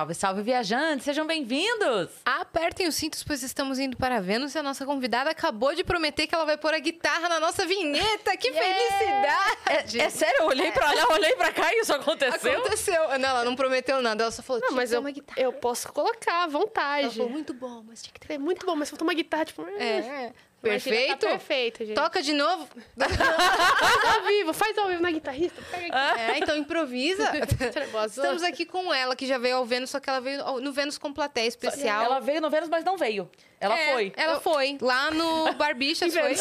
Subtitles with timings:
[0.00, 1.04] Salve, salve, viajantes!
[1.04, 2.08] Sejam bem-vindos!
[2.24, 6.26] Apertem os cintos, pois estamos indo para Vênus e a nossa convidada acabou de prometer
[6.26, 8.34] que ela vai pôr a guitarra na nossa vinheta.
[8.38, 10.00] Que felicidade!
[10.00, 12.60] É, é sério, eu olhei pra lá, olhei pra cá e isso aconteceu?
[12.60, 13.18] Aconteceu.
[13.18, 15.38] Não, ela não prometeu nada, ela só falou, Não, "Tinha mas eu, uma guitarra.
[15.38, 17.04] eu posso colocar à vontade.
[17.04, 18.32] Ela falou, muito bom, mas tinha que ter...
[18.34, 19.60] É muito bom, mas falta uma guitarra, tipo...
[19.66, 21.18] É, Imagina, perfeito.
[21.18, 21.94] Tá perfeito, gente.
[21.94, 22.68] Toca de novo.
[22.96, 25.60] Faz ao vivo, faz ao vivo na guitarrista.
[25.70, 26.20] Pega aqui.
[26.20, 27.30] É, então improvisa.
[28.06, 30.98] Estamos aqui com ela, que já veio ao Vênus, só que ela veio no Vênus
[30.98, 32.04] com plateia especial.
[32.04, 33.30] Ela veio no Vênus, mas não veio.
[33.60, 34.12] Ela É, foi.
[34.16, 34.78] Ela foi.
[34.80, 36.34] Lá no Barbichas foi.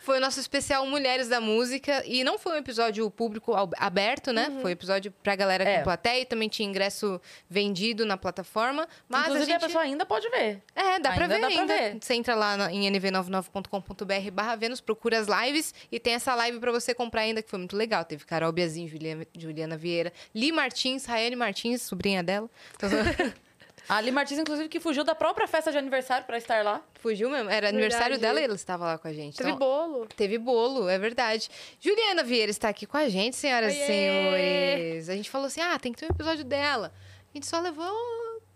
[0.00, 2.02] Foi o nosso especial Mulheres da Música.
[2.06, 4.48] E não foi um episódio público aberto, né?
[4.48, 4.60] Uhum.
[4.60, 5.78] Foi um episódio pra galera É.
[5.78, 6.20] com plateia.
[6.22, 8.88] E também tinha ingresso vendido na plataforma.
[9.08, 9.64] Mas Inclusive, a, gente...
[9.64, 10.62] a pessoa ainda pode ver.
[10.74, 11.74] É, dá pra Ainda ver dá pra ainda.
[11.76, 11.98] ver.
[12.00, 16.58] Você entra lá na- em nv99.com.br barra Vênus, procura as lives e tem essa live
[16.58, 18.04] pra você comprar ainda, que foi muito legal.
[18.04, 22.48] Teve Carol Biazin, Juliana, Juliana Vieira, Li Martins, Raiane Martins, sobrinha dela.
[22.74, 22.88] Então,
[23.88, 26.82] A Ali Martins, inclusive, que fugiu da própria festa de aniversário pra estar lá.
[27.00, 27.48] fugiu mesmo.
[27.48, 28.20] Era aniversário Verdade.
[28.20, 29.36] dela e ela estava lá com a gente.
[29.36, 30.06] Teve Então, bolo.
[30.16, 31.48] Teve bolo, é verdade.
[31.80, 35.08] Juliana Vieira está aqui com a gente, senhoras e senhores.
[35.08, 36.92] A gente falou assim: ah, tem que ter um episódio dela.
[37.32, 37.92] A gente só levou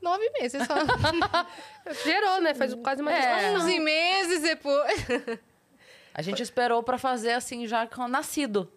[0.02, 0.74] nove meses, só.
[2.04, 2.54] Gerou, né?
[2.54, 3.52] Faz quase uma É.
[3.52, 5.00] Onze meses depois.
[6.12, 8.70] A gente esperou pra fazer assim, já com nascido.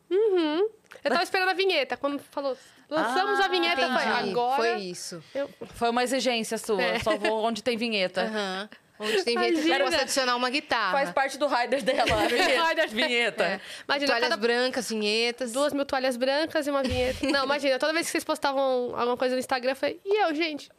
[1.04, 1.96] Eu tava esperando a vinheta.
[1.98, 2.58] Quando falou,
[2.90, 4.30] lançamos Ah, a vinheta, eu Entendi.
[4.32, 4.56] agora...
[4.58, 5.24] Foi isso.
[5.34, 5.50] Eu...
[5.76, 6.82] Foi uma exigência sua.
[6.82, 7.00] É.
[7.00, 8.24] Só vou onde tem vinheta.
[8.24, 8.70] Aham.
[9.00, 9.86] Onde tem vinheta, você Imagina.
[9.86, 10.92] possa adicionar uma guitarra.
[10.92, 12.14] Faz parte do rider dela.
[12.24, 12.68] a vinheta.
[12.70, 12.90] Rider.
[12.90, 13.44] vinheta.
[13.44, 13.60] É.
[13.88, 15.52] Imagina, Toalhas cada brancas, vinhetas.
[15.52, 17.26] duas mil toalhas brancas e uma vinheta.
[17.28, 20.34] Não, imagina, toda vez que vocês postavam alguma coisa no Instagram, eu falei, e eu,
[20.36, 20.70] gente?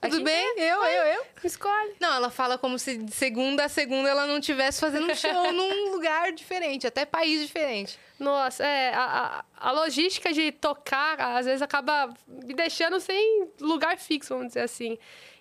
[0.00, 0.54] Tudo Aqui- bem?
[0.60, 1.20] Eu, eu, eu.
[1.42, 1.94] Me escolhe.
[2.00, 5.52] Não, ela fala como se de segunda a segunda ela não estivesse fazendo um show
[5.52, 7.98] num lugar diferente, até país diferente.
[8.18, 13.98] Nossa, é, a, a, a logística de tocar, às vezes, acaba me deixando sem lugar
[13.98, 14.96] fixo, vamos dizer assim.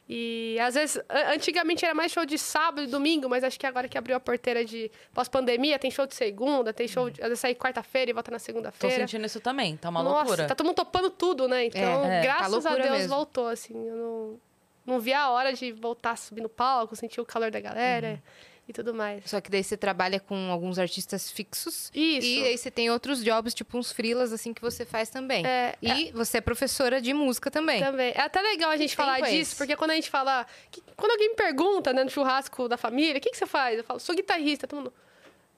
[0.09, 3.65] E, às vezes, a- antigamente era mais show de sábado e domingo, mas acho que
[3.65, 7.27] agora que abriu a porteira de pós-pandemia, tem show de segunda, tem show, de, às
[7.29, 8.95] vezes, sai quarta-feira e volta na Tô segunda-feira.
[9.07, 9.77] sentindo isso também.
[9.77, 10.47] Tá uma Nossa, loucura.
[10.47, 11.65] tá todo mundo topando tudo, né?
[11.65, 13.15] Então, É, é, tá graças a loucura Deus, mesmo.
[13.15, 13.73] voltou, assim.
[13.87, 14.39] Eu não,
[14.85, 18.09] não vi a hora de voltar a subir no palco, sentir o calor da galera
[18.09, 18.19] Uhum.
[18.67, 19.23] E tudo mais.
[19.25, 21.91] Só que daí você trabalha com alguns artistas fixos.
[21.93, 22.27] Isso.
[22.27, 25.45] E aí você tem outros jobs, tipo uns freelas, assim, que você faz também.
[25.45, 27.81] É, e você é professora de música também.
[27.83, 28.11] Também.
[28.15, 29.55] É até legal a gente falar é disso, esse?
[29.55, 30.45] porque quando a gente fala.
[30.71, 33.77] que- quando alguém me pergunta, né, no churrasco da família, o que, que você faz?
[33.77, 34.93] Eu falo, sou guitarrista, todo mundo.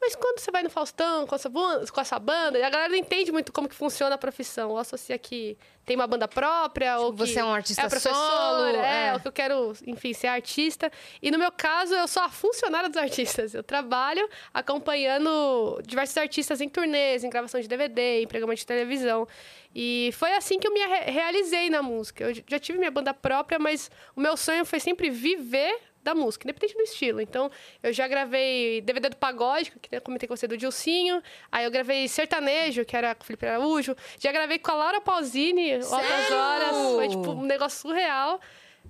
[0.05, 2.95] Mas quando você vai no Faustão com essa, banda, com essa banda, a galera não
[2.95, 4.69] entende muito como que funciona a profissão.
[4.69, 8.13] Ou associa que tem uma banda própria, ou que você é um artista é professor,
[8.13, 9.13] solo, é, é.
[9.13, 10.91] ou que eu quero, enfim, ser artista.
[11.23, 13.55] E no meu caso, eu sou a funcionária dos artistas.
[13.55, 19.27] Eu trabalho acompanhando diversos artistas em turnês, em gravação de DVD, em programa de televisão.
[19.73, 22.25] E foi assim que eu me re- realizei na música.
[22.25, 26.45] Eu já tive minha banda própria, mas o meu sonho foi sempre viver da música,
[26.45, 27.19] independente do estilo.
[27.19, 27.51] Então,
[27.83, 31.21] eu já gravei DVD do pagode, que eu comentei com você, do Dilcinho.
[31.51, 33.95] Aí eu gravei sertanejo, que era com o Felipe Araújo.
[34.19, 36.37] Já gravei com a Laura Pausini, outras Sério?
[36.37, 36.77] horas.
[36.95, 38.39] Foi, tipo, um negócio surreal.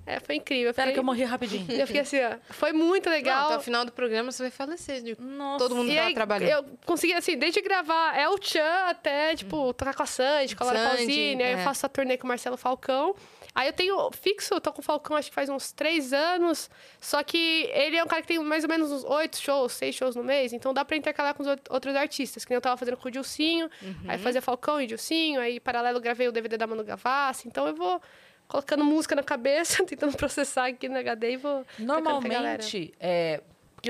[0.05, 0.67] É, foi incrível.
[0.69, 1.65] Eu Pera fiquei, que eu morri rapidinho.
[1.71, 2.35] eu fiquei assim, ó.
[2.49, 3.47] Foi muito Não, legal.
[3.47, 5.01] até o final do programa você vai falecer.
[5.01, 5.63] de Nossa.
[5.63, 6.47] Todo mundo E aí, trabalhou.
[6.49, 10.67] eu consegui, assim, desde gravar El Chan até, tipo, tocar com a Sandy, com a
[10.67, 11.43] Laura Sandy, Pausini.
[11.43, 11.53] Aí é.
[11.53, 13.15] eu faço a turnê com o Marcelo Falcão.
[13.55, 16.69] Aí eu tenho fixo, eu tô com o Falcão acho que faz uns três anos.
[16.99, 19.95] Só que ele é um cara que tem mais ou menos uns oito shows, seis
[19.95, 20.51] shows no mês.
[20.51, 22.43] Então dá pra intercalar com os out- outros artistas.
[22.43, 23.69] Que nem eu tava fazendo com o Dilcinho.
[23.81, 23.95] Uhum.
[24.09, 25.39] Aí fazia Falcão e Dilcinho.
[25.39, 27.47] Aí, paralelo, gravei o DVD da Manu Gavassi.
[27.47, 28.01] Então eu vou
[28.47, 31.65] colocando música na cabeça, tentando processar aqui no HD e vou...
[31.79, 33.41] Normalmente, é,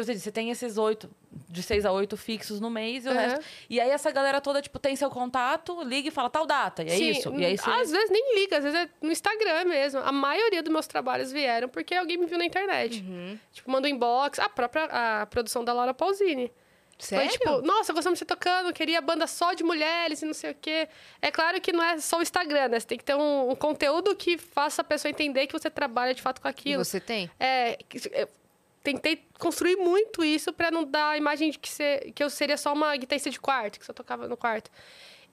[0.04, 1.10] você disse, você tem esses oito,
[1.50, 3.20] de seis a oito fixos no mês e o Aham.
[3.20, 3.46] resto.
[3.70, 6.84] E aí essa galera toda, tipo, tem seu contato, liga e fala tal data.
[6.84, 7.34] E é Sim, isso.
[7.36, 7.70] E aí você.
[7.70, 10.00] Às vezes nem liga, às vezes é no Instagram mesmo.
[10.02, 13.02] A maioria dos meus trabalhos vieram porque alguém me viu na internet.
[13.02, 13.38] Uhum.
[13.54, 14.40] Tipo, manda um inbox.
[14.40, 16.52] A própria a produção da Laura Pausini.
[16.98, 17.28] Sério?
[17.30, 20.52] Foi tipo, nossa, gostamos de você tocando, queria banda só de mulheres e não sei
[20.52, 20.88] o quê.
[21.22, 22.80] É claro que não é só o Instagram, né?
[22.80, 26.14] Você tem que ter um, um conteúdo que faça a pessoa entender que você trabalha
[26.14, 26.86] de fato com E aquilo.
[26.86, 27.30] você tem?
[27.38, 27.78] É,
[28.86, 32.56] tentei construir muito isso pra não dar a imagem de que, ser, que eu seria
[32.56, 34.70] só uma guitarrista de quarto, que só tocava no quarto.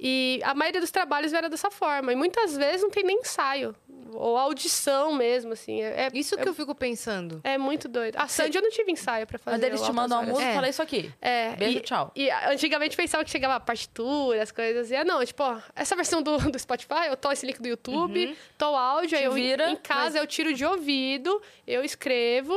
[0.04, 2.12] E a maioria dos trabalhos era dessa forma.
[2.12, 3.72] E muitas vezes não tem nem ensaio.
[4.14, 5.80] Ou audição mesmo, assim.
[5.80, 7.40] É, é- Isso que é, eu fico pensando.
[7.44, 8.16] é muito doido.
[8.16, 9.56] A Sandy eu não tive ensaio pra fazer.
[9.56, 10.40] Quando eles te mandam a Altas Horas.
[10.40, 10.54] música, É.
[10.54, 11.12] fala isso aqui.
[11.20, 12.10] É, Beijo, e, tchau.
[12.16, 14.90] E antigamente pensava que chegava a partitura, as coisas.
[14.90, 17.68] E é, não, tipo, ó, essa versão do, do Spotify, eu tô esse link do
[17.68, 21.84] YouTube, tô o áudio, aí Te eu vira, em casa eu tiro de ouvido, eu
[21.84, 22.54] escrevo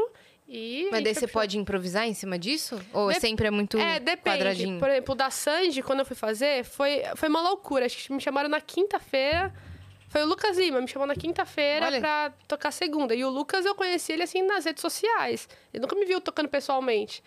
[0.47, 0.87] e.
[0.91, 2.79] Mas daí você pode improvisar em cima disso?
[2.93, 4.37] Ou Dep- sempre é muito É, depende.
[4.37, 4.79] quadradinho?
[4.79, 7.85] Por exemplo, o da Sanji, quando eu fui fazer, foi, foi uma loucura.
[7.85, 9.53] Acho que me chamaram na quinta-feira.
[10.07, 11.99] foi o Lucas Lima, me chamou na quinta-feira Olha.
[11.99, 13.13] pra tocar segunda.
[13.13, 15.49] E o Lucas, eu conheci ele, assim, nas redes sociais.
[15.73, 17.21] Ele nunca me viu tocando pessoalmente.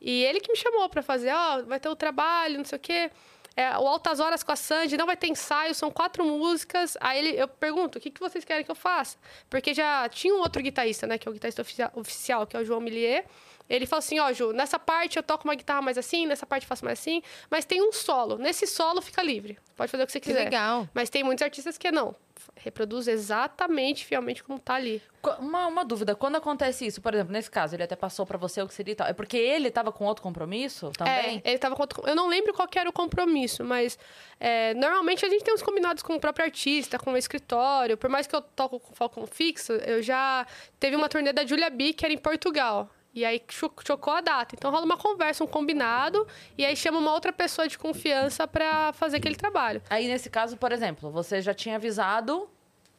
[0.00, 2.80] E ele que me chamou pra fazer, ó, vai ter o trabalho, não sei o
[2.80, 3.10] quê.
[3.56, 6.96] É, o Altas Horas com a Sandy, não vai ter ensaio, são quatro músicas.
[7.00, 9.16] Aí ele, eu pergunto, o que, que vocês querem que eu faça?
[9.48, 12.60] Porque já tinha um outro guitarrista, né, que é o guitarrista oficia- oficial, que é
[12.60, 13.24] o João Millier.
[13.70, 16.64] Ele falou assim, ó, Ju, nessa parte eu toco uma guitarra mais assim, nessa parte
[16.64, 18.36] eu faço mais assim, mas tem um solo.
[18.38, 19.56] Nesse solo fica livre.
[19.76, 20.44] Pode fazer o que você Que quiser.
[20.44, 20.88] legal.
[20.92, 22.14] Mas tem muitos artistas que não.
[22.56, 25.00] Reproduz exatamente, fielmente como tá ali.
[25.38, 28.60] Uma, uma dúvida, quando acontece isso, por exemplo, nesse caso, ele até passou pra você
[28.62, 31.40] o que seria e tal, é porque ele tava com outro compromisso também?
[31.44, 33.98] É, ele tava com outro- Eu não lembro qual era o compromisso, mas
[34.38, 37.96] é, normalmente a gente tem uns combinados com o próprio artista, com o escritório.
[37.96, 40.46] Por mais que eu toco com o Falcão Fixo, eu já
[40.78, 42.90] teve uma turnê da Julia B que era em Portugal.
[43.14, 44.54] E aí cho- chocou a data.
[44.58, 46.26] Então rola uma conversa, um combinado,
[46.58, 49.80] e aí chama uma outra pessoa de confiança pra fazer aquele trabalho.
[49.88, 52.48] Aí, nesse caso, por exemplo, você já tinha avisado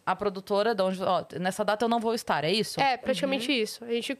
[0.05, 2.79] a produtora de onde, ó, nessa data eu não vou estar, é isso?
[2.79, 3.83] É, praticamente isso.
[3.83, 4.17] A gente.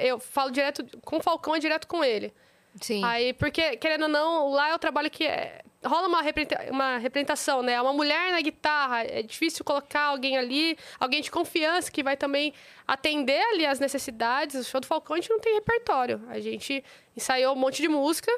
[0.00, 2.32] Eu falo direto com o Falcão, é direto com ele.
[2.80, 3.02] Sim.
[3.04, 6.98] Aí, porque, querendo ou não, lá é o trabalho que é- rola uma, representa- uma
[6.98, 7.72] representação, né?
[7.74, 12.16] É Uma mulher na guitarra, é difícil colocar alguém ali, alguém de confiança que vai
[12.16, 12.52] também
[12.86, 14.54] atender ali as necessidades.
[14.54, 16.22] O show do Falcão a gente não tem repertório.
[16.28, 16.84] A gente
[17.16, 18.30] ensaiou um monte de música,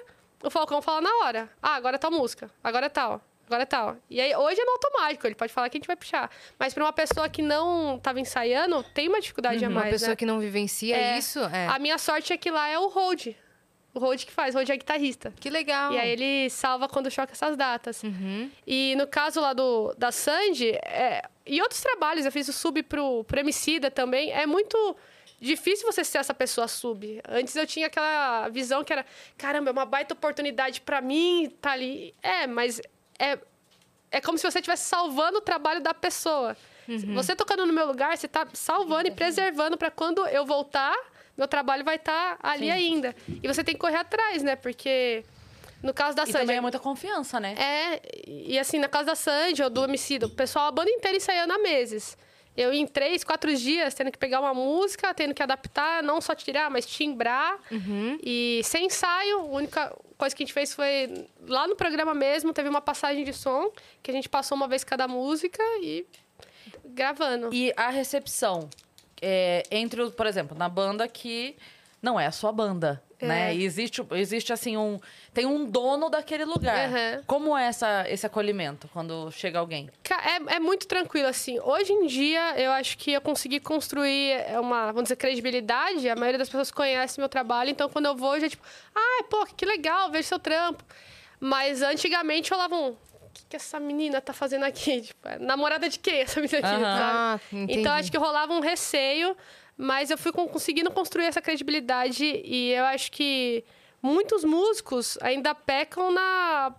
[0.42, 1.50] o Falcão fala na hora.
[1.62, 3.20] Ah, agora é tal música, agora é tal.
[3.46, 3.96] Agora é tal.
[4.08, 6.30] E aí, hoje é no automático, ele pode falar que a gente vai puxar.
[6.58, 9.92] Mas para uma pessoa que não estava ensaiando, tem uma dificuldade a Uma mais.
[9.92, 10.16] pessoa né?
[10.16, 11.18] que não vivencia É.
[11.18, 11.66] isso, é.
[11.66, 13.34] A minha sorte é que lá é o Hold.
[13.94, 15.32] O Hold que faz, o Hold é guitarrista.
[15.38, 15.92] Que legal.
[15.92, 18.02] E aí ele salva quando choca essas datas.
[18.02, 18.50] Uhum.
[18.66, 22.82] E no caso lá do, da Sandy, é, e outros trabalhos, eu fiz o sub
[22.82, 24.96] pro, pro Emicida também, é muito
[25.40, 27.20] difícil você ser essa pessoa sub.
[27.28, 29.06] Antes eu tinha aquela visão que era,
[29.38, 32.14] caramba, é uma baita oportunidade pra mim, tá ali.
[32.22, 32.80] É, mas
[33.18, 33.38] é,
[34.10, 36.56] é como se você estivesse salvando o trabalho da pessoa.
[37.14, 40.94] Você tocando no meu lugar, você tá salvando e preservando pra quando eu voltar,
[41.36, 43.14] meu trabalho vai estar ali ainda.
[43.42, 44.56] E você tem que correr atrás, né?
[44.56, 45.24] Porque
[45.82, 47.54] no caso da E Sandy, também é muita confiança, né?
[47.58, 51.16] é, e assim, na casa da Sandy ou do homicídio, o pessoal, a banda inteira
[51.16, 52.16] ensaiando há meses.
[52.56, 56.36] Eu, em três, quatro dias, tendo que pegar uma música, tendo que adaptar, não só
[56.36, 57.58] tirar, mas timbrar.
[58.22, 62.52] E sem ensaio, a única coisa que a gente fez foi lá no programa mesmo,
[62.52, 66.06] teve uma passagem de som, que a gente passou uma vez cada música e
[66.84, 67.50] gravando.
[67.52, 68.70] E a recepção
[69.26, 71.56] é, entre, por exemplo, na banda que
[72.02, 73.26] não é a sua banda, É.
[73.26, 73.54] né?
[73.54, 75.00] E existe, existe assim um...
[75.32, 76.90] Tem um dono daquele lugar.
[76.90, 77.22] Uhum.
[77.26, 79.88] Como é essa, esse acolhimento quando chega alguém?
[80.10, 81.58] É, é muito tranquilo, assim.
[81.60, 86.06] Hoje em dia, eu acho que eu consegui construir uma, vamos dizer, credibilidade.
[86.06, 88.62] A maioria das pessoas conhece meu trabalho, então quando eu vou, já tipo,
[88.94, 90.84] ah, pô, que legal, vejo seu trampo.
[91.40, 92.96] Mas antigamente falavam, o
[93.34, 95.00] que, que essa menina tá fazendo aqui?
[95.08, 96.68] Tipo, é namorada de quem essa menina aqui?
[96.68, 96.84] Sabe?
[96.84, 97.40] Ah.
[97.68, 99.36] Então acho que rolava um receio,
[99.76, 103.64] mas eu fui con- conseguindo construir essa credibilidade e eu acho que
[104.00, 106.74] muitos músicos ainda pecam na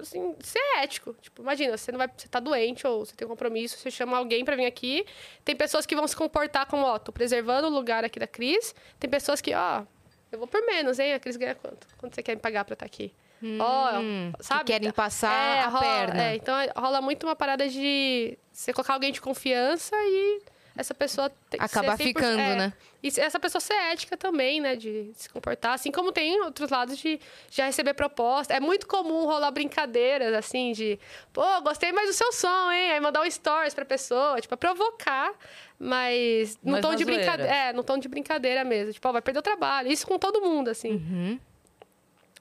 [0.00, 1.14] assim, ser ético.
[1.22, 4.16] Tipo, imagina, você não vai, você tá doente ou você tem um compromisso, você chama
[4.18, 5.06] alguém pra vir aqui.
[5.44, 8.74] Tem pessoas que vão se comportar como, ó, tô preservando o lugar aqui da Cris.
[8.98, 9.84] Tem pessoas que, ó,
[10.32, 11.14] eu vou por menos, hein?
[11.14, 11.86] A Cris ganha quanto?
[11.98, 13.12] Quanto você quer me pagar pra estar aqui?
[13.58, 14.64] Ó, Hum, sabe?
[14.64, 16.22] Que querem passar a rola, perna.
[16.24, 20.42] é, então rola muito uma parada de você colocar alguém de confiança e
[20.76, 22.72] essa pessoa tem que Acabar ser 100%, ficando, é, né?
[23.02, 24.76] E essa pessoa ser ética também, né?
[24.76, 25.72] De se comportar.
[25.74, 27.18] Assim como tem outros lados de
[27.50, 28.52] já receber proposta.
[28.54, 30.98] É muito comum rolar brincadeiras, assim, de...
[31.32, 32.92] Pô, gostei mais do seu som, hein?
[32.92, 34.38] Aí mandar um stories pra pessoa.
[34.40, 35.32] Tipo, é provocar,
[35.78, 36.58] mas...
[36.62, 37.50] No Mas tom de brincadeira.
[37.52, 38.92] É, no tom de brincadeira mesmo.
[38.92, 39.90] Tipo, ó, vai perder o trabalho.
[39.90, 40.92] Isso com todo mundo, assim.
[40.92, 41.40] Uhum.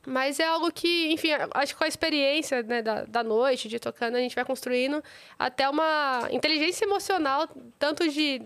[0.08, 3.80] Mas é algo que, enfim, acho que com a experiência né, da, da noite, de
[3.80, 5.04] tocando, a gente vai construindo
[5.38, 8.42] até uma inteligência emocional, tanto de.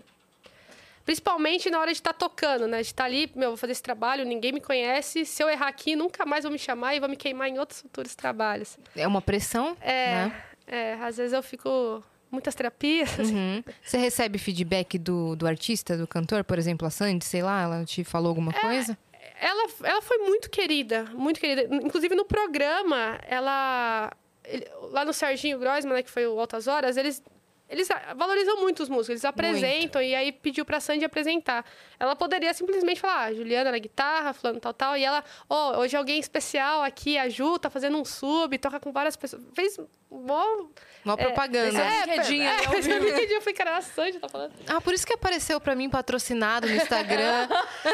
[1.04, 2.78] Principalmente na hora de estar tocando, né?
[2.80, 5.26] De estar ali, meu, vou fazer esse trabalho, ninguém me conhece.
[5.26, 7.82] Se eu errar aqui, nunca mais vão me chamar e vão me queimar em outros
[7.82, 8.78] futuros trabalhos.
[8.96, 10.42] É uma pressão, É, né?
[10.66, 12.02] é às vezes eu fico.
[12.30, 13.16] Muitas terapias.
[13.16, 13.62] Uhum.
[13.80, 17.84] Você recebe feedback do, do artista, do cantor, por exemplo, a Sandy, sei lá, ela
[17.84, 18.98] te falou alguma É, coisa?
[19.40, 21.74] Ela, ela foi muito querida, muito querida.
[21.74, 24.10] Inclusive no programa, ela.
[24.44, 27.22] ele- lá no Serginho Grossman, né, que foi o Altas Horas, eles.
[27.68, 31.64] Eles valorizam muito os músicos, eles apresentam e aí pediu pra Sandy apresentar.
[31.98, 34.96] Ela poderia simplesmente falar, ah, Juliana na guitarra, fulano tal, tal.
[34.96, 38.92] E ela, ó, hoje alguém especial aqui, a Ju, tá fazendo um sub, toca com
[38.92, 39.42] várias pessoas.
[39.54, 39.78] Fez
[40.10, 40.44] mó...
[41.16, 41.78] Propaganda.
[41.78, 43.06] É, brinquedinha, é, fez uma vivo.
[43.06, 43.38] brinquedinha.
[43.38, 44.52] Eu falei, cara, a Sandy tá falando.
[44.66, 47.48] Ah, por isso que apareceu pra mim patrocinado no Instagram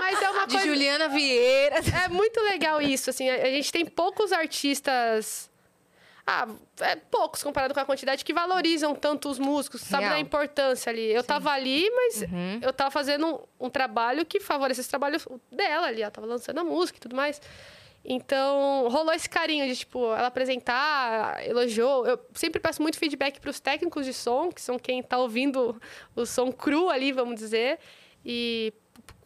[0.00, 0.66] Mas é uma de coisa...
[0.66, 1.76] Juliana Vieira.
[2.04, 5.50] É muito legal isso, assim, a, a gente tem poucos artistas.
[6.26, 6.46] Ah,
[6.80, 10.14] é poucos comparado com a quantidade que valorizam tanto os músicos, sabe Real.
[10.14, 11.12] da importância ali.
[11.12, 12.60] Eu tava ali, mas Uhum.
[12.62, 13.26] eu tava fazendo
[13.60, 15.18] um, um trabalho que favorecesse o trabalho
[15.50, 16.00] dela ali.
[16.02, 17.40] Ela tava lançando a música e tudo mais.
[18.04, 22.04] Então, rolou esse carinho de, tipo, ela apresentar, elogiou.
[22.06, 25.80] Eu sempre peço muito feedback pros técnicos de som, que são quem tá ouvindo
[26.16, 27.78] o som cru ali, vamos dizer.
[28.24, 28.72] E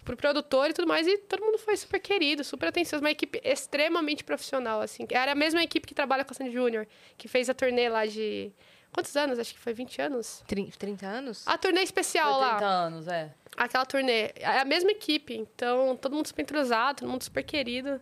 [0.07, 1.07] pro produtor e tudo mais.
[1.07, 3.03] E todo mundo foi super querido, super atencioso.
[3.05, 5.07] Uma equipe extremamente profissional, assim.
[5.11, 6.87] Era a mesma equipe que trabalha com a Sandy Júnior,
[7.19, 8.51] que fez a turnê lá de...
[8.93, 9.39] Quantos anos?
[9.39, 10.43] Acho que foi 20 anos.
[10.47, 11.43] Trin- 30 anos?
[11.47, 12.51] A turnê Foi especial lá.
[12.57, 13.35] 30 anos, é.
[13.55, 14.31] Aquela turnê.
[14.37, 15.37] É a mesma equipe.
[15.37, 18.01] Então, todo mundo super entrosado, todo mundo super querido.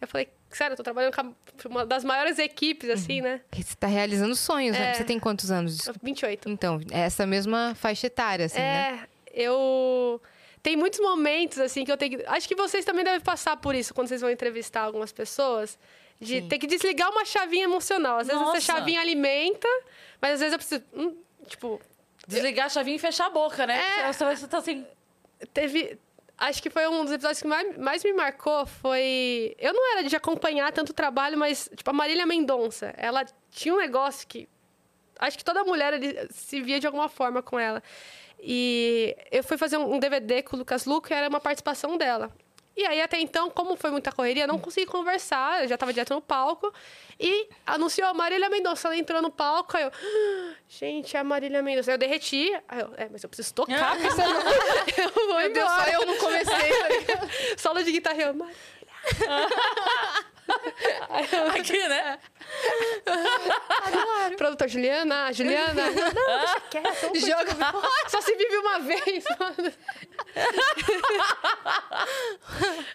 [0.00, 1.34] Eu falei, sério, eu tô trabalhando com
[1.68, 3.40] uma das maiores equipes, assim, né?
[3.50, 4.90] Porque Você tá realizando sonhos, né?
[4.90, 4.94] É.
[4.94, 5.78] Você tem quantos anos?
[6.02, 6.48] 28.
[6.48, 9.08] Então, é essa mesma faixa etária, assim, né?
[9.34, 10.20] É, eu.
[10.66, 12.26] Tem muitos momentos, assim, que eu tenho que.
[12.26, 15.78] Acho que vocês também devem passar por isso quando vocês vão entrevistar algumas pessoas.
[16.20, 16.48] De Sim.
[16.48, 18.18] ter que desligar uma chavinha emocional.
[18.18, 18.56] Às vezes Nossa.
[18.56, 19.68] essa chavinha alimenta,
[20.20, 20.82] mas às vezes eu preciso.
[20.92, 21.80] hum, tipo,
[22.26, 23.80] Desligar a chavinha e fechar a boca, né?
[23.80, 24.12] É.
[24.12, 24.84] Você, você tá assim.
[25.54, 26.00] teve.
[26.36, 28.66] Acho que foi um dos episódios que mais, mais me marcou.
[28.66, 29.54] Foi.
[29.60, 32.92] Eu não era de acompanhar tanto trabalho, mas, tipo, a Marília Mendonça.
[32.96, 34.48] Ela tinha um negócio que.
[35.16, 37.80] Acho que toda mulher ali se via de alguma forma com ela.
[38.40, 42.30] E eu fui fazer um DVD com o Lucas Luco e era uma participação dela.
[42.76, 46.12] E aí, até então, como foi muita correria, não consegui conversar, eu já tava direto
[46.12, 46.70] no palco.
[47.18, 49.90] E anunciou a Marília Mendonça, ela entrou no palco, aí eu...
[49.90, 51.90] "Ah, Gente, é a Marília Mendonça.
[51.90, 52.92] Aí eu derreti, aí eu...
[52.98, 54.28] É, mas eu preciso tocar, porque senão
[54.98, 55.84] eu vou Meu Deus, embora.
[55.84, 57.56] só eu não comecei.
[57.56, 58.34] Solo de guitarra, eu...
[58.34, 58.56] "Marília."
[61.58, 62.18] Aqui, né?
[64.36, 65.90] Produtor Juliana, Juliana...
[65.90, 67.20] Não, deixa quieto.
[67.20, 67.56] Joga.
[68.08, 69.24] Só se vive uma vez.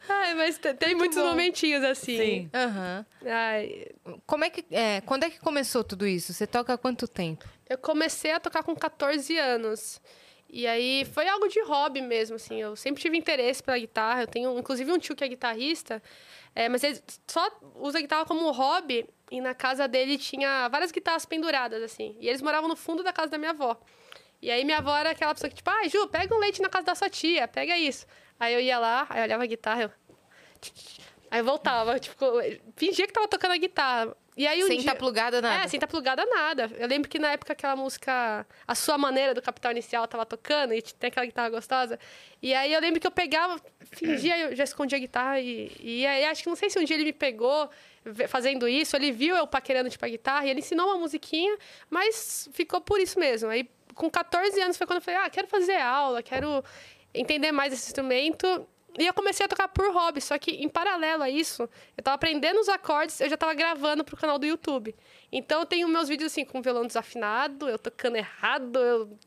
[0.10, 1.25] Ai, mas te- tem muitos bom.
[1.29, 2.17] momentinhos assim.
[2.17, 2.50] Sim.
[2.53, 3.05] Aham.
[3.25, 3.88] Ai,
[4.25, 4.65] Como é que.
[4.72, 6.34] É, quando é que começou tudo isso?
[6.34, 7.46] Você toca há quanto tempo?
[7.70, 10.01] eu comecei a tocar com 14 anos.
[10.50, 12.62] E aí foi algo de hobby mesmo, assim.
[12.62, 14.24] Eu sempre tive interesse pela guitarra.
[14.24, 16.03] Eu tenho, inclusive, um tio que é guitarrista,
[16.55, 19.08] é, mas ele só usa guitarra como hobby.
[19.29, 22.17] E na casa dele tinha várias guitarras penduradas, assim.
[22.20, 23.79] E eles moravam no fundo da casa da minha avó.
[24.41, 26.67] E aí minha avó era aquela pessoa que, tipo, ai, Ju, pega um leite na
[26.67, 28.05] casa da sua tia, pega isso.
[28.39, 29.91] Aí eu ia lá, aí eu olhava a guitarra, eu...
[31.32, 32.26] Aí voltava, tipo,
[32.76, 34.14] fingia que tava tocando a guitarra.
[34.36, 34.88] E aí um Sem dia...
[34.88, 35.64] estar plugada nada.
[35.64, 36.70] É, sem estar plugada nada.
[36.78, 40.74] Eu lembro que na época aquela música A Sua Maneira do Capital Inicial tava tocando
[40.74, 41.98] e tem aquela guitarra gostosa.
[42.42, 43.62] E aí eu lembro que eu pegava,
[43.92, 46.84] fingia, eu já escondia a guitarra e, e aí acho que não sei se um
[46.84, 47.70] dia ele me pegou
[48.28, 51.56] fazendo isso, ele viu eu paquerando tipo a guitarra e ele ensinou uma musiquinha,
[51.90, 53.50] mas ficou por isso mesmo.
[53.50, 56.64] Aí com 14 anos foi quando eu falei: "Ah, quero fazer aula, quero
[57.14, 58.68] entender mais esse instrumento".
[59.00, 62.15] E eu comecei a tocar por hobby, só que em paralelo a isso, eu tava
[62.15, 64.95] aprendendo os acordes, eu já tava gravando pro canal do YouTube.
[65.31, 69.17] Então eu tenho meus vídeos assim, com violão desafinado, eu tocando errado, eu.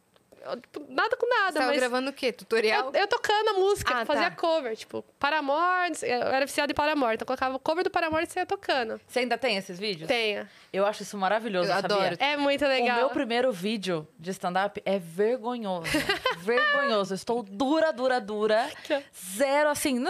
[0.61, 1.77] Tipo, nada com nada, Você tava mas.
[1.79, 2.33] gravando o quê?
[2.33, 2.91] Tutorial?
[2.95, 4.37] Eu, eu tocando a música, Ah, fazia tá.
[4.37, 8.25] cover, tipo, Paramore, eu era viciada em Paramore, então eu colocava o cover do Paramore
[8.25, 9.01] e saia tocando.
[9.07, 10.09] Você ainda tem esses vídeos?
[10.09, 10.49] Tenha.
[10.73, 11.97] Eu acho isso maravilhoso, Eu sabia?
[11.97, 12.17] adoro.
[12.19, 12.97] É muito legal.
[12.97, 15.87] O meu primeiro vídeo de stand-up é vergonhoso.
[16.39, 17.15] vergonhoso.
[17.15, 18.69] Estou dura, dura, dura.
[19.37, 20.03] Zero, assim,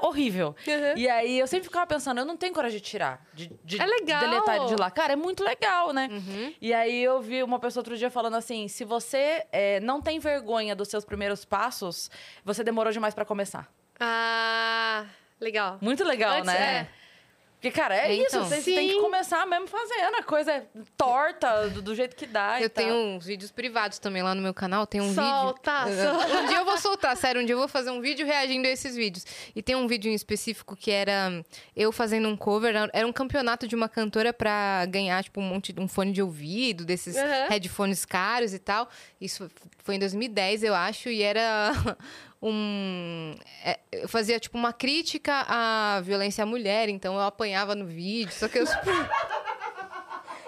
[0.00, 0.54] horrível.
[0.66, 0.96] Uhum.
[0.96, 3.24] E aí eu sempre ficava pensando, eu não tenho coragem de tirar.
[3.32, 4.20] De, de É legal.
[4.20, 4.90] deletar ele de lá.
[4.90, 6.08] Cara, é muito legal, né?
[6.10, 6.54] Uhum.
[6.60, 10.18] E aí eu vi uma pessoa outro dia falando assim: se você é, não tem
[10.18, 12.10] vergonha dos seus primeiros passos,
[12.44, 13.66] você demorou demais pra começar.
[13.98, 15.06] Ah,
[15.40, 15.78] legal.
[15.80, 16.88] Muito legal, Antes, né?
[17.56, 18.26] Porque, cara, é, É, isso.
[18.36, 18.44] então.
[18.44, 19.00] Você tem que Sim.
[19.00, 20.14] começar mesmo fazendo.
[20.16, 22.60] A coisa é torta, do, do jeito que dá.
[22.60, 22.84] e Eu tal.
[22.84, 24.86] tenho uns vídeos privados também lá no meu canal.
[24.86, 25.96] Tem um Solta, vídeo.
[26.04, 26.38] solta.
[26.42, 27.40] Um dia eu vou soltar, sério.
[27.40, 29.24] Um dia eu vou fazer um vídeo reagindo a esses vídeos.
[29.54, 31.42] E tem um vídeo em específico que era
[31.74, 32.74] eu fazendo um cover.
[32.92, 36.20] Era um campeonato de uma cantora pra ganhar, tipo, um monte de um fone de
[36.22, 37.48] ouvido, desses Uhum.
[37.48, 38.88] headphones caros e tal.
[39.20, 39.50] Isso
[39.82, 41.08] foi em 2010, eu acho.
[41.08, 41.72] E era.
[42.42, 47.86] Um, é, eu fazia tipo uma crítica à violência à mulher, então eu apanhava no
[47.86, 48.66] vídeo, só que eu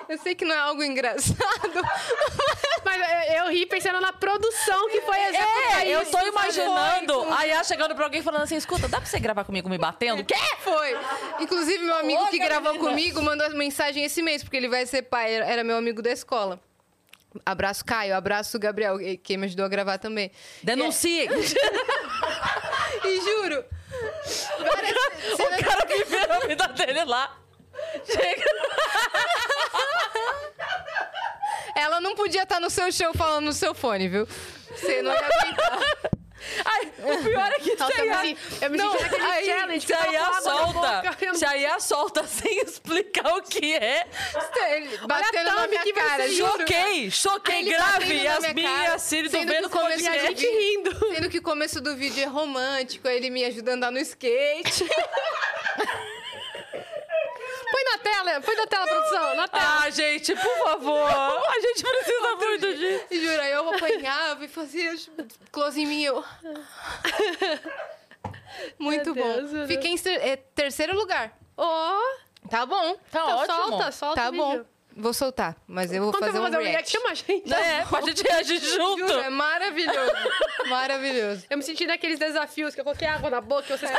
[0.08, 1.36] Eu sei que não é algo engraçado.
[2.82, 7.42] Mas eu, eu ri pensando na produção que foi executar É, eu tô imaginando a
[7.42, 10.24] Yas chegando pra alguém falando assim: escuta, dá pra você gravar comigo me batendo?
[10.24, 10.34] Quê?
[10.60, 10.96] Foi.
[11.40, 12.90] Inclusive, meu amigo que Louca, gravou menina.
[12.90, 15.34] comigo mandou mensagem esse mês, porque ele vai ser pai.
[15.34, 16.58] Era meu amigo da escola.
[17.44, 18.16] Abraço, Caio.
[18.16, 20.30] Abraço, Gabriel, que me ajudou a gravar também.
[20.62, 21.28] Denuncie!
[23.04, 23.64] E juro.
[25.34, 27.38] o cara viveu a vida dele lá.
[28.04, 28.44] Chega.
[31.76, 34.26] Ela não podia estar no seu show falando no seu fone, viu?
[34.26, 35.78] Você não ia aguentar.
[36.64, 38.22] Ai, o pior é que Nossa, eu mas...
[38.22, 39.86] me, eu me senti naquele aí, challenge.
[39.92, 44.06] eu a solta, boca, eu não- se aí a solta sem explicar o que é.
[44.70, 46.28] Ele batendo na minha que cara.
[46.28, 48.14] Choquei, choquei, ele grave.
[48.22, 49.68] Yasmin e cara, a sendo que vendo
[50.08, 51.14] a gente rindo.
[51.14, 54.84] Sendo que o começo do vídeo é romântico, ele me ajuda a andar no skate.
[57.78, 59.82] Põe na tela, põe na tela, produção, na tela.
[59.84, 61.10] Ah, gente, por favor.
[61.10, 63.06] A gente precisa muito disso.
[63.12, 64.96] Juro, aí eu apanhava e fazia
[65.52, 66.02] close em mim.
[66.02, 66.24] Eu...
[68.78, 69.66] Muito bom.
[69.68, 71.38] Fiquei em é, terceiro lugar.
[71.56, 72.00] Ó,
[72.50, 72.94] Tá bom.
[72.94, 73.56] Tá então ótimo.
[73.56, 74.64] solta, solta Tá bom.
[75.00, 76.90] Vou soltar, mas eu vou Quando fazer eu vou fazer um react.
[76.90, 77.54] chama a gente.
[77.54, 78.98] É, pra gente reagir junto.
[79.06, 80.12] Juro, é maravilhoso.
[80.68, 81.44] maravilhoso.
[81.48, 83.90] Eu me senti naqueles desafios que eu coloquei água na boca e vocês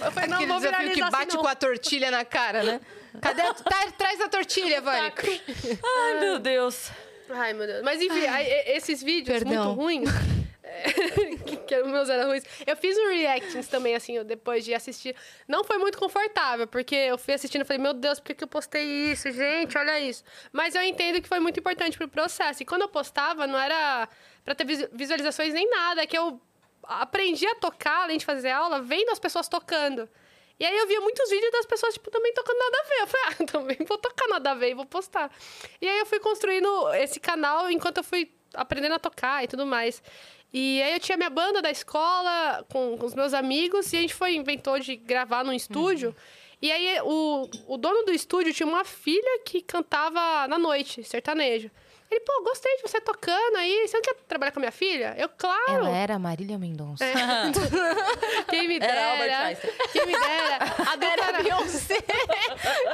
[0.00, 1.42] Eu falei, não, Aquele vou desafio que viralizar bate assim, não.
[1.42, 2.80] com a tortilha na cara, né?
[3.22, 3.40] Cadê?
[3.42, 5.10] a- Tá, traz a tortilha, Vani.
[5.12, 5.26] Taco.
[6.02, 6.90] Ai, meu Deus.
[7.30, 7.82] Ai, meu Deus.
[7.84, 9.76] Mas enfim, e- esses vídeos Perdão.
[9.76, 10.08] muito ruins.
[10.62, 10.82] É,
[11.66, 12.44] que, os meus eram ruins.
[12.66, 15.14] Eu fiz um reactions também, assim, depois de assistir.
[15.46, 18.44] Não foi muito confortável, porque eu fui assistindo e falei, meu Deus, por que, que
[18.44, 19.30] eu postei isso?
[19.30, 20.22] Gente, olha isso.
[20.52, 22.62] Mas eu entendo que foi muito importante pro processo.
[22.62, 24.08] E quando eu postava, não era
[24.44, 26.40] pra ter visu- visualizações nem nada, é que eu
[26.82, 30.08] aprendi a tocar, além de fazer aula, vendo as pessoas tocando.
[30.60, 33.00] E aí eu via muitos vídeos das pessoas, tipo, também tocando nada a ver.
[33.00, 35.30] Eu falei, ah, também vou tocar nada a ver e vou postar.
[35.80, 39.64] E aí eu fui construindo esse canal enquanto eu fui aprendendo a tocar e tudo
[39.66, 40.02] mais.
[40.52, 44.00] E aí eu tinha minha banda da escola com, com os meus amigos e a
[44.00, 46.14] gente foi, inventou de gravar num estúdio.
[46.60, 51.70] E aí o, o dono do estúdio tinha uma filha que cantava na noite, sertanejo.
[52.10, 53.86] Ele, pô, gostei de você tocando aí.
[53.86, 55.14] Você não quer trabalhar com a minha filha?
[55.18, 55.86] Eu, claro.
[55.86, 57.04] era a Marília Mendonça.
[57.04, 57.12] É.
[58.48, 59.38] Quem me Era Albert dera.
[59.44, 59.72] Einstein.
[59.92, 60.56] Quem me dera.
[60.90, 61.96] A dupla Era era, Beyoncé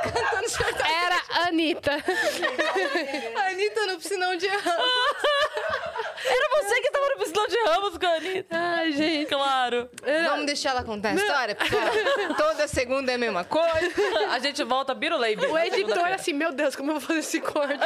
[0.03, 0.97] cantando sertanejo.
[1.05, 1.93] era a Anitta.
[1.93, 4.85] A Anitta no piscinão de ramo.
[6.27, 8.57] Era você que tava no piscina de Ramos com a Anitta.
[8.57, 9.29] Ai, gente.
[9.29, 9.91] Claro.
[10.27, 11.85] Vamos deixar ela contar a história, pessoal?
[12.37, 13.93] Toda segunda é a mesma coisa.
[14.31, 15.37] A gente volta, Birulei.
[15.37, 17.79] O editor, assim, meu Deus, como eu vou fazer esse corte?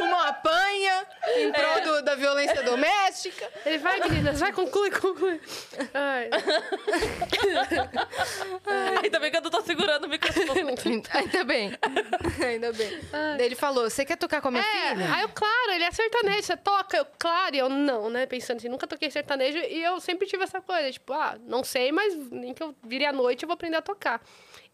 [0.00, 3.50] Uma apanha em prol do- da violência doméstica.
[3.66, 5.40] Ele vai, meninas, vai, conclui, conclui.
[5.94, 6.30] Ai.
[9.02, 10.74] Ainda bem que eu não tô segurando o microfone.
[11.12, 11.76] Ainda bem.
[12.46, 13.00] Ainda bem.
[13.36, 15.14] Daí ele falou: Você quer tocar com a minha É, filha?
[15.14, 16.96] aí eu, claro, ele é sertanejo, você toca?
[16.96, 18.26] Eu, claro, e eu não, né?
[18.26, 21.90] Pensando assim, nunca toquei sertanejo e eu sempre tive essa coisa, tipo, ah, não sei,
[21.92, 24.20] mas nem que eu vire à noite eu vou aprender a tocar.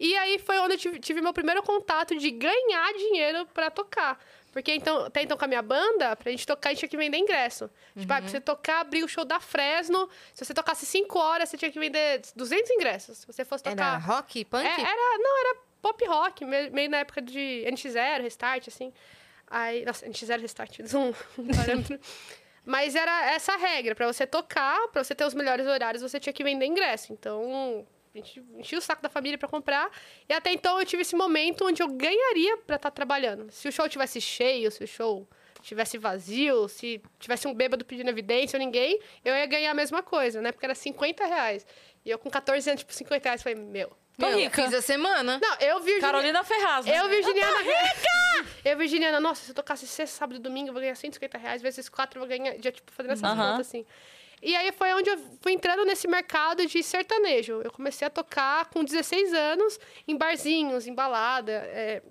[0.00, 4.18] E aí foi onde eu tive, tive meu primeiro contato de ganhar dinheiro pra tocar.
[4.52, 6.96] Porque então, até então com a minha banda, pra gente tocar, a gente tinha que
[6.96, 7.68] vender ingresso.
[7.96, 10.08] Tipo, ah, pra você tocar, abrir o show da Fresno.
[10.32, 13.18] Se você tocasse 5 horas, você tinha que vender 200 ingressos.
[13.18, 13.74] Se você fosse tocar.
[13.94, 14.64] Era rock, punk?
[14.66, 18.92] É, era, não, era pop rock, me- meio na época de NX0, Restart, assim.
[19.50, 21.08] Aí, nossa, NX0, Restart, um,
[21.42, 21.98] um parâmetro.
[22.64, 26.18] Mas era essa a regra, pra você tocar, pra você ter os melhores horários, você
[26.20, 27.12] tinha que vender ingresso.
[27.12, 29.90] Então, a gente enchia o saco da família pra comprar.
[30.28, 33.50] E até então eu tive esse momento onde eu ganharia pra estar trabalhando.
[33.50, 35.28] Se o show tivesse cheio, se o show
[35.62, 40.02] tivesse vazio, se tivesse um bêbado pedindo evidência ou ninguém, eu ia ganhar a mesma
[40.02, 40.52] coisa, né?
[40.52, 41.66] Porque era 50 reais.
[42.04, 44.64] E eu com 14 anos, tipo, 50 reais, falei, meu, Tô Meu, rica.
[44.64, 45.38] Fiz a semana.
[45.40, 46.00] não, eu, Virginia...
[46.00, 46.98] Carolina Ferraz, né?
[46.98, 47.58] Eu, Virginiana...
[47.62, 48.48] rica!
[48.64, 51.62] Eu, Virginiana, nossa, se eu tocasse sexta, sábado e domingo, eu vou ganhar 150 reais.
[51.62, 52.56] Vezes quatro, eu vou ganhar...
[52.60, 53.52] Já, tipo, fazendo essas Aham.
[53.52, 53.86] contas, assim.
[54.42, 57.60] E aí foi onde eu fui entrando nesse mercado de sertanejo.
[57.62, 61.52] Eu comecei a tocar com 16 anos em barzinhos, em balada.
[61.52, 62.02] É,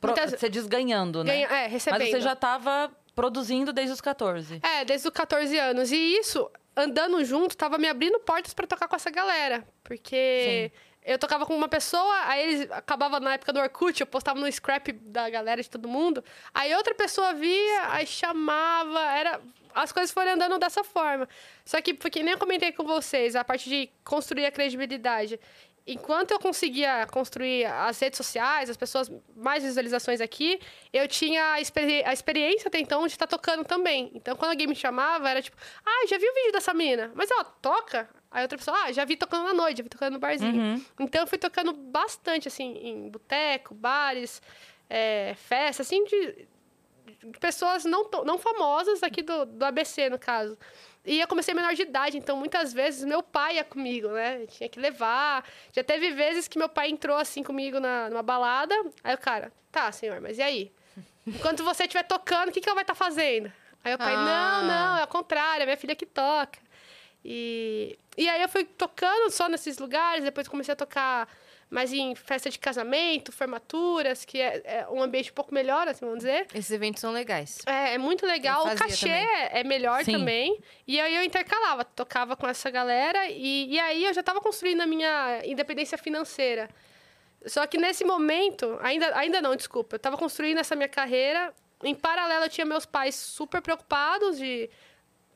[0.00, 1.32] Pro- muitas- Você diz ganhando, né?
[1.32, 2.00] ganha- é, recebendo.
[2.00, 4.60] Mas você já tava produzindo desde os 14.
[4.62, 5.90] É, desde os 14 anos.
[5.92, 9.66] E isso, andando junto, tava me abrindo portas pra tocar com essa galera.
[9.82, 10.70] Porque
[11.04, 14.50] eu tocava com uma pessoa, aí eles acabava na época do Orkut, eu postava no
[14.50, 16.24] scrap da galera de todo mundo.
[16.52, 19.40] Aí outra pessoa via, aí chamava, era
[19.74, 21.28] as coisas foram andando dessa forma.
[21.64, 25.38] Só que, porque nem eu comentei com vocês, a parte de construir a credibilidade.
[25.86, 30.58] Enquanto eu conseguia construir as redes sociais, as pessoas, mais visualizações aqui,
[30.90, 34.10] eu tinha a, experi- a experiência até então de estar tocando também.
[34.14, 37.30] Então, quando alguém me chamava, era tipo, ah, já vi o vídeo dessa mina, mas
[37.30, 38.08] ela toca?
[38.30, 40.82] Aí outra pessoa, ah, já vi tocando na noite, já vi tocando no barzinho.
[40.98, 44.40] Então, eu fui tocando bastante, assim, em boteco, bares,
[44.88, 46.48] é, festa, assim, de
[47.40, 50.56] pessoas não, não famosas aqui do, do ABC, no caso.
[51.04, 54.42] E eu comecei menor de idade, então muitas vezes meu pai ia comigo, né?
[54.42, 55.44] Eu tinha que levar.
[55.72, 58.74] Já teve vezes que meu pai entrou assim comigo na, numa balada.
[59.02, 60.72] Aí o cara, tá, senhor, mas e aí?
[61.26, 63.52] Enquanto você estiver tocando, o que, que ela vai estar fazendo?
[63.82, 64.62] Aí o pai, Ah.
[64.62, 66.58] não, não, é ao contrário, é minha filha que toca.
[67.22, 71.28] E, e aí eu fui tocando só nesses lugares, depois comecei a tocar
[71.70, 76.04] mas em festa de casamento, formaturas, que é, é um ambiente um pouco melhor, assim,
[76.04, 76.46] vamos dizer.
[76.54, 77.60] Esses eventos são legais.
[77.66, 78.66] É, é muito legal.
[78.66, 79.26] O cachê também.
[79.50, 80.12] é melhor Sim.
[80.12, 80.60] também.
[80.86, 83.28] E aí eu intercalava, tocava com essa galera.
[83.28, 86.68] E, e aí eu já estava construindo a minha independência financeira.
[87.46, 89.96] Só que nesse momento, ainda, ainda não, desculpa.
[89.96, 91.52] Eu estava construindo essa minha carreira.
[91.82, 94.70] Em paralelo, eu tinha meus pais super preocupados de...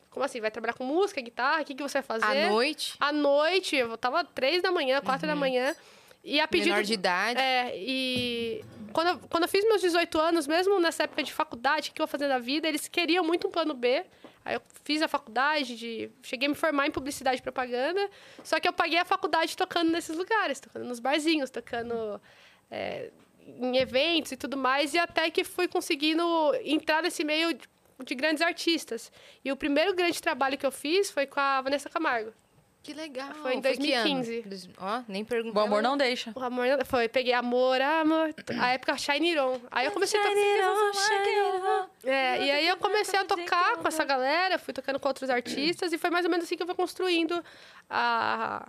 [0.08, 0.40] Como assim?
[0.40, 1.62] Vai trabalhar com música, guitarra?
[1.62, 2.46] O que, que você vai fazer?
[2.46, 5.74] À noite, À noite, eu tava três da manhã, quatro da manhã.
[6.22, 6.70] E a pedido...
[6.70, 7.40] menor de idade.
[7.40, 11.90] É, e quando eu, quando eu fiz meus 18 anos, mesmo nessa época de faculdade,
[11.90, 14.04] o que eu ia fazer da vida, eles queriam muito um plano B.
[14.44, 18.08] Aí eu fiz a faculdade, de, cheguei a me formar em publicidade e propaganda,
[18.42, 22.20] só que eu paguei a faculdade tocando nesses lugares, tocando nos barzinhos, tocando
[22.70, 23.10] é,
[23.46, 26.24] em eventos e tudo mais, e até que fui conseguindo
[26.64, 27.68] entrar nesse meio de,
[28.04, 29.12] de grandes artistas.
[29.44, 32.32] E o primeiro grande trabalho que eu fiz foi com a Vanessa Camargo.
[32.88, 33.28] Que legal.
[33.42, 33.76] Foi em que ano?
[33.76, 34.42] 2015.
[34.46, 35.60] Dois- Ó, nem perguntei.
[35.60, 36.32] O amor não deixa.
[36.34, 39.60] O amor não- foi, peguei amor, amor, a época Shine On.
[39.70, 41.90] Aí eu comecei a tocar.
[42.02, 45.92] É, e aí eu comecei a tocar com essa galera, fui tocando com outros artistas,
[45.92, 47.44] e foi mais ou menos assim que eu fui construindo
[47.90, 48.66] a,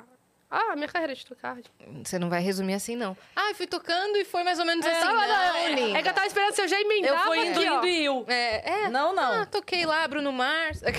[0.49, 1.55] a minha carreira de tocar.
[2.03, 3.15] Você não vai resumir assim, não.
[3.37, 5.05] Ah, eu fui tocando e foi mais ou menos É, assim.
[5.07, 5.55] não, Não, não,
[5.95, 7.87] é, é que eu tava esperando se eu já emendava Eu fui indo, aqui, indo
[7.87, 8.25] e indo.
[8.31, 8.89] É, é.
[8.89, 9.43] Não, não.
[9.43, 10.81] Ah, toquei lá, Bruno Mars.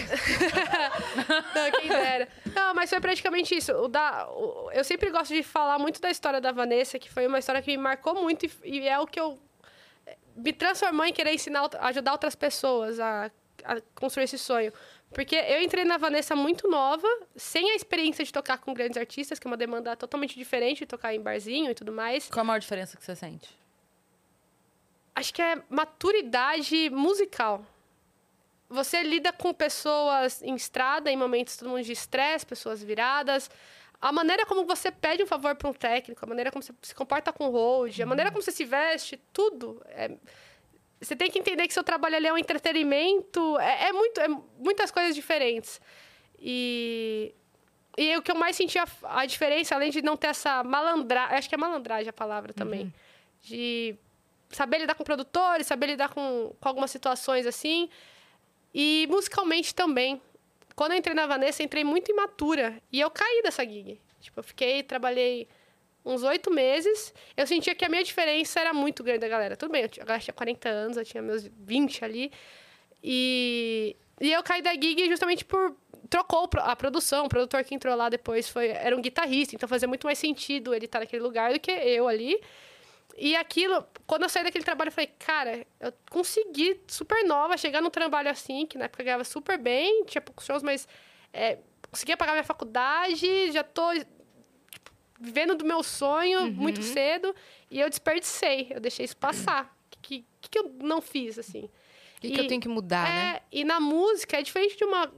[1.54, 2.28] Não, quem dera.
[2.54, 3.72] Não, mas foi praticamente isso.
[3.72, 7.26] O da, o- eu sempre gosto de falar muito da história da Vanessa, que foi
[7.26, 9.38] uma história que me marcou muito e, e é o que eu
[10.06, 13.30] eh, me transformou em querer ensinar, ajudar outras pessoas a,
[13.64, 14.72] a construir esse sonho.
[15.12, 19.38] Porque eu entrei na Vanessa muito nova, sem a experiência de tocar com grandes artistas,
[19.40, 22.28] que é uma demanda totalmente diferente de tocar em barzinho e tudo mais.
[22.30, 23.58] Qual a maior diferença que você sente?
[25.12, 27.62] acho que é maturidade musical.
[28.70, 33.50] Você lida com pessoas em estrada, em momentos todo mundo de estresse, pessoas viradas.
[34.00, 36.94] A maneira como você pede um favor para um técnico, a maneira como você se
[36.94, 39.82] comporta com o hold, a maneira como você se veste, tudo.
[39.88, 40.16] é-
[41.00, 43.58] Você tem que entender que seu trabalho ali é um entretenimento.
[43.58, 44.28] É, é muito, é
[44.58, 45.80] muitas coisas diferentes.
[46.38, 47.34] E,
[47.98, 51.36] e o que eu mais senti a, a diferença, além de não ter essa malandragem,
[51.38, 52.92] acho que é malandragem a palavra também,
[53.42, 53.96] de
[54.50, 57.88] saber lidar com produtores, saber lidar com, com algumas situações assim.
[58.74, 60.20] E musicalmente também.
[60.74, 62.80] Quando eu entrei na Vanessa, entrei muito imatura.
[62.92, 64.00] E eu caí dessa gig.
[64.20, 65.48] Tipo, eu fiquei, trabalhei
[66.04, 67.12] uns oito meses.
[67.36, 69.56] Eu sentia que a minha diferença era muito grande da galera.
[69.56, 72.32] Tudo bem, eu tinha, tinha 40 anos, eu tinha meus 20 ali.
[73.02, 75.76] E, e eu caí da gig justamente por.
[76.08, 79.86] Trocou a produção, o produtor que entrou lá depois foi, era um guitarrista, então fazia
[79.86, 82.36] muito mais sentido ele estar naquele lugar do que eu ali.
[83.16, 87.80] E aquilo, quando eu saí daquele trabalho, eu falei, cara, eu consegui, super nova, chegar
[87.80, 90.88] num trabalho assim, que na época eu ganhava super bem, tinha poucos shows, mas
[91.32, 91.58] é,
[91.90, 97.34] conseguia pagar minha faculdade, já tô tipo, vivendo do meu sonho muito cedo,
[97.70, 99.64] e eu desperdicei, eu deixei isso passar.
[99.64, 101.64] O que, que, que eu não fiz, assim?
[102.16, 103.40] O que, que eu tenho que mudar, é, né?
[103.50, 105.10] e na música é diferente de uma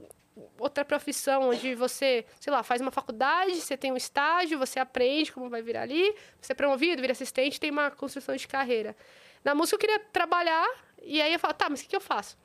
[0.57, 5.31] outra profissão onde você, sei lá, faz uma faculdade, você tem um estágio, você aprende
[5.31, 8.95] como vai virar ali, você é promovido, vira assistente, tem uma construção de carreira.
[9.43, 10.67] Na música eu queria trabalhar
[11.01, 12.37] e aí eu falo, tá, mas o que, que eu faço?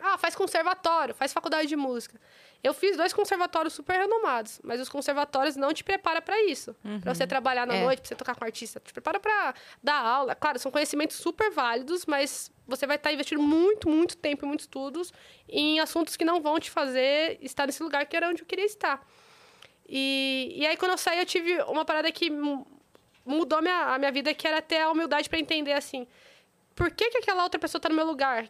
[0.00, 2.20] Ah, faz conservatório, faz faculdade de música.
[2.64, 6.74] Eu fiz dois conservatórios super renomados, mas os conservatórios não te preparam para isso.
[7.02, 7.84] Pra você trabalhar na É.
[7.84, 10.34] noite, pra você tocar com artista, te prepara para dar aula.
[10.34, 14.64] Claro, são conhecimentos super válidos, mas você vai estar investindo muito, muito tempo e muitos
[14.64, 15.12] estudos
[15.46, 18.64] em assuntos que não vão te fazer estar nesse lugar que era onde eu queria
[18.64, 19.06] estar.
[19.86, 22.66] E, e aí, quando eu saí, eu tive uma parada que mu-
[23.26, 26.06] mudou minha, a minha vida, que era ter a humildade para entender, assim,
[26.74, 28.48] por que, que aquela outra pessoa tá no meu lugar?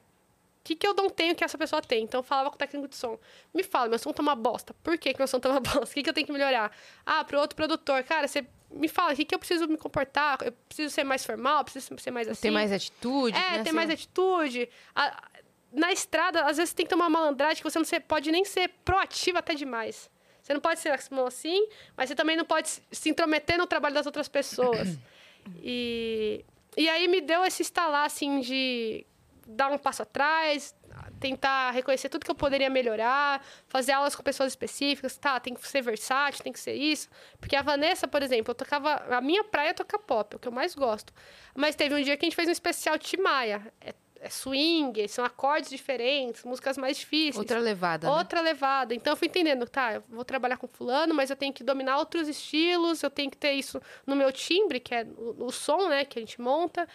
[0.64, 2.04] O que, que eu não tenho que essa pessoa tem?
[2.04, 3.18] Então, eu falava com o técnico de som.
[3.52, 4.72] Me fala, meu som tá uma bosta.
[4.82, 5.84] Por que, que meu som tá uma bosta?
[5.84, 6.74] O que, que eu tenho que melhorar?
[7.04, 8.02] Ah, pro outro produtor.
[8.02, 10.38] Cara, você me fala, o que, que eu preciso me comportar?
[10.42, 11.58] Eu preciso ser mais formal?
[11.58, 12.40] Eu preciso ser mais assim?
[12.40, 13.36] Ter mais atitude.
[13.36, 13.54] É, né?
[13.56, 14.66] ter Assim, mais atitude.
[14.94, 15.22] A-
[15.70, 18.70] na estrada, às vezes, tem que ter uma malandragem que você não pode nem ser
[18.86, 20.08] proativo até demais.
[20.42, 23.94] Você não pode ser assim, mas você também não pode se- se intrometer no trabalho
[23.94, 24.98] das outras pessoas.
[25.62, 26.42] e,
[26.74, 29.04] e aí me deu esse estalar, assim, de
[29.46, 30.74] dar um passo atrás,
[31.20, 35.66] tentar reconhecer tudo que eu poderia melhorar, fazer aulas com pessoas específicas, tá, tem que
[35.66, 37.08] ser versátil, tem que ser isso.
[37.40, 38.94] Porque a Vanessa, por exemplo, eu tocava.
[39.16, 41.12] A minha praia é tocar pop, é o que eu mais gosto.
[41.54, 43.72] Mas teve um dia que a gente fez um especial Maia.
[43.80, 47.36] É, é swing, são acordes diferentes, músicas mais difíceis.
[47.36, 48.08] Outra levada.
[48.08, 48.14] né?
[48.14, 48.94] Outra levada.
[48.94, 51.98] Então eu fui entendendo, tá, eu vou trabalhar com fulano, mas eu tenho que dominar
[51.98, 55.88] outros estilos, eu tenho que ter isso no meu timbre, que é o, o som,
[55.88, 56.88] né, que a gente monta.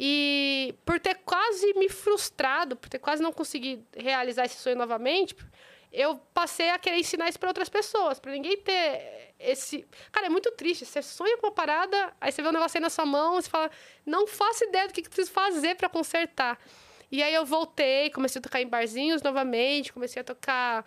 [0.00, 5.34] E por ter quase me frustrado, por ter quase não conseguido realizar esse sonho novamente,
[5.92, 9.84] eu passei a querer ensinar isso para outras pessoas, para ninguém ter esse.
[10.12, 10.86] Cara, é muito triste.
[10.86, 13.50] Você sonha com uma parada, aí você vê um negócio aí na sua mão, você
[13.50, 13.72] fala,
[14.06, 16.60] não faço ideia do que, que preciso fazer para consertar.
[17.10, 20.84] E aí eu voltei, comecei a tocar em barzinhos novamente, comecei a tocar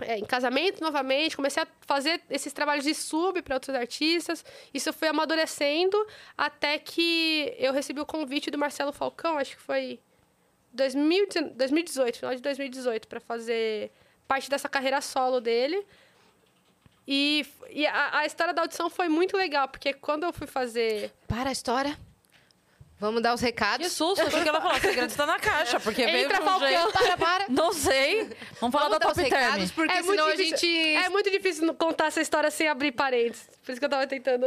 [0.00, 4.44] é, em casamento novamente, comecei a fazer esses trabalhos de sub para outros artistas.
[4.72, 5.96] Isso foi amadurecendo
[6.36, 9.98] até que eu recebi o convite do Marcelo Falcão, acho que foi
[10.72, 13.90] 2018, final de 2018, para fazer
[14.28, 15.84] parte dessa carreira solo dele.
[17.08, 21.12] E, e a, a, história da audição foi muito legal, porque quando eu fui fazer.
[21.28, 21.96] Para a história.
[22.98, 23.86] Vamos dar os recados.
[23.86, 26.34] Que susto, achei que ela falou, o segredo está na caixa, porque Entra, veio de
[26.34, 26.68] um Falcão.
[26.68, 26.92] jeito...
[26.92, 27.46] Para, para.
[27.50, 28.30] Não sei.
[28.60, 29.40] Vamos falar Vamos da dar os Top Term.
[29.42, 32.68] recados, porque é, muito senão a difícil, gente é muito difícil contar essa história sem
[32.68, 33.48] abrir parênteses.
[33.64, 34.46] Por isso que eu tava tentando.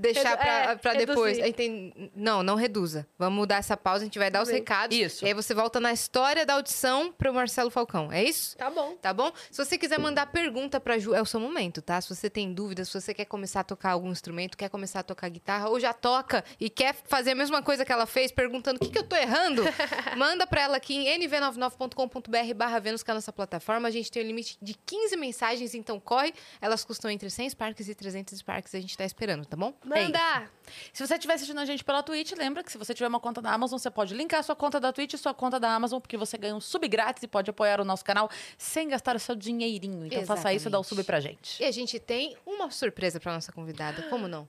[0.00, 1.38] deixar redu- pra, é, pra depois.
[1.38, 2.10] Entendi.
[2.14, 3.06] Não, não reduza.
[3.18, 4.58] Vamos dar essa pausa, a gente vai dar os Bem.
[4.58, 4.96] recados.
[4.96, 5.24] Isso.
[5.24, 8.12] E aí você volta na história da audição pro Marcelo Falcão.
[8.12, 8.56] É isso?
[8.58, 8.94] Tá bom.
[9.00, 9.32] Tá bom?
[9.50, 12.00] Se você quiser mandar pergunta pra Ju, é o seu momento, tá?
[12.00, 15.02] Se você tem dúvidas, se você quer começar a tocar algum instrumento, quer começar a
[15.04, 18.76] tocar guitarra, ou já toca e quer fazer a mesma coisa que ela fez, perguntando
[18.76, 19.62] o que, que eu tô errando,
[20.18, 23.88] manda pra ela aqui em nv99.com.br barra Vênus, que é a nossa plataforma.
[23.88, 26.34] A gente tem um limite de 15 mensagens, então corre.
[26.60, 28.74] Elas custam entre 100 Sparks e 300 Sparks.
[28.74, 29.72] A gente tá esperando, tá bom?
[29.84, 30.50] Manda!
[30.92, 33.40] Se você estiver assistindo a gente pela Twitch, lembra que se você tiver uma conta
[33.40, 36.00] da Amazon, você pode linkar a sua conta da Twitch e sua conta da Amazon,
[36.00, 39.18] porque você ganha um sub grátis e pode apoiar o nosso canal sem gastar o
[39.18, 40.06] seu dinheirinho.
[40.06, 41.62] Então faça isso e dá o sub pra gente.
[41.62, 44.02] E a gente tem uma surpresa pra nossa convidada.
[44.10, 44.48] Como não?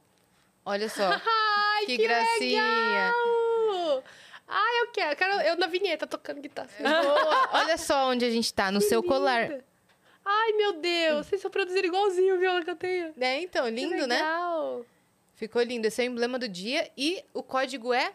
[0.67, 1.07] Olha só.
[1.25, 2.61] Ai, que, que gracinha.
[2.61, 4.03] legal!
[4.45, 5.11] Ai, eu quero.
[5.11, 6.69] Eu quero eu na vinheta tocando guitarra.
[6.79, 7.49] Boa.
[7.53, 9.49] Olha só onde a gente tá, no seu colar.
[10.25, 11.25] Ai, meu Deus.
[11.25, 13.13] Vocês só produziram igualzinho o violão que eu tenho.
[13.17, 14.15] É, então, Que lindo, né?
[14.17, 14.85] legal.
[15.35, 15.87] Ficou lindo.
[15.87, 18.11] Esse é o emblema do dia e o código é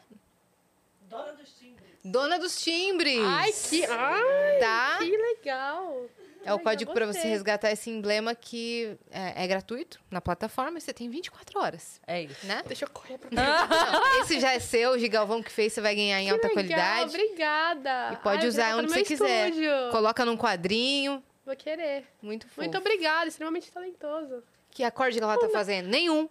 [1.09, 1.89] Dona dos Timbres.
[2.05, 3.19] Dona dos Timbres.
[3.25, 4.99] Ai, que, ai, Tá?
[4.99, 6.05] que legal.
[6.45, 10.81] É o código para você resgatar esse emblema que é, é gratuito na plataforma e
[10.81, 12.47] você tem 24 horas, É isso.
[12.47, 12.63] né?
[12.67, 15.95] Deixa eu correr pra Não, esse já é seu, o Gigalvão que fez, você vai
[15.95, 17.15] ganhar em Que alta legal, qualidade.
[17.17, 18.13] Obrigada.
[18.13, 19.49] E pode Ai, usar vou onde você quiser.
[19.51, 19.71] estúdio.
[19.91, 21.23] Coloca num quadrinho.
[21.45, 22.05] Vou querer.
[22.23, 22.61] Muito fofo.
[22.61, 24.43] Muito obrigada, extremamente talentoso.
[24.75, 25.87] Que acorde ela tá fazendo?
[25.89, 26.29] Nenhum.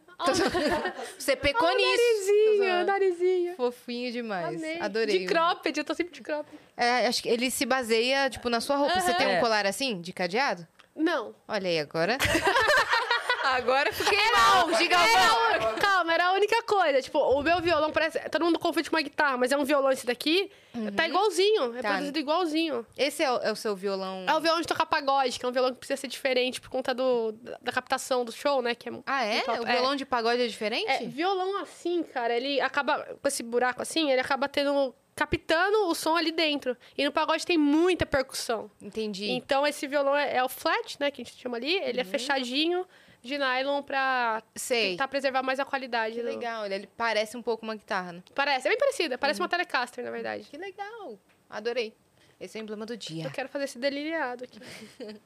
[1.17, 2.01] Você pecou Olha o nisso.
[2.03, 3.55] narizinho, narizinho.
[3.55, 4.55] Fofinho demais.
[4.57, 4.79] Amei.
[4.79, 5.19] Adorei.
[5.19, 6.57] De cropped, eu tô sempre de cropped.
[6.75, 8.99] É, acho que ele se baseia, tipo, na sua roupa.
[8.99, 9.39] Você tem um É.
[9.39, 10.67] colar assim, de cadeado?
[10.95, 11.35] Não.
[11.47, 12.17] Olha aí, agora.
[13.45, 15.51] agora fiquei mal, Gigalvão.
[15.51, 17.01] Era, calma, era a única coisa.
[17.01, 18.19] Tipo, o meu violão parece.
[18.29, 20.51] Todo mundo confunde com uma guitarra, mas é um violão esse daqui.
[20.95, 21.75] Tá igualzinho.
[21.77, 21.89] É Tá.
[21.91, 22.85] produzido igualzinho.
[22.97, 24.25] Esse é o, é o seu violão.
[24.27, 26.69] É o violão de tocar pagode, que é um violão que precisa ser diferente por
[26.69, 28.73] conta do, da, captação do show, né?
[28.75, 29.43] Que é Ah, é?
[29.59, 30.89] O violão de pagode é diferente?
[30.89, 32.99] É, violão assim, cara, ele acaba.
[33.21, 34.93] Com esse buraco assim, ele acaba tendo.
[35.15, 36.75] captando o som ali dentro.
[36.97, 38.71] E no pagode tem muita percussão.
[38.81, 39.29] Entendi.
[39.31, 41.11] Então esse violão é, é o flat, né?
[41.11, 41.75] Que a gente chama ali.
[41.75, 41.99] Ele Uhum.
[41.99, 42.85] é fechadinho
[43.21, 44.91] de nylon pra Sei.
[44.91, 46.15] tentar preservar mais a qualidade.
[46.15, 46.65] Que do- legal.
[46.65, 48.23] Ele, parece um pouco uma guitarra, né?
[48.33, 49.17] Parece, é bem parecida.
[49.17, 49.43] Parece Uhum.
[49.45, 50.43] uma Telecaster, na verdade.
[50.45, 51.17] Que legal.
[51.49, 51.93] Adorei.
[52.39, 53.29] Esse é o emblema do Eu dia.
[53.29, 54.59] quero fazer esse delineado aqui.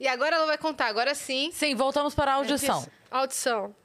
[0.00, 0.86] E agora ela vai contar.
[0.86, 1.50] Agora sim.
[1.52, 2.80] Sim, voltamos para a audição.
[2.80, 2.90] Isso.
[3.08, 3.76] Audição.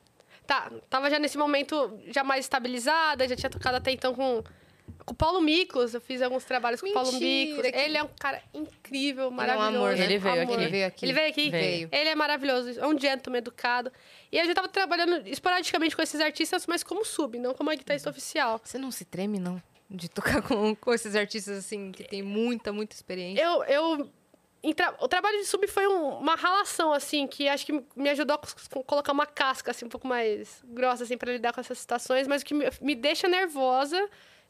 [0.47, 4.43] Tá, tava já nesse momento já mais estabilizada, já tinha tocado até então com,
[5.09, 5.93] com o Paulo Miklos.
[5.93, 9.31] Eu fiz alguns trabalhos com o Paulo Mentira, que- Ele é um cara incrível, Ele
[9.31, 9.75] é um maravilhoso.
[9.77, 10.03] amor, né?
[10.05, 10.43] Ele veio Amor.
[10.43, 10.53] aqui.
[10.63, 11.05] Ele veio aqui.
[11.05, 11.49] Ele veio aqui?
[11.49, 11.89] Veio.
[11.91, 13.91] Ele é maravilhoso, é um gentleman educado.
[14.31, 18.09] E eu já tava trabalhando esporadicamente com esses artistas, mas como sub, não como guitarrista
[18.09, 18.61] oficial.
[18.63, 19.61] Você não se treme, não?
[19.89, 23.41] De tocar com, com esses artistas, assim, que tem muita, muita experiência.
[23.43, 24.09] Eu, eu
[24.99, 28.83] o trabalho de sub foi um- uma relação, assim, que acho que me ajudou a
[28.83, 32.27] colocar uma casca, assim, um pouco mais grossa, assim, pra lidar com essas situações.
[32.27, 33.97] Mas o que me, me deixa nervosa,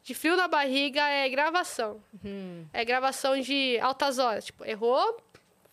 [0.03, 2.01] de frio na barriga, é gravação.
[2.23, 2.65] Hum.
[2.73, 4.45] É gravação de altas horas.
[4.45, 5.17] Tipo, errou,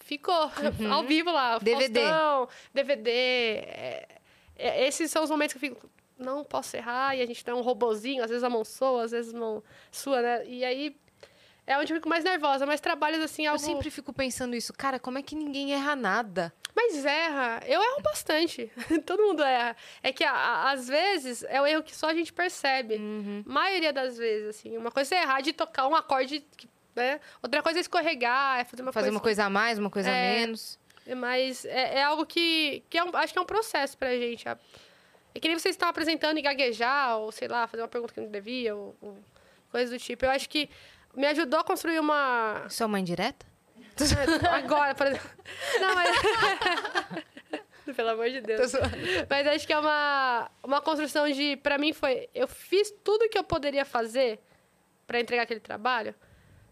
[0.01, 0.51] ficou.
[0.91, 1.59] Ao vivo lá.
[1.59, 2.01] DVD.
[2.01, 3.11] Faustão, DVD.
[3.11, 4.09] é-
[4.57, 5.91] é- esses são os momentos que eu fico...
[6.19, 9.11] Não posso errar, e a gente dá um robozinho, às vezes a mão soa, às
[9.11, 9.63] vezes a mão
[9.93, 10.47] sua, né?
[10.47, 10.97] E aí
[11.67, 14.73] é onde eu fico mais nervosa, mas trabalhos assim, Eu sempre fico pensando isso.
[14.73, 16.53] Cara, como é que ninguém erra nada?
[16.75, 17.61] Mas erra.
[17.67, 18.71] Eu erro bastante.
[19.07, 19.75] Todo mundo erra.
[20.03, 22.97] É que, a- a- às vezes, é o erro que só a gente percebe.
[22.97, 23.43] Uhum.
[23.47, 24.77] Maioria das vezes, assim.
[24.77, 26.45] Uma coisa é errar de tocar um acorde,
[26.95, 27.19] né?
[27.43, 29.17] Outra coisa é escorregar, é fazer uma Fazer coisa...
[29.17, 30.39] uma coisa a mais, uma coisa a É.
[30.41, 30.79] menos.
[31.17, 34.49] Mas é, é algo que, que é um- acho que é um processo pra gente.
[34.49, 34.59] A-
[35.35, 38.21] É que nem vocês estão apresentando e gaguejar, ou sei lá, fazer uma pergunta que
[38.21, 39.19] não devia, ou, ou
[39.71, 40.25] coisa do tipo.
[40.25, 40.69] Eu acho que
[41.17, 42.65] me ajudou a construir uma...
[42.69, 43.47] Isso é uma indireta?
[44.53, 45.31] Agora, por exemplo.
[45.81, 46.17] Não, mas.
[47.97, 48.73] Pelo amor de Deus.
[49.29, 51.57] Mas acho que é uma, uma construção de.
[51.57, 52.29] Pra mim foi.
[52.35, 54.41] Eu fiz tudo que eu poderia fazer
[55.07, 56.15] pra entregar aquele trabalho.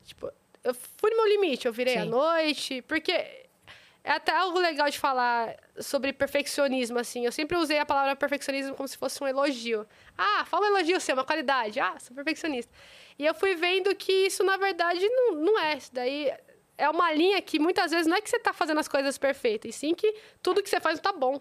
[0.04, 0.30] Tipo,
[0.62, 2.00] eu fui no meu limite, eu virei Sim.
[2.00, 7.24] à noite, porque é até algo legal de falar sobre perfeccionismo, assim.
[7.24, 9.86] Eu sempre usei a palavra perfeccionismo como se fosse um elogio.
[10.18, 11.80] Ah, fala um elogio seu, uma qualidade.
[11.80, 12.72] Ah, sou perfeccionista.
[13.18, 15.76] E eu fui vendo que isso, na verdade, não, não é.
[15.76, 16.32] Isso daí
[16.76, 19.74] é uma linha que muitas vezes não é que você tá fazendo as coisas perfeitas,
[19.74, 21.40] e sim que tudo que você faz não tá bom.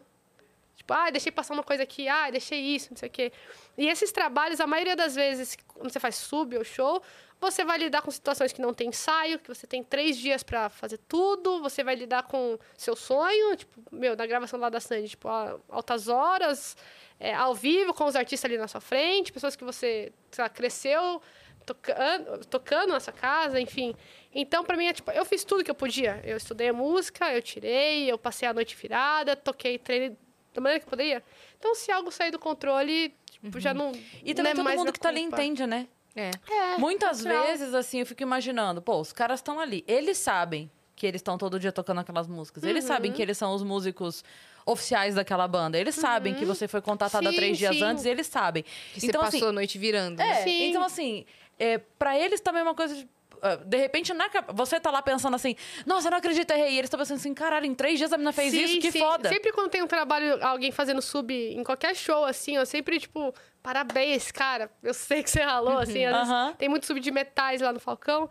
[0.75, 3.31] Tipo, ah, deixei passar uma coisa aqui, ah, deixei isso, não sei o quê.
[3.77, 7.01] E esses trabalhos, a maioria das vezes, quando você faz sub ou show,
[7.39, 10.69] você vai lidar com situações que não tem ensaio, que você tem três dias para
[10.69, 15.09] fazer tudo, você vai lidar com seu sonho, tipo, meu, na gravação lá da Sandy,
[15.09, 15.27] tipo,
[15.69, 16.75] altas horas,
[17.19, 20.49] é, ao vivo, com os artistas ali na sua frente, pessoas que você, sei lá,
[20.49, 21.21] cresceu
[21.65, 23.95] tocando, tocando na sua casa, enfim.
[24.33, 26.19] Então, pra mim, é tipo, eu fiz tudo que eu podia.
[26.23, 30.17] Eu estudei a música, eu tirei, eu passei a noite virada, toquei, treinei
[30.53, 31.23] da maneira que eu poderia.
[31.57, 33.91] Então, se algo sair do controle, tipo, já não.
[34.23, 35.41] E também não é todo mais mundo que tá ali culpa.
[35.41, 35.87] entende, né?
[36.15, 36.29] É.
[36.51, 37.47] É, Muitas natural.
[37.47, 39.83] vezes, assim, eu fico imaginando, pô, os caras estão ali.
[39.87, 42.63] Eles sabem que eles estão todo dia tocando aquelas músicas.
[42.63, 43.15] Eles sabem Uhum.
[43.17, 44.23] que eles são os músicos
[44.65, 45.77] oficiais daquela banda.
[45.77, 47.83] Eles sabem que você foi contatada Sim, três dias sim.
[47.83, 48.63] antes, eles sabem.
[48.93, 50.21] Que você então, passou assim, a noite virando.
[50.21, 50.43] é, né?
[50.43, 50.69] Sim.
[50.69, 51.25] então assim,
[51.59, 53.07] é, para eles também é uma coisa de,
[53.43, 55.53] ah, de repente, na você tá lá pensando assim,
[55.85, 56.75] nossa, eu não acredito, errei.
[56.75, 58.89] E eles estão pensando assim, caralho, em três dias a menina fez Sim, isso, que
[58.89, 58.99] sim.
[58.99, 59.27] foda.
[59.27, 63.33] Sempre quando tem um trabalho, alguém fazendo sub em qualquer show, assim, eu sempre, tipo,
[63.61, 64.71] parabéns, cara.
[64.81, 66.05] Eu sei que você ralou, assim.
[66.05, 66.53] Às vezes Aham.
[66.57, 68.29] tem muito sub de metais lá no Falcão.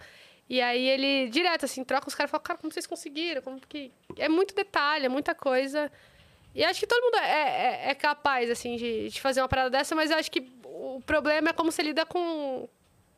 [0.49, 3.43] E aí ele, direto, assim, troca os caras e fala, cara, como vocês conseguiram?
[3.43, 3.93] Como que...
[4.17, 5.93] É muito detalhe, é muita coisa.
[6.55, 9.71] E acho que todo mundo é, é, é capaz, assim, de, de fazer uma parada
[9.71, 12.69] dessa, mas eu acho que o problema é como você lida com,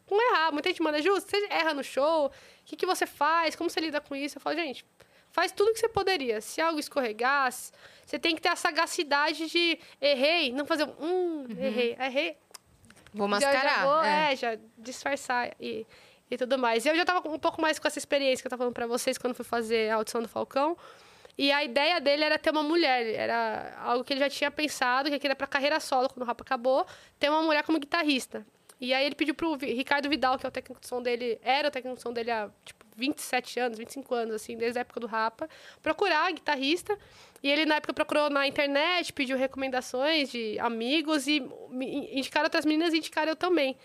[0.06, 0.52] com errar.
[0.52, 2.30] Muita gente manda, Ju, você erra no show, o
[2.64, 3.56] que, que você faz?
[3.56, 4.38] Como você lida com isso?
[4.38, 4.84] Eu falo, gente,
[5.32, 6.40] faz tudo que você poderia.
[6.40, 7.72] Se algo escorregar, s-
[8.06, 12.36] você tem que ter a sagacidade de errei, não fazer um, hum, errei, errei.
[13.12, 13.84] Vou Já- já mascarar.
[13.86, 14.32] vou, é.
[14.32, 15.84] é, já disfarçar e,
[16.30, 16.84] e tudo mais.
[16.84, 18.86] E eu já tava um pouco mais com essa experiência que eu tava falando pra
[18.86, 20.76] vocês quando fui fazer a audição do Falcão.
[21.36, 25.10] E a ideia dele era ter uma mulher, era algo que ele já tinha pensado,
[25.18, 26.86] que era pra carreira solo, quando o Rapa acabou,
[27.18, 28.46] ter uma mulher como guitarrista.
[28.80, 31.68] E aí ele pediu pro Ricardo Vidal, que é o técnico de som dele, era
[31.68, 35.00] o técnico de som dele há, tipo, 27 anos, 25 anos, assim, desde a época
[35.00, 35.48] do Rapa,
[35.82, 36.96] procurar guitarrista.
[37.42, 41.42] E ele, na época, procurou na internet, pediu recomendações de amigos e
[42.12, 43.76] indicaram outras meninas e indicaram eu também.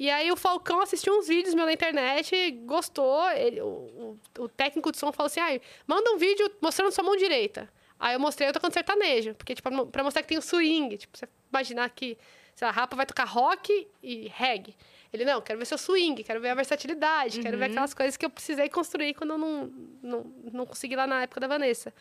[0.00, 3.28] E aí o Falcão assistiu uns vídeos meus na internet, gostou.
[3.32, 7.04] ele- o, o- o técnico de som falou assim: ai, manda um vídeo mostrando sua
[7.04, 7.70] mão direita.
[7.98, 10.42] Aí eu mostrei eu tocando sertanejo, porque, tipo, pra mo- pra mostrar que tem o
[10.42, 10.96] swing.
[10.96, 12.16] Tipo, você imaginar que,
[12.56, 14.74] sei lá, a Rapa vai tocar rock e reggae.
[15.12, 18.24] Ele, não, quero ver seu swing, quero ver a versatilidade, quero ver aquelas coisas que
[18.24, 19.70] eu precisei construir quando eu não,
[20.02, 21.92] não, não consegui lá na época da Vanessa.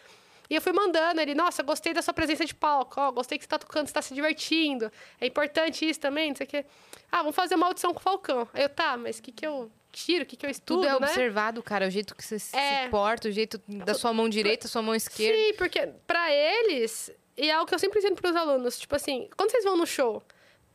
[0.49, 3.43] E eu fui mandando ele, nossa, gostei da sua presença de palco, ó, gostei que
[3.43, 4.91] você tá tocando, você tá se divertindo.
[5.21, 6.65] É importante isso também, não sei o quê.
[7.11, 8.47] Ah, vamos fazer uma audição com o Falcão.
[8.53, 10.87] Aí eu, tá, mas o que que eu tiro, o que que eu estudo, Tudo
[10.87, 11.07] é né?
[11.07, 11.87] observado, cara.
[11.87, 12.89] O jeito que você se É.
[12.89, 15.37] porta, o jeito da sua mão direita, sua mão esquerda.
[15.37, 19.29] Sim, porque pra eles, e é algo que eu sempre ensino pros alunos, tipo assim,
[19.37, 20.23] quando vocês vão no show,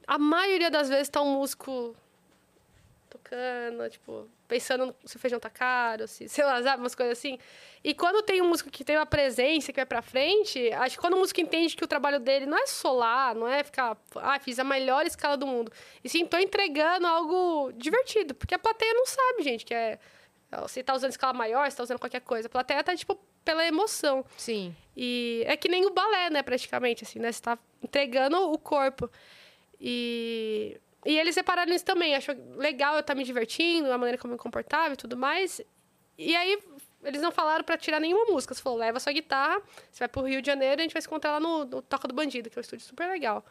[0.06, 1.96] a maioria das vezes tá um músico
[3.10, 7.36] tocando, tipo, pensando se o feijão tá caro, se, sei lá, sabe, umas coisas assim.
[7.82, 11.00] E quando tem um músico que tem uma presença, que vai pra frente, acho que
[11.00, 14.38] quando o músico entende que o trabalho dele não é solar, não é ficar, ah,
[14.38, 15.72] fiz a melhor escala do mundo.
[16.04, 19.98] E sim, tô entregando algo divertido, porque a plateia não sabe, gente, que é.
[20.68, 22.46] Se tá usando escala maior, se tá usando qualquer coisa.
[22.46, 24.24] A plateia tá, tipo, pela emoção.
[24.36, 24.72] Sim.
[24.96, 27.32] E é que nem o balé, né, praticamente, assim, né?
[27.32, 29.10] Você tá entregando o corpo.
[29.80, 32.14] E, e eles separaram isso também.
[32.14, 35.60] Achou legal eu estar me divertindo, a maneira como eu me comportava e tudo mais.
[36.16, 36.58] E aí,
[37.02, 38.54] eles não falaram pra tirar nenhuma música.
[38.54, 41.02] Você falou, leva sua guitarra, você vai pro Rio de Janeiro e a gente vai
[41.02, 43.44] se encontrar lá no, no Toca do Bandido, que é um estúdio super legal.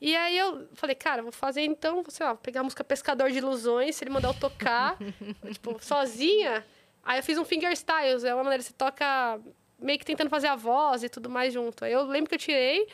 [0.00, 3.38] E aí eu falei, cara, vou fazer então, sei lá, pegar a música Pescador de
[3.38, 4.96] Ilusões, se ele mandar eu tocar,
[5.52, 6.64] tipo, sozinha.
[7.02, 9.38] Aí eu fiz um fingerstyles, é uma maneira você toca
[9.78, 11.84] meio que tentando fazer a voz e tudo mais junto.
[11.84, 12.88] Aí eu lembro que eu tirei,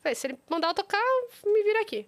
[0.00, 1.02] falei, se ele mandar eu tocar,
[1.44, 2.06] me vira aqui.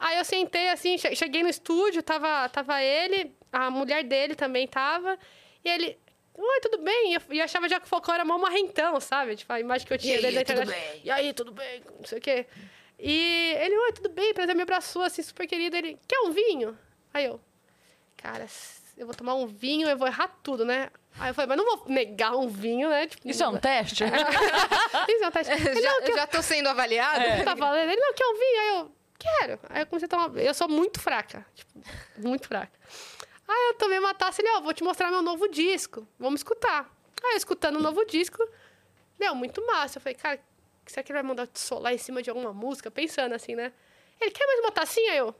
[0.00, 4.66] Aí eu sentei assim, che- cheguei no estúdio, tava, tava ele, a mulher dele também
[4.66, 5.18] tava,
[5.62, 5.98] e ele,
[6.34, 7.12] oi, tudo bem?
[7.12, 9.36] E eu, e eu achava já que o Falcão era mó marrentão, sabe?
[9.36, 10.90] Tipo, a imagem que eu tinha aí, dele na tudo internet.
[10.92, 11.00] bem?
[11.04, 11.82] E aí, tudo bem?
[11.98, 12.46] Não sei o quê.
[12.98, 14.32] E ele, oi, tudo bem?
[14.32, 15.76] Prazer, me abraçou, assim, super querido.
[15.76, 16.76] Ele, quer um vinho?
[17.12, 17.40] Aí eu,
[18.16, 18.46] cara,
[18.96, 20.90] eu vou tomar um vinho, eu vou errar tudo, né?
[21.18, 23.06] Aí eu falei, mas não vou negar um vinho, né?
[23.06, 24.04] Tipo, Isso é um teste?
[25.08, 25.52] Isso é um teste.
[25.68, 26.14] Ele, já, não, quer...
[26.14, 27.22] já tô sendo avaliado?
[27.22, 28.60] Ele tá falando, ele, não, quer um vinho?
[28.60, 29.60] Aí eu, quero.
[29.68, 31.72] Aí eu comecei a tomar, eu sou muito fraca, tipo,
[32.16, 32.72] muito fraca.
[33.46, 36.90] Aí eu tomei uma taça, ele, ó, vou te mostrar meu novo disco, vamos escutar.
[37.22, 38.38] Aí eu escutando o novo disco,
[39.18, 39.98] meu, muito massa.
[39.98, 40.40] Eu falei, cara,
[40.86, 42.90] será que ele vai mandar eu te solar em cima de alguma música?
[42.90, 43.72] Pensando assim, né?
[44.20, 45.14] Ele, quer mais uma tacinha?
[45.14, 45.34] Eu,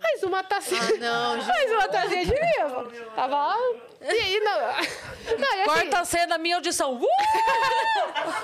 [0.00, 0.80] Mais uma tacinha.
[0.82, 1.48] Ah, não, gente.
[1.48, 3.10] Mais uma tacinha de vinho.
[3.14, 3.56] Tava.
[4.00, 4.60] E aí, não.
[5.38, 6.94] não e assim, Corta a cena, minha audição.
[6.94, 7.06] Uh!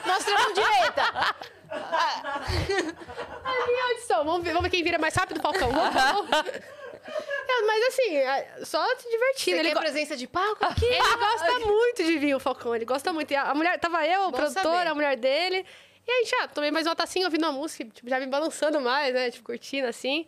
[0.07, 1.35] Mostra a mão direita.
[1.73, 4.25] A minha audição.
[4.25, 5.71] Vamos ver, vamos ver quem vira mais rápido, Falcão.
[5.71, 6.31] Vamos, vamos.
[6.31, 9.57] É, mas assim, é, só se divertindo.
[9.57, 10.85] Você Ele, quer go- presença de palco aqui?
[10.85, 12.75] ele gosta muito de vinho, o Falcão.
[12.75, 13.31] Ele gosta muito.
[13.33, 15.67] E a mulher, tava eu, o produtor, a mulher dele.
[16.07, 18.81] E a gente, ah, tomei mais uma tacinha ouvindo a música, tipo, já me balançando
[18.81, 19.31] mais, né?
[19.31, 20.27] Tipo, curtindo assim.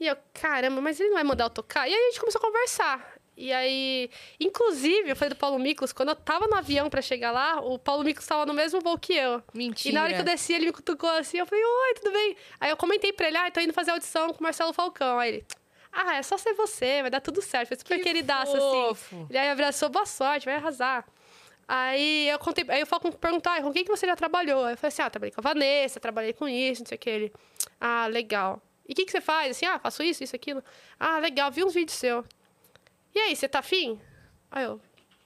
[0.00, 1.88] E eu, caramba, mas ele não vai mandar eu tocar?
[1.88, 3.13] E aí a gente começou a conversar.
[3.36, 7.32] E aí, inclusive, eu falei do Paulo Miklos, quando eu tava no avião pra chegar
[7.32, 9.42] lá, o Paulo Miklos tava no mesmo voo que eu.
[9.52, 9.90] Mentira.
[9.90, 12.36] E na hora que eu desci, ele me cutucou assim, eu falei, oi, tudo bem?
[12.60, 15.18] Aí eu comentei pra ele, ah, tô indo fazer audição com o Marcelo Falcão.
[15.18, 15.46] Aí ele,
[15.92, 17.68] ah, é só ser você, vai dar tudo certo.
[17.68, 19.16] Foi super Que queridaço, fofo.
[19.16, 19.26] assim.
[19.28, 21.04] Ele aí abraçou, boa sorte, vai arrasar.
[21.66, 24.64] Aí eu contei, aí o Falcão perguntou, ah, com quem que você já trabalhou?
[24.64, 26.98] Aí eu falei assim, ah, trabalhei com a Vanessa, trabalhei com isso, não sei o
[27.00, 27.10] que.
[27.10, 27.32] Ele,
[27.80, 28.62] ah, legal.
[28.88, 29.56] E o que, que você faz?
[29.56, 30.62] Assim, ah, faço isso, isso, aquilo.
[31.00, 32.24] Ah, legal, vi uns vídeos seus.
[33.14, 34.00] E aí, você tá afim?
[34.50, 34.80] Aí eu,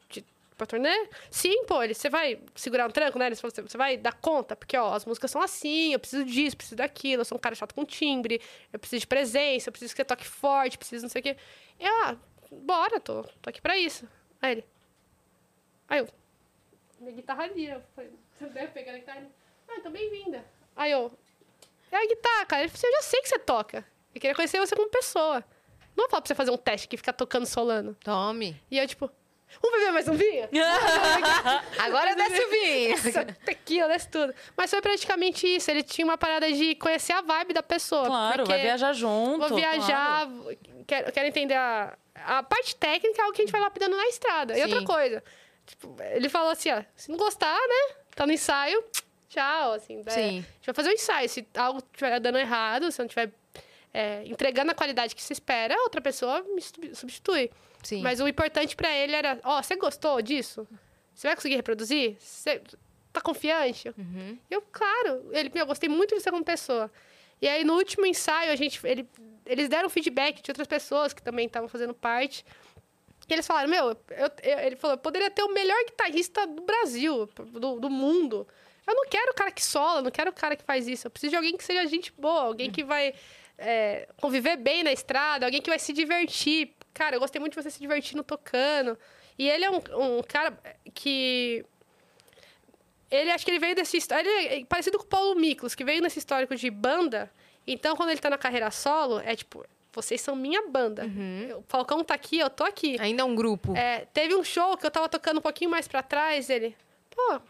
[0.08, 0.24] de,
[0.56, 1.08] pra turnê?
[1.30, 3.26] Sim, pô, ele, você vai segurar um tranco, né?
[3.26, 4.54] Ele falou, você vai dar conta?
[4.54, 7.54] Porque, ó, as músicas são assim, eu preciso disso, preciso daquilo, eu sou um cara
[7.54, 8.40] chato com timbre,
[8.72, 11.36] eu preciso de presença, eu preciso que você toque forte, preciso não sei o quê.
[11.80, 12.16] Eu, ah,
[12.50, 14.08] bora, tô, tô aqui pra isso.
[14.42, 14.64] Aí ele,
[15.88, 16.08] aí eu,
[17.00, 19.26] minha guitarra ali, eu falei, você deve pegar a guitarra.
[19.68, 20.44] Ah, então bem-vinda.
[20.76, 21.12] Aí eu,
[21.90, 22.64] é a guitarra, cara.
[22.64, 23.84] Assim, eu já sei que você toca.
[24.14, 25.44] Eu queria conhecer você como pessoa.
[25.98, 27.96] Não vou falar pra você fazer um teste que ficar tocando solano.
[28.04, 28.54] Tome.
[28.70, 29.10] E eu, tipo,
[29.60, 30.48] vamos beber mais um vinho?
[31.76, 32.94] Agora desce o vinho.
[32.94, 34.32] Essa tequila, desce tudo.
[34.56, 35.68] Mas foi praticamente isso.
[35.68, 38.06] Ele tinha uma parada de conhecer a vibe da pessoa.
[38.06, 39.48] Claro, vai viajar junto.
[39.48, 40.28] Vou viajar,
[40.86, 44.06] quero, quero entender a, a parte técnica, é algo que a gente vai lapidando na
[44.06, 44.56] estrada.
[44.56, 44.86] E outra Sim.
[44.86, 45.24] coisa,
[45.66, 48.84] tipo, ele falou assim, ó, se não gostar, né, tá no ensaio,
[49.28, 50.00] tchau, assim.
[50.06, 50.20] é, Sim.
[50.20, 51.28] a gente vai fazer um ensaio.
[51.28, 53.32] Se algo estiver dando errado, se não estiver
[53.92, 57.50] é, entregando a qualidade que se espera, outra pessoa me substi- substitui.
[57.82, 58.02] Sim.
[58.02, 60.66] Mas o importante pra ele era, ó, você gostou disso?
[61.14, 62.16] Você vai conseguir reproduzir?
[62.18, 62.60] Você
[63.12, 63.88] tá confiante?
[63.96, 64.38] Uhum.
[64.50, 66.90] Eu, claro, ele, eu gostei muito de você como pessoa.
[67.40, 69.08] E aí, no último ensaio, a gente, ele,
[69.46, 72.44] eles deram feedback de outras pessoas que também estavam fazendo parte.
[73.28, 73.96] E eles falaram, meu, eu-
[74.42, 78.46] eu- ele falou, eu poderia ter o melhor guitarrista do Brasil, do, do mundo.
[78.86, 81.06] Eu não quero o cara que sola, não quero o cara que faz isso.
[81.06, 83.14] Eu preciso de alguém que seja gente boa, alguém que vai
[83.58, 86.74] é, conviver bem na estrada, alguém que vai se divertir.
[86.94, 88.98] Cara, eu gostei muito de você se divertindo tocando.
[89.38, 90.58] E ele é um, um cara
[90.94, 91.64] que
[93.10, 96.02] ele acho que ele veio desse ele é parecido com o Paulo Miklos, que veio
[96.02, 97.30] nesse histórico de banda.
[97.66, 101.04] Então, quando ele tá na carreira solo, é tipo, vocês são minha banda.
[101.56, 102.96] O Falcão tá aqui, eu tô aqui.
[103.00, 103.76] Ainda é um grupo.
[103.76, 106.76] É, teve um show que eu tava tocando um pouquinho mais pra trás, ele,
[107.10, 107.40] pô,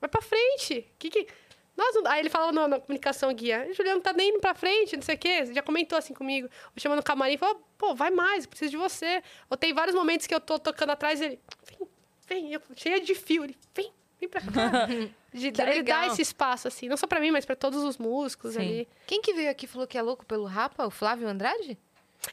[0.00, 0.86] vai pra frente.
[0.98, 1.26] Que que...
[1.76, 4.54] Nós não- Aí ele falou na, na comunicação guia, Juliano não tá nem indo pra
[4.54, 5.46] frente, não sei o quê.
[5.46, 6.46] Já comentou assim comigo.
[6.48, 9.22] Eu chamando no camarim e falou, pô, vai mais, eu preciso de você.
[9.48, 11.88] Ou tem vários momentos que eu tô tocando atrás ele, vem,
[12.28, 14.86] vem, eu, cheia de fio, ele, vem, vem pra cá.
[15.32, 16.04] De- ele dá legal.
[16.08, 18.60] esse espaço, assim, não só pra mim, mas pra todos os músicos Sim.
[18.60, 18.88] ali.
[19.06, 20.86] Quem que veio aqui e falou que é louco pelo Rapa?
[20.86, 21.78] O Flávio Andrade?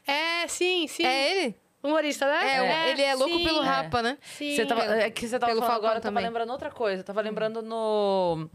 [0.06, 1.02] É, sim, sim.
[1.06, 1.56] É ele?
[1.82, 2.58] Humorista, né?
[2.58, 3.42] É, ele é louco sim.
[3.42, 4.18] pelo Rapa, né?
[4.20, 4.54] Sim.
[4.54, 6.70] Você tava, Pelo- é que você tava pelo falando Falcão agora, eu tava lembrando outra
[6.70, 7.00] coisa.
[7.00, 8.50] Eu tava lembrando no.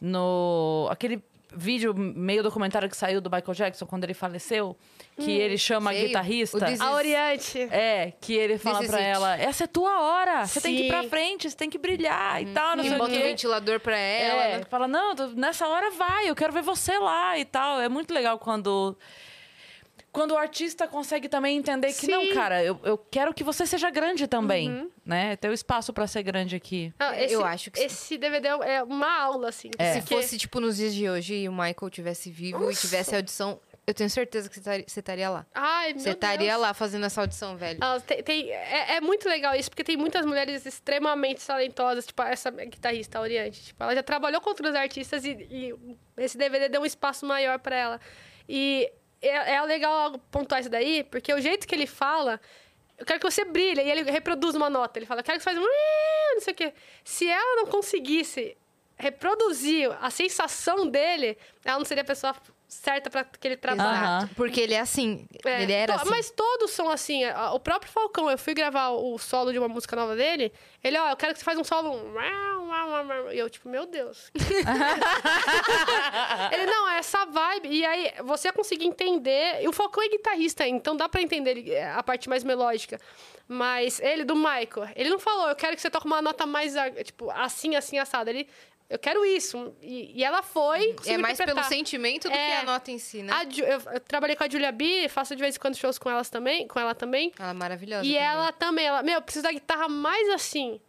[0.00, 0.88] No.
[0.90, 1.22] Aquele
[1.54, 4.76] vídeo meio documentário que saiu do Michael Jackson quando ele faleceu,
[5.16, 6.06] que ele chama a sei.
[6.06, 6.56] guitarrista.
[6.58, 7.58] O This A Oriente.
[7.70, 9.08] É, que ele fala is pra it.
[9.08, 12.42] ela: essa é tua hora, você tem que ir pra frente, você tem que brilhar
[12.42, 13.22] e tal, não E sei o bota um quê.
[13.22, 14.42] ventilador pra ela.
[14.44, 14.64] É, né?
[14.68, 17.80] fala, não, nessa hora vai, eu quero ver você lá e tal.
[17.80, 18.96] É muito legal quando.
[20.10, 22.34] Quando o artista consegue também entender que, não, Sim.
[22.34, 25.36] cara, eu, eu quero que você seja grande também, né?
[25.36, 26.92] Ter o espaço pra ser grande aqui.
[26.98, 27.84] Não, É, eu acho que sim.
[27.86, 29.70] Esse DVD é uma aula, assim.
[29.78, 29.94] É.
[30.00, 33.60] Se fosse, tipo, nos dias de hoje e o Michael tivesse vivo e tivesse audição,
[33.86, 35.46] eu tenho certeza que você estaria- você estaria lá.
[35.54, 37.78] Ai, meu Você estaria lá fazendo essa audição, velho.
[37.82, 42.22] Ah, tem, tem- é, é muito legal isso, porque tem muitas mulheres extremamente talentosas, tipo
[42.22, 43.62] essa guitarrista, a Oriente.
[43.66, 45.74] Tipo, ela já trabalhou com outros artistas e, e
[46.16, 48.00] esse DVD deu um espaço maior pra ela.
[48.48, 48.90] E
[49.20, 52.40] é, é legal pontuar isso daí, porque o jeito que ele fala,
[52.96, 54.98] eu quero que você brilhe, e ele reproduz uma nota.
[54.98, 56.34] Ele fala, eu quero que você faça um...
[56.34, 56.72] não sei o quê.
[57.04, 58.56] Se ela não conseguisse
[58.96, 62.34] reproduzir a sensação dele, ela não seria a pessoa
[62.68, 63.90] certa pra aquele trabalho.
[63.90, 64.30] Aham.
[64.36, 65.26] Porque ele é assim.
[65.44, 66.10] É, ele era to- assim.
[66.10, 67.24] Mas todos são assim.
[67.24, 70.52] A- O próprio Falcão, eu fui gravar o solo de uma música nova dele.
[70.84, 71.94] Ele, ó, eu quero que você faça um solo.
[71.96, 72.14] um.
[73.32, 74.30] E eu, tipo, meu Deus.
[76.52, 77.68] ele, não, é essa vibe.
[77.68, 79.62] E aí, você conseguir entender.
[79.62, 83.00] E o Falcão é guitarrista, então dá pra entender ele- é, a parte mais melódica.
[83.46, 86.74] Mas ele, do Michael, ele não falou, eu quero que você toque uma nota mais,
[87.04, 88.28] tipo, assim, assim, assado.
[88.30, 88.48] Ele.
[88.88, 89.74] Eu quero isso.
[89.82, 90.96] E, e ela foi.
[91.06, 92.46] É mais pelo sentimento do É.
[92.46, 93.32] que a nota em si, né?
[93.32, 96.08] A eu, eu trabalhei com a Julia B, faço de vez em quando shows com
[96.10, 97.32] elas também, com ela também.
[97.38, 98.06] Ela é maravilhosa.
[98.06, 98.26] E também.
[98.26, 100.80] ela também, ela, meu, eu preciso da guitarra mais assim.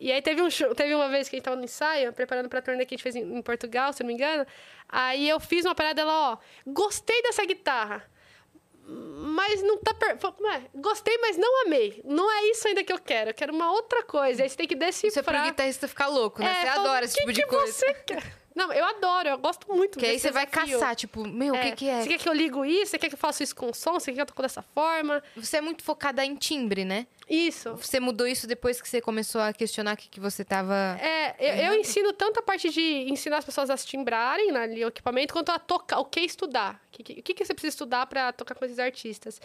[0.00, 2.48] E aí teve um show, teve uma vez que a gente tava no ensaio, preparando
[2.48, 4.46] pra turnê que a gente fez em, em Portugal, se não me engano.
[4.88, 8.08] Aí eu fiz uma parada dela, ó, gostei dessa guitarra.
[8.90, 10.16] Mas não tá per...
[10.40, 12.00] "Ué, Gostei, mas não amei.
[12.04, 13.30] Não é isso ainda que eu quero.
[13.30, 14.42] Eu quero uma outra coisa.
[14.42, 15.08] Aí você tem que decifrar.
[15.10, 16.50] Isso é pro guitarrista ficar louco, né?
[16.50, 17.72] É, você fala, adora "O esse que tipo de que coisa.
[17.72, 18.22] Você quer?
[18.58, 21.72] Não, eu adoro, eu gosto muito Que aí você vai caçar, tipo, meu, o que
[21.76, 22.02] que é?
[22.02, 22.90] Você quer que eu ligo isso?
[22.90, 23.92] Você quer que eu faça isso com som?
[23.92, 25.22] Você quer que eu toco dessa forma?
[25.36, 27.06] Você é muito focada em timbre, né?
[27.30, 27.76] Isso.
[27.76, 30.98] Você mudou isso depois que você começou a questionar o que, que você tava...
[31.00, 34.60] É, eu, eu ensino tanto a parte de ensinar as pessoas a se timbrarem né,
[34.60, 36.82] ali, o equipamento, quanto a tocar, o que estudar.
[36.86, 39.40] O que, que, que você precisa estudar para tocar com esses artistas.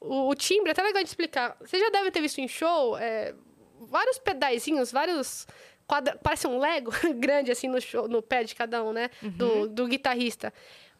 [0.00, 1.54] O, o timbre é até legal de explicar.
[1.60, 3.34] Você já deve ter visto em show é,
[3.80, 5.46] vários pedaizinhos, vários.
[5.86, 6.18] Quadra...
[6.22, 9.10] Parece um Lego grande assim no, show, no pé de cada um, né?
[9.22, 10.52] Do, do guitarrista.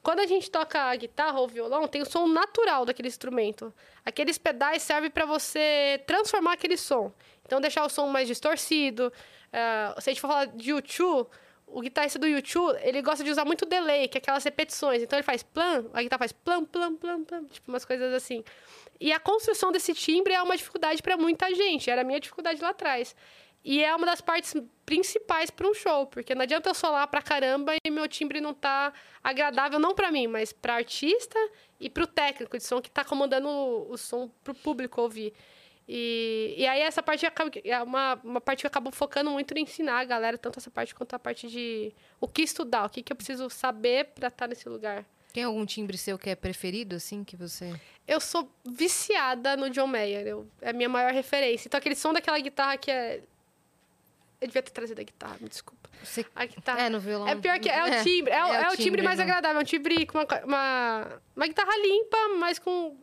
[0.05, 3.73] Quando a gente toca a guitarra ou violão, tem o som natural daquele instrumento.
[4.05, 7.11] Aqueles pedais servem para você transformar aquele som.
[7.47, 9.11] Então, deixar o som mais distorcido.
[9.51, 11.27] Ah, se a gente for falar de YouTube,
[11.67, 15.03] o guitarrista do YouTube, ele gosta de usar muito delay, que é aquelas repetições.
[15.03, 18.45] Então, ele faz plan, a guitarra faz plan, plan, plan, plan, tipo umas coisas assim.
[19.01, 21.91] E a construção desse timbre é uma dificuldade para muita gente.
[21.91, 23.17] Era a minha dificuldade lá atrás.
[23.65, 24.55] E é uma das partes
[24.85, 28.53] principais para um show, porque não adianta eu solar pra caramba e meu timbre não
[28.53, 28.93] tá
[29.23, 31.39] agradável não para mim, mas para artista
[31.81, 35.33] e para o técnico de som que tá comandando o, o som pro público ouvir.
[35.89, 39.57] E, e aí essa parte acaba- é uma, uma parte que eu acabo focando muito
[39.57, 41.91] em ensinar a galera, tanto essa parte quanto a parte de
[42.21, 45.07] o que estudar, o que, que eu preciso saber para estar nesse lugar.
[45.33, 47.75] Tem algum timbre seu que é preferido, assim, que você...
[48.07, 51.67] Eu sou viciada no John Mayer, eu, é a minha maior referência.
[51.67, 53.23] Então aquele som daquela guitarra que é...
[54.45, 55.89] Eu devia ter trazido a guitarra, me desculpa.
[56.03, 56.25] você...
[56.37, 56.81] A guitarra...
[56.83, 57.27] É, no violão.
[57.27, 58.31] É pior que é o timbre.
[58.33, 59.25] É, o- é o timbre mais né?
[59.25, 59.59] agradável.
[59.59, 62.97] É um timbre com uma, uma, uma guitarra limpa, mas com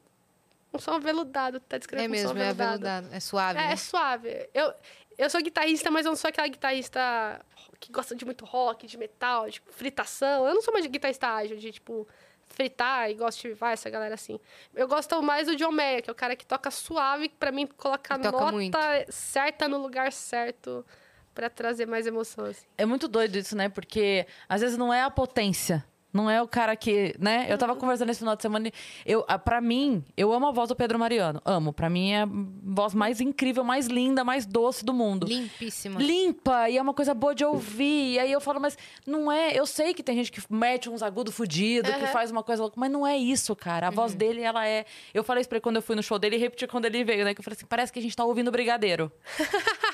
[0.73, 1.59] um som aveludado.
[1.61, 3.07] Tá descrevendo É um som mesmo, é aveludado.
[3.11, 3.73] É suave, É, né?
[3.73, 4.49] é suave.
[4.53, 4.73] Eu,
[5.17, 7.41] eu sou guitarrista, mas eu não sou aquela guitarrista
[7.79, 10.47] que gosta de muito rock, de metal, de fritação.
[10.47, 12.07] Eu não sou mais guitarrista ágil, de, tipo,
[12.49, 14.39] fritar e gosto de vai, essa galera assim.
[14.75, 17.51] Eu gosto mais do John Mayer, que é o cara que toca suave, que pra
[17.51, 18.77] mim coloca a nota muito.
[19.09, 20.85] certa no lugar certo
[21.33, 22.65] pra trazer mais emoção, assim.
[22.77, 23.69] É muito doido isso, né?
[23.69, 25.85] Porque às vezes não é a potência.
[26.13, 27.47] Não é o cara que, né?
[27.49, 28.73] Eu tava conversando esse final de semana e
[29.05, 31.41] eu, pra mim, eu amo a voz do Pedro Mariano.
[31.45, 31.71] Amo.
[31.71, 35.25] Pra mim é a voz mais incrível, mais linda, mais doce do mundo.
[35.25, 36.01] Limpíssima.
[36.01, 38.15] Limpa e é uma coisa boa de ouvir.
[38.15, 38.77] E aí eu falo, mas
[39.07, 39.57] não é.
[39.57, 42.07] Eu sei que tem gente que mete uns agudos fudidos, que Aham.
[42.11, 43.87] faz uma coisa louca, mas não é isso, cara.
[43.87, 44.85] A voz dele, ela é.
[45.13, 47.05] Eu falei isso pra ele quando eu fui no show dele e repeti quando ele
[47.05, 47.33] veio, né?
[47.33, 49.09] Que eu falei assim: parece que a gente tá ouvindo Brigadeiro.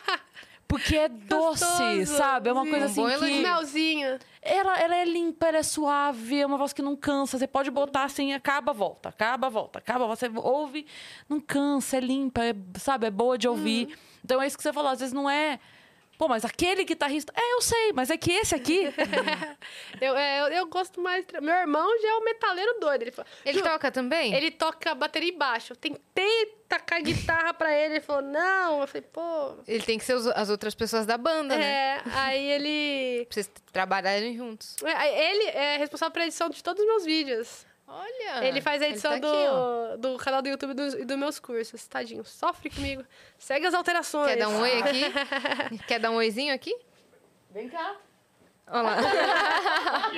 [0.68, 2.18] Porque é doce, Gostoso.
[2.18, 2.50] sabe?
[2.50, 3.28] É uma coisa Um assim elogio.
[3.36, 3.42] que...
[3.42, 4.20] Melzinho.
[4.42, 7.38] Ela, ela é limpa, ela é suave, é uma voz que não cansa.
[7.38, 10.06] Você pode botar assim, acaba, volta, acaba, volta, acaba.
[10.08, 10.86] Você ouve,
[11.30, 13.08] não cansa, é limpa, é, sabe?
[13.08, 13.98] É boa de ouvir.
[14.24, 15.60] Então é isso que você falou, às vezes não é.
[16.18, 17.32] Pô, mas aquele guitarrista.
[17.36, 18.88] É, eu sei, mas é que esse aqui.
[20.02, 21.26] Eu, é, eu, eu gosto mais.
[21.42, 23.02] Meu irmão já é o metaleiro doido.
[23.02, 24.34] Ele, fala, Ele "Ju, toca também?
[24.34, 25.74] Ele toca bateria e baixo.
[25.74, 27.96] Eu tentei tacar guitarra pra ele.
[27.96, 28.82] Ele falou, não.
[28.82, 29.56] Eu falei, pô.
[29.68, 31.66] Ele tem que ser os- as outras pessoas da banda, né?
[31.66, 33.26] É, aí ele.
[33.26, 34.76] Pra vocês trabalharem juntos.
[34.84, 37.66] é, Ele é responsável pela edição de todos os meus vídeos.
[37.88, 38.46] Olha!
[38.46, 41.18] ele faz a edição tá aqui, do, do canal do YouTube e dos e dos
[41.18, 41.88] meus cursos.
[41.88, 43.04] Tadinho, sofre comigo.
[43.38, 44.28] Segue as alterações.
[44.28, 45.04] Quer dar um oi aqui?
[45.88, 46.76] Quer dar um oizinho aqui?
[47.50, 47.96] Vem cá.
[48.70, 48.98] Olha lá.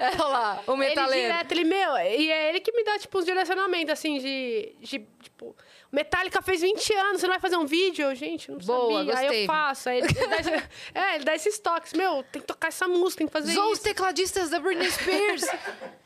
[0.00, 1.32] Olha lá, o Ele metaleiro.
[1.32, 4.98] direto, ele, meu, e é ele que me dá, tipo, uns direcionamentos, assim, de, de,
[5.22, 5.56] tipo,
[5.92, 8.04] Metallica fez 20 anos, você não vai fazer um vídeo?
[8.08, 9.14] Eu, Gente, não Boa, sabia.
[9.18, 9.42] Aí gostei.
[9.42, 9.88] eu faço.
[9.88, 10.50] Aí ele, ele dá esse,
[10.94, 11.92] é, ele dá esses toques.
[11.94, 13.82] Meu, tem que tocar essa música, tem que fazer os isso.
[13.82, 15.46] tecladistas da Britney Spears.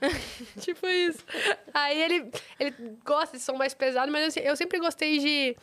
[0.61, 1.25] Tipo isso.
[1.72, 5.57] Aí ele, ele gosta de som mais pesado, mas eu, eu sempre gostei de,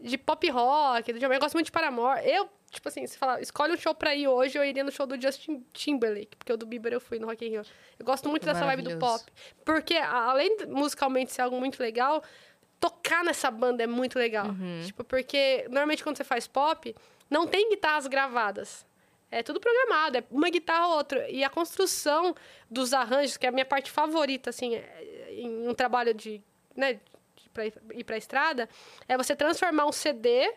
[0.00, 2.20] de pop rock, eu gosto muito de Paramore.
[2.28, 5.06] Eu, tipo assim, se falar, escolhe um show pra ir hoje, eu iria no show
[5.06, 7.62] do Justin Timberlake, porque o do Bieber eu fui no Rock in Rio.
[7.98, 9.24] Eu gosto muito dessa vibe do pop.
[9.64, 12.22] Porque, além de musicalmente ser algo muito legal,
[12.80, 14.46] tocar nessa banda é muito legal.
[14.86, 16.94] Tipo, porque normalmente quando você faz pop,
[17.30, 18.84] não tem guitarras gravadas.
[19.30, 21.30] É tudo programado, é uma guitarra ou outra.
[21.30, 22.34] E a construção
[22.70, 26.42] dos arranjos, que é a minha parte favorita, assim, é- em um trabalho de,
[26.76, 28.68] né, de pra ir pra estrada,
[29.08, 30.52] é você transformar um CD,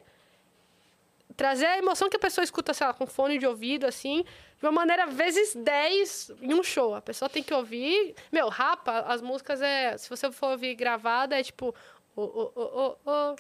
[1.36, 4.24] trazer a emoção que a pessoa escuta, sei lá, com fone de ouvido, assim,
[4.60, 6.96] de uma maneira vezes 10 em um show.
[6.96, 8.16] A pessoa tem que ouvir.
[8.32, 9.98] Meu, rapa, as músicas é.
[9.98, 11.74] Se você for ouvir gravada, é tipo.
[12.16, 13.36] Oh, oh, oh, oh, oh.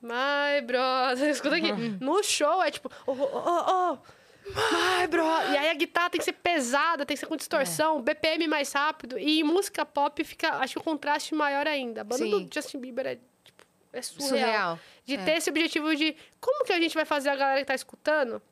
[0.00, 1.28] My brother.
[1.30, 1.72] Escuta aqui.
[2.00, 2.90] No show é tipo.
[3.06, 4.26] Oh, oh, oh, oh.
[4.46, 5.24] My bro!
[5.24, 8.72] E aí a guitarra tem que ser pesada, tem que ser com distorção, BPM mais
[8.72, 9.18] rápido.
[9.18, 12.02] E em música pop fica, acho que o contraste maior ainda.
[12.02, 12.30] A banda Sim.
[12.30, 14.28] do Justin Bieber é, tipo, é surreal.
[14.28, 14.78] Surreal.
[15.06, 15.24] De É.
[15.24, 18.42] ter esse objetivo de como que a gente vai fazer a galera que tá escutando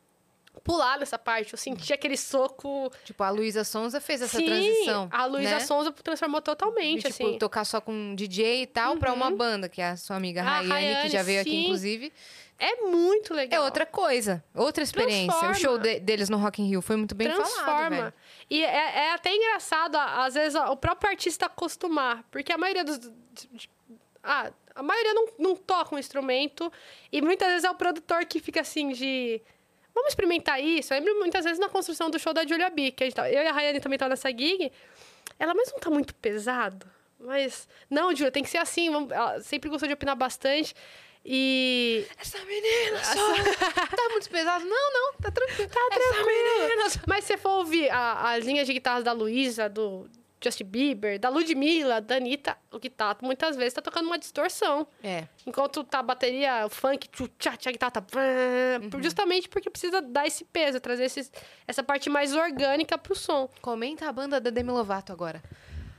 [0.63, 1.53] pular nessa parte.
[1.53, 2.91] Eu senti aquele soco.
[3.05, 5.09] Tipo, a Luísa Sonza fez essa Sim, transição.
[5.11, 5.61] A Luísa né?
[5.61, 7.39] Sonza transformou De, totalmente, tipo, assim.
[7.39, 10.45] tocar só com DJ e tal, pra uma banda, que é a sua amiga A
[10.45, 11.63] Rayane, que Rayane, já veio aqui, sim.
[11.65, 12.13] inclusive.
[12.57, 13.65] É muito É legal.
[13.65, 15.27] outra coisa, outra experiência.
[15.27, 15.51] Transforma.
[15.51, 17.91] O show de- deles no Rock in Rio foi muito bem falado, transforma.
[17.91, 18.15] velho.
[18.49, 22.23] E é, é até engraçado, às vezes, o próprio artista acostumar.
[22.31, 23.01] Porque a maioria dos.
[23.01, 23.69] de-
[24.25, 26.73] ah, a maioria não, não toca um instrumento.
[27.13, 29.41] E muitas vezes é o produtor que fica assim de.
[29.95, 30.93] Vamos experimentar isso.
[30.93, 33.31] Eu lembro muitas vezes na construção do show da Julia B, que a gente tá-
[33.31, 34.73] eu e a Rayane também tava nessa gig.
[35.39, 36.87] Ela, mas não tá muito pesado?
[37.21, 37.69] Mas.
[37.89, 38.91] Não, Julia, tem que ser assim.
[38.91, 39.11] Vamos...
[39.13, 40.75] Ela sempre gostou de opinar bastante.
[41.25, 42.05] E.
[42.19, 43.15] Essa menina só...
[43.97, 44.65] tá muito pesado?
[44.67, 45.71] Não, não, tá tranquilo.
[45.71, 47.03] Tá tranquilo.
[47.07, 50.07] Mas se você for ouvir a- as linhas de guitarras da Luísa, do
[50.45, 54.87] Justin Bieber, da Ludmilla, da Anitta, o que tá muitas vezes tá tocando uma distorção.
[55.03, 58.01] É, Enquanto tá a bateria, o funk, tchá, tchá, guitarra tá...
[58.03, 59.03] Uhum.
[59.03, 61.33] Justamente porque precisa dar esse peso, trazer esses-
[61.67, 63.49] essa parte mais orgânica pro som.
[63.63, 65.43] comenta a banda da Demi Lovato agora.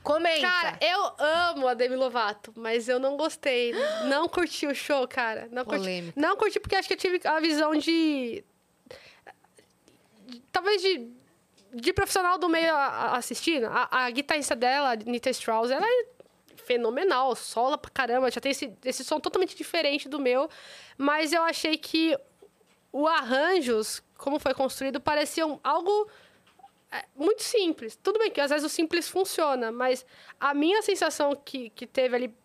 [0.03, 0.41] Comenta!
[0.41, 3.73] Cara, eu amo a Demi Lovato, mas eu não gostei.
[4.07, 5.47] Não curti o show, cara.
[5.51, 5.79] Não curti.
[5.79, 6.13] Polêmica.
[6.21, 8.43] Não curti porque acho que eu tive a visão de-
[10.51, 11.09] talvez de.
[11.77, 13.65] De profissional do meio assistindo.
[13.67, 16.05] A, a guitarrista dela, Nita Strauss, ela é
[16.55, 18.31] fenomenal, sola pra caramba.
[18.31, 20.49] Já tem esse, esse som totalmente diferente do meu.
[20.97, 22.17] Mas eu achei que
[22.91, 26.09] o arranjos, como foi construído, pareciam algo
[26.91, 27.97] é, muito simples.
[28.01, 30.05] Tudo bem que às vezes o simples funciona, mas
[30.39, 32.35] a minha sensação que, que teve ali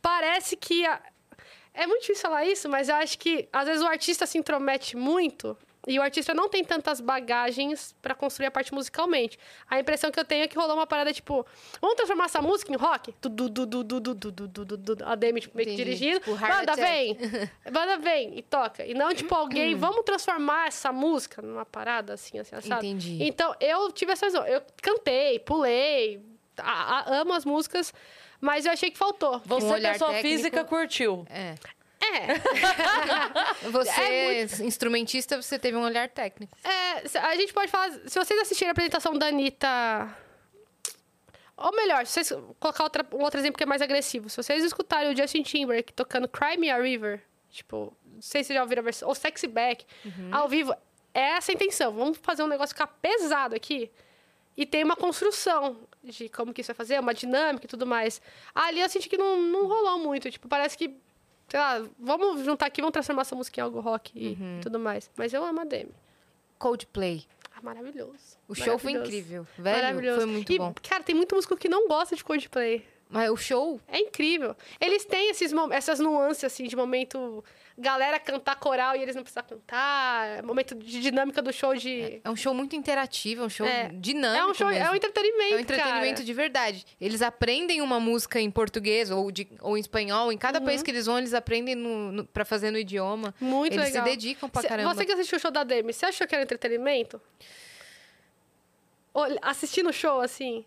[0.00, 1.02] parece que a-
[1.74, 4.96] é muito difícil falar isso, mas eu acho que às vezes o artista se intromete
[4.96, 5.56] muito
[5.86, 9.38] e o artista não tem tantas bagagens pra construir a parte musicalmente.
[9.68, 11.44] A impressão que eu tenho é que rolou uma parada tipo,
[11.80, 13.14] vamos transformar essa música em rock?
[13.20, 15.04] Du, du, du, du, du, du, du, du, du, du, du.
[15.04, 16.20] A Demi tipo, meio que dirigindo.
[16.20, 17.16] Tipo, Banda, vem!
[17.70, 18.38] Banda, vem!
[18.38, 18.86] E toca.
[18.86, 22.84] E não, tipo, alguém, vamos transformar essa música numa parada assim, assim, assado.
[22.84, 23.18] Entendi.
[23.22, 24.46] Então, eu tive essa visão.
[24.46, 26.22] Eu cantei, pulei,
[26.58, 27.92] a- a- amo as músicas,
[28.40, 29.40] mas eu achei que faltou.
[29.46, 30.36] Você, olhar pessoa técnico.
[30.36, 31.26] física, curtiu.
[31.28, 31.54] É.
[32.02, 36.56] É, Você, É instrumentista, você teve um olhar técnico.
[36.64, 37.90] é, a gente pode falar.
[38.06, 39.68] Se vocês assistirem a apresentação da Anitta.
[41.56, 44.28] Ou melhor, se vocês colocar outra, um outro exemplo que é mais agressivo.
[44.28, 48.48] Se vocês escutarem o Justin Timberlake tocando Cry Me a River, tipo, não sei se
[48.48, 49.84] vocês já ouviram a versão, ou Sexy Back,
[50.32, 50.74] ao vivo,
[51.14, 51.92] é essa a intenção.
[51.92, 53.90] Vamos fazer um negócio ficar pesado aqui.
[54.56, 58.20] E tem uma construção de como que isso vai fazer, uma dinâmica e tudo mais.
[58.54, 60.30] Ali eu senti que não, não rolou muito.
[60.30, 60.94] Tipo, parece que,
[61.52, 65.10] sei lá, vamos juntar aqui, vamos transformar essa música em algo rock e tudo mais.
[65.14, 65.92] Mas eu amo a Demi.
[66.58, 67.26] Coldplay.
[67.54, 68.38] Ah, maravilhoso.
[68.48, 69.46] O show foi incrível.
[69.58, 70.16] Velho, Maravilhoso.
[70.22, 70.72] foi muito e, bom.
[70.82, 72.86] Cara, tem muito músico que não gosta de Coldplay.
[73.10, 74.56] Mas o show, É incrível.
[74.80, 77.44] Eles têm esses, essas nuances, assim, de momento...
[77.78, 80.42] Galera cantar coral e eles não precisam cantar.
[80.42, 82.20] Momento de dinâmica do show de...
[82.22, 83.88] é um show muito interativo, é um show É.
[83.94, 84.84] dinâmico É um show, mesmo.
[84.84, 86.24] é um entretenimento, É um entretenimento cara.
[86.24, 86.86] de verdade.
[87.00, 90.30] Eles aprendem uma música em português ou, de, ou em espanhol.
[90.30, 93.34] Em cada país que eles vão, eles aprendem no, no, pra fazer no idioma.
[93.40, 93.48] Uhum.
[93.48, 94.04] Muito eles legal.
[94.04, 94.94] se dedicam pra caramba.
[94.94, 97.20] Você que assistiu o show da Demi, você achou que era entretenimento?
[99.14, 100.64] Olha, Assistindo o show, assim...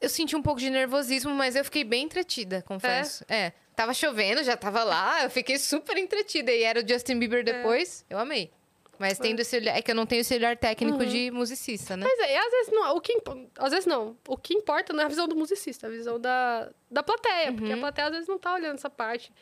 [0.00, 3.24] Eu senti um pouco de nervosismo, mas eu fiquei bem entretida, confesso.
[3.28, 3.52] É.
[3.78, 6.50] Tava chovendo, já tava lá, eu fiquei super entretida.
[6.50, 7.14] E era o Justin É.
[7.14, 8.50] Bieber depois, eu amei.
[8.98, 11.08] Mas tendo esse olhar, é que eu não tenho esse olhar técnico Uhum.
[11.08, 12.04] de musicista, né?
[12.04, 14.16] Mas é, às vezes não, o que impo- às vezes não.
[14.26, 17.52] O que importa não é a visão do musicista, é a visão da, da plateia,
[17.52, 17.80] porque a Uhum.
[17.82, 19.32] plateia às vezes não tá olhando essa parte.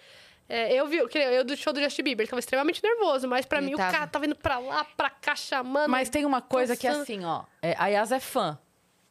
[0.47, 3.57] É, eu vi, eu do show do Justin Bieber, ele tava extremamente nervoso, mas pra
[3.59, 3.89] Ele mim tava.
[3.89, 5.89] o cara tava indo pra lá, pra cá, chamando.
[5.91, 7.45] Mas tem uma coisa que é assim, ó.
[7.63, 8.59] é, a Yas é fã.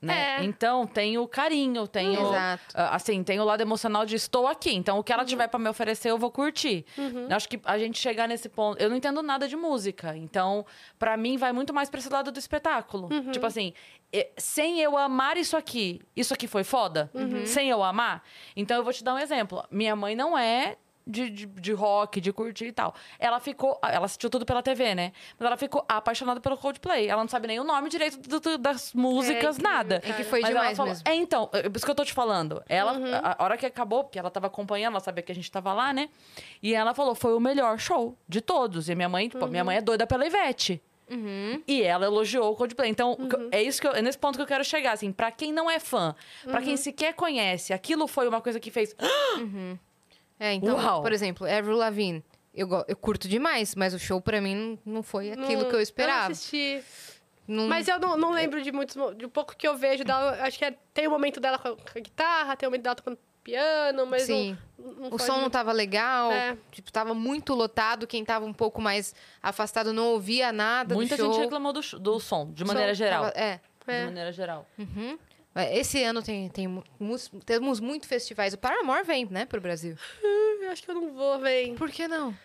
[0.02, 0.38] Né?
[0.40, 0.44] É.
[0.44, 2.30] Então tem o carinho, tem o.
[2.30, 2.64] Exato.
[2.76, 4.74] ah, Assim, tem o lado emocional de estou aqui.
[4.76, 5.28] Então, o que ela Uhum.
[5.28, 6.86] tiver pra me oferecer, eu vou curtir.
[6.98, 8.80] Eu Acho que a gente chegar nesse ponto.
[8.82, 10.16] Eu não entendo nada de música.
[10.16, 10.66] Então,
[11.00, 13.10] pra mim, vai muito mais pra esse lado do espetáculo.
[13.12, 13.32] Uhum.
[13.32, 13.74] Tipo assim,
[14.38, 17.10] sem eu amar isso aqui, isso aqui foi foda?
[17.14, 17.46] Uhum.
[17.46, 18.22] Sem eu amar?
[18.56, 19.64] Então, eu vou te dar um exemplo.
[19.72, 20.78] Minha mãe não é.
[21.08, 22.96] De, de, de rock, de curtir e tal.
[23.20, 23.78] Ela ficou.
[23.84, 25.12] Ela assistiu tudo pela TV, né?
[25.38, 27.08] Mas ela ficou apaixonada pelo Coldplay.
[27.08, 30.02] Ela não sabe nem o nome direito do- do- das músicas, incrível, nada.
[30.04, 31.08] É que foi Mas demais falou- mesmo.
[31.08, 32.64] É, então, é por isso que eu tô te falando.
[32.68, 33.14] Ela, Uhum.
[33.14, 35.72] a, a hora que acabou, porque ela tava acompanhando, ela sabia que a gente tava
[35.74, 36.10] lá, né?
[36.64, 38.90] E ela falou, foi o melhor show de todos.
[38.90, 39.66] E minha mãe, tipo, minha Uhum.
[39.68, 40.82] mãe é doida pela Ivete.
[41.08, 41.62] Uhum.
[41.68, 42.90] E ela elogiou o Coldplay.
[42.90, 43.50] Então, Uhum.
[43.52, 45.70] é isso que eu, é nesse ponto que eu quero chegar, assim, pra quem não
[45.70, 46.66] é fã, pra Uhum.
[46.66, 48.96] quem sequer conhece, aquilo foi uma coisa que fez.
[50.40, 51.02] É, então, Uau.
[51.02, 52.24] por exemplo, Avril Lavigne.
[52.54, 54.56] eu, eu curto demais, mas o show pra mim
[54.86, 56.20] não, não foi aquilo Não- que eu esperava.
[56.20, 56.84] Eu não assisti.
[57.48, 58.96] Não- Mas eu não, não lembro de muitos.
[59.18, 60.32] De um pouco que eu vejo dela.
[60.42, 63.20] Acho que é- tem o momento dela com a, guitarra, tem o momento dela tocando
[63.44, 64.58] piano, mas Sim.
[64.80, 66.58] não, não O som não muito- tava legal, É.
[66.72, 68.08] tipo, tava muito lotado.
[68.08, 69.14] Quem tava um pouco mais
[69.44, 71.34] afastado não ouvia nada Muita do show.
[71.34, 73.24] gente reclamou do, do som, de maneira Som geral.
[73.26, 73.60] tava- é.
[73.88, 74.06] De É.
[74.06, 74.68] maneira geral.
[74.80, 75.20] Uhum.
[75.72, 76.84] Esse ano tem, tem
[77.46, 78.54] temos muito festivais.
[78.54, 79.96] O Paramore vem, né, pro Brasil.
[80.62, 81.76] Eu acho que eu não vou, velho.
[81.76, 82.36] Por que não?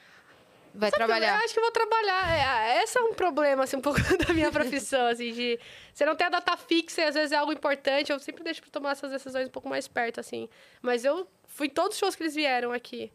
[0.73, 1.37] Vai Eu trabalhar.
[1.39, 2.33] acho que eu vou trabalhar.
[2.77, 5.59] É, esse é um problema, assim, um pouco da minha profissão, assim, de...
[5.93, 8.13] Você não tem a data fixa e às vezes é algo importante.
[8.13, 10.49] Eu sempre deixo pra tomar essas decisões um pouco mais perto, assim.
[10.81, 13.13] Mas eu fui em todos os shows que eles vieram aqui.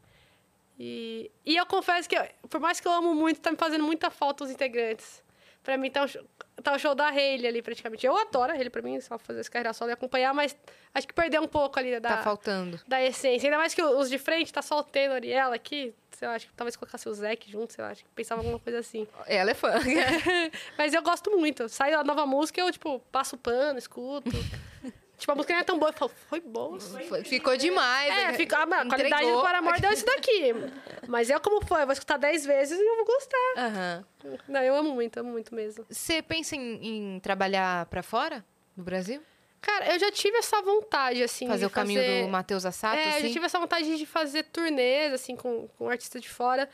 [0.77, 3.85] E, e eu confesso que, eu- por mais que eu amo muito, tá me fazendo
[3.85, 5.23] muita falta os integrantes.
[5.63, 6.21] Pra mim, tá show,
[6.63, 8.05] tá o show da Hayley ali, praticamente.
[8.05, 10.55] Eu adoro a Hayley, pra mim, só fazer esse carreira solo e acompanhar, mas
[10.93, 12.79] acho que perdeu um pouco ali da, Tá faltando.
[12.87, 13.47] da essência.
[13.47, 15.93] Ainda mais que os de frente tá só o Tenor e ela aqui.
[16.11, 18.57] Sei lá, acho que talvez colocasse o Zac junto, sei lá, acho que pensava alguma
[18.57, 19.05] coisa assim.
[19.27, 19.73] Ela é fã.
[20.77, 21.67] Mas eu gosto muito.
[21.67, 24.29] Sai a nova música, eu, tipo, passo o pano, escuto.
[25.17, 25.89] tipo, a música não é tão boa.
[25.89, 26.79] Eu falo, foi boa.
[26.79, 28.11] Foi- Ficou demais.
[28.11, 29.41] É, fica, a qualidade do Entregou.
[29.41, 30.53] Paramore deu isso daqui.
[31.07, 33.53] Mas eu, como fã, eu vou escutar dez vezes e eu vou gostar.
[33.57, 34.05] Aham.
[34.47, 35.85] Não, eu amo muito, amo muito mesmo.
[35.89, 38.43] Você pensa em, em trabalhar pra fora
[38.75, 39.21] do Brasil?
[39.61, 41.47] Cara, eu já tive essa vontade, assim.
[41.47, 42.23] fazer o caminho fazer...
[42.23, 43.27] do Matheus Assato, É, eu assim?
[43.27, 46.69] já tive essa vontade de fazer turnês, assim, com, com artistas de fora.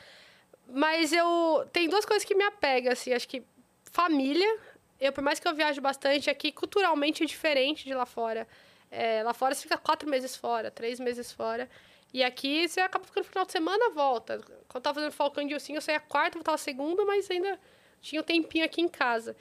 [0.68, 1.68] Mas eu...
[1.72, 3.14] Tem duas coisas que me apegam, assim.
[3.14, 3.44] Acho que
[3.92, 4.60] família.
[5.02, 8.48] Eu, por mais que eu viaje bastante, aqui culturalmente é diferente de lá fora.
[8.92, 11.68] É, lá fora você fica quatro meses fora, três meses fora.
[12.14, 14.38] E aqui você acaba ficando no final de semana, volta.
[14.38, 17.60] Quando eu tava fazendo Falcão de Ursinho, eu saía quarta, voltava segunda, mas ainda
[18.00, 19.36] tinha um tempinho aqui em casa.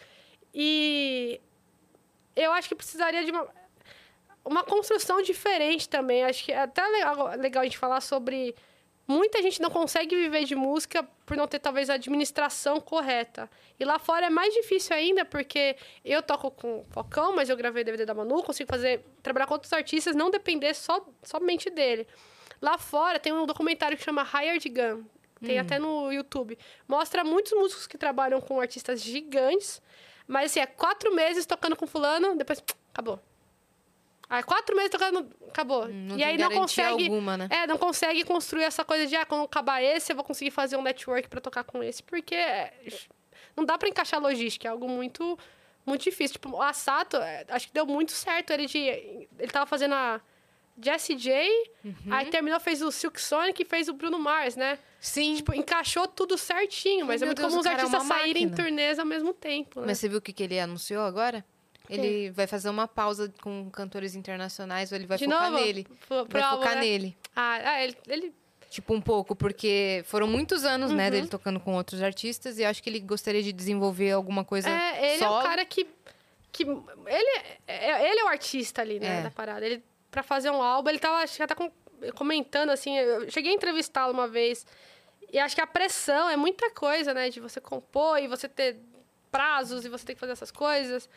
[0.54, 1.38] E
[2.34, 3.46] eu acho que precisaria de uma,
[4.42, 6.24] uma construção diferente também.
[6.24, 8.54] Acho que é até legal, legal a gente falar sobre.
[9.10, 13.50] Muita gente não consegue viver de música por não ter, talvez, a administração correta.
[13.76, 17.82] E lá fora é mais difícil ainda, porque eu toco com Focão, mas eu gravei
[17.82, 22.06] DVD da Manu, consigo fazer, trabalhar com outros artistas, não depender só, somente dele.
[22.62, 25.02] Lá fora tem um documentário que chama Hired Gun.
[25.44, 26.56] Tem até no YouTube.
[26.86, 29.82] Mostra muitos músicos que trabalham com artistas gigantes.
[30.24, 32.62] Mas assim, é quatro meses tocando com fulano, depois
[32.94, 33.18] acabou.
[34.30, 35.86] Aí quatro meses tocando, acabou.
[35.86, 37.04] Hum, não e aí não consegue.
[37.04, 37.48] alguma, né?
[37.50, 40.76] É, não consegue construir essa coisa de, ah, quando acabar esse, eu vou conseguir fazer
[40.76, 42.00] um network pra tocar com esse.
[42.00, 42.72] Porque é,
[43.56, 45.36] não dá pra encaixar logística, é algo muito,
[45.84, 46.34] muito difícil.
[46.34, 48.78] Tipo, o Asato, é, acho que deu muito certo ele de.
[48.78, 50.20] Ele tava fazendo a
[50.80, 51.50] Jessie J,
[51.84, 51.94] Uhum.
[52.10, 54.78] aí terminou, fez o Silk Sonic e fez o Bruno Mars, né?
[55.00, 55.34] Sim.
[55.34, 58.44] Tipo, encaixou tudo certinho, mas é Meu muito Deus, comum os é artistas uma saírem
[58.44, 59.86] em turnês ao mesmo tempo, né?
[59.88, 61.44] Mas você viu o que, que ele anunciou agora?
[61.94, 65.64] Ele vai fazer uma pausa com cantores internacionais, ou ele vai De focar novo?
[65.64, 65.86] nele.
[66.06, 66.80] Pro- vai álbum, focar né?
[66.82, 67.16] nele.
[67.34, 68.34] Ah, ah, ele, ele
[68.70, 70.96] Tipo, um pouco, porque foram muitos anos, Uhum.
[70.96, 74.44] né, dele tocando com outros artistas, e eu acho que ele gostaria de desenvolver alguma
[74.44, 75.40] coisa É, ele é solo.
[75.40, 75.88] o cara que.
[76.52, 79.22] que ele, é, ele é o artista ali, né, É.
[79.22, 79.66] da parada.
[79.66, 81.72] Ele, pra fazer um álbum, ele tava que até com-
[82.14, 82.96] comentando, assim.
[82.96, 84.64] Eu cheguei a entrevistá-lo uma vez.
[85.32, 87.28] E acho que a pressão é muita coisa, né?
[87.28, 88.78] De você compor e você ter
[89.32, 91.08] prazos e você ter que fazer essas coisas.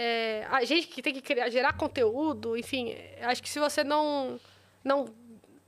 [0.00, 2.94] É, a gente que tem que criar, gerar conteúdo, enfim.
[3.22, 4.38] Acho que se você não.
[4.84, 5.06] não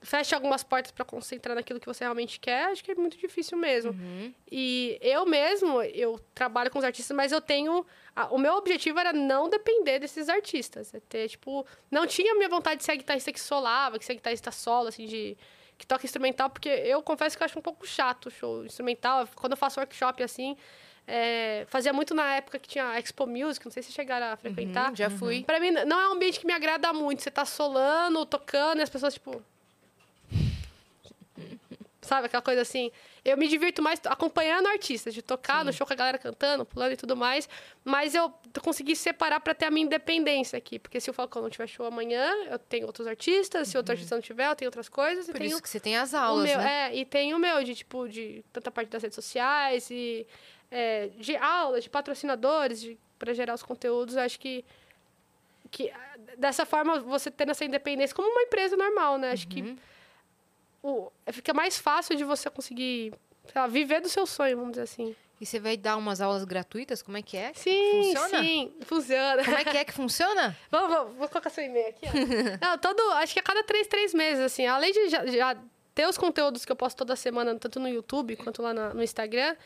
[0.03, 3.59] fecha algumas portas para concentrar naquilo que você realmente quer, acho que é muito difícil
[3.59, 3.91] mesmo.
[3.91, 4.33] Uhum.
[4.51, 7.85] E eu mesmo, eu trabalho com os artistas, mas eu tenho.
[8.16, 10.95] a- o meu objetivo era não depender desses artistas.
[10.95, 11.66] É ter, tipo.
[11.91, 14.89] Não tinha a minha vontade de ser a guitarrista que solava, que ser guitarrista solo,
[14.89, 15.37] assim, de.
[15.76, 19.26] Que toca instrumental, porque eu confesso que eu acho um pouco chato o show instrumental.
[19.35, 20.57] Quando eu faço workshop assim.
[21.07, 24.36] É, fazia muito na época que tinha a Expo Music, não sei se chegaram a
[24.36, 24.90] frequentar.
[24.90, 25.42] Uhum, já fui.
[25.42, 27.22] Pra mim, não é um ambiente que me agrada muito.
[27.22, 29.42] Você tá solando, tocando, e as pessoas, tipo.
[32.01, 32.90] Sabe, aquela coisa assim.
[33.24, 36.92] Eu me divirto mais acompanhando artistas, de tocar no show com a galera cantando, pulando
[36.92, 37.48] e tudo mais.
[37.84, 38.32] Mas eu
[38.62, 40.78] consegui separar pra ter a minha independência aqui.
[40.78, 43.68] Porque se o Falcão não tiver show amanhã, eu tenho outros artistas.
[43.68, 45.28] Se outro artista não tiver, eu tenho outras coisas.
[45.28, 46.88] e Por tenho isso que você tem as o aulas, meu, né?
[46.88, 50.26] É, e tem o meu, de tipo, de tanta parte das redes sociais e
[50.70, 54.16] é, de aulas, de patrocinadores, pra gerar os conteúdos.
[54.16, 54.64] Acho que,
[55.70, 59.32] que ah, dessa forma você tendo essa independência como uma empresa normal, né?
[59.32, 59.50] Acho Uhum.
[59.50, 59.78] que
[60.82, 63.12] o, fica mais fácil de você conseguir
[63.54, 65.14] lá, viver do seu sonho, vamos dizer assim.
[65.40, 67.00] E você vai dar umas aulas gratuitas?
[67.02, 67.52] Como é que é?
[67.54, 68.42] Sim, Funciona?
[68.44, 69.44] sim, funciona.
[69.44, 70.54] Como é que é que funciona?
[70.70, 72.04] Vamos, vamos, vou colocar seu e-mail aqui.
[72.60, 75.56] Não, todo, acho que a cada três, três meses, assim, além de já, já
[75.94, 79.02] ter os conteúdos que eu posto toda semana, tanto no YouTube quanto lá na- no
[79.02, 79.56] Instagram,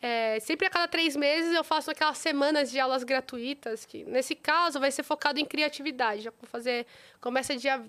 [0.00, 4.34] é, sempre a cada três meses eu faço aquelas semanas de aulas gratuitas, que nesse
[4.34, 6.22] caso vai ser focado em criatividade.
[6.22, 6.86] Já vou fazer.
[7.20, 7.84] Começa dia.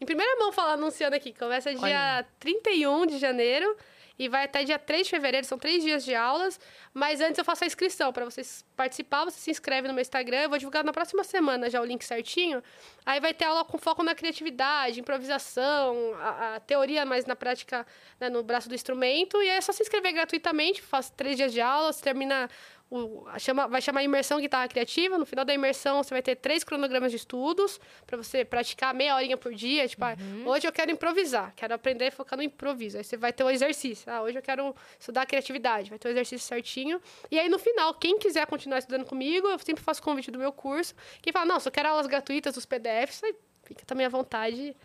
[0.00, 3.76] Em primeira mão falar anunciando aqui, começa dia 31 de janeiro
[4.22, 6.60] e vai até dia 3 de fevereiro, são três dias de aulas,
[6.94, 8.12] mas antes eu faço a inscrição.
[8.12, 11.68] Para vocês participar, você se inscreve no meu Instagram, eu vou divulgar na próxima semana
[11.68, 12.62] já o link certinho.
[13.04, 17.84] Aí vai ter aula com foco na criatividade, improvisação, a, a teoria mais na prática,
[18.20, 21.52] né, no braço do instrumento, e aí é só se inscrever gratuitamente, faço três dias
[21.52, 22.48] de aula, você termina
[22.94, 25.16] o, chama, vai chamar imersão guitarra criativa.
[25.16, 29.16] No final da imersão, você vai ter três cronogramas de estudos para você praticar meia
[29.16, 29.88] horinha por dia.
[29.88, 30.46] Tipo, ah, uhum.
[30.46, 32.98] hoje eu quero improvisar, quero aprender a focar no improviso.
[32.98, 34.12] Aí você vai ter o exercício.
[34.12, 37.00] Ah, hoje eu quero estudar criatividade, vai ter o exercício certinho.
[37.30, 40.52] E aí, no final, quem quiser continuar estudando comigo, eu sempre faço convite do meu
[40.52, 40.94] curso.
[41.22, 43.34] Quem fala, não, só quero aulas gratuitas dos PDFs, aí
[43.64, 44.76] fica também à vontade.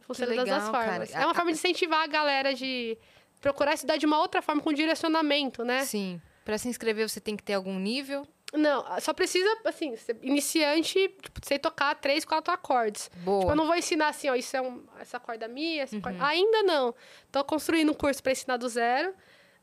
[0.00, 1.10] Funciona legal, das duas formas.
[1.10, 1.22] Cara.
[1.22, 2.96] É uma forma de incentivar a galera de
[3.38, 5.84] procurar estudar de uma outra forma, com direcionamento, né?
[5.84, 6.20] Sim.
[6.44, 8.26] Para se inscrever, você tem que ter algum nível?
[8.52, 13.08] Não, só precisa, assim, ser iniciante, tipo, sei tocar três, quatro acordes.
[13.18, 13.40] Boa.
[13.40, 16.02] Tipo, eu não vou ensinar assim, ó, isso é um, essa corda minha, essa uhum.
[16.02, 16.26] corda...
[16.26, 16.94] Ainda não.
[17.30, 19.14] Tô construindo um curso para ensinar do zero.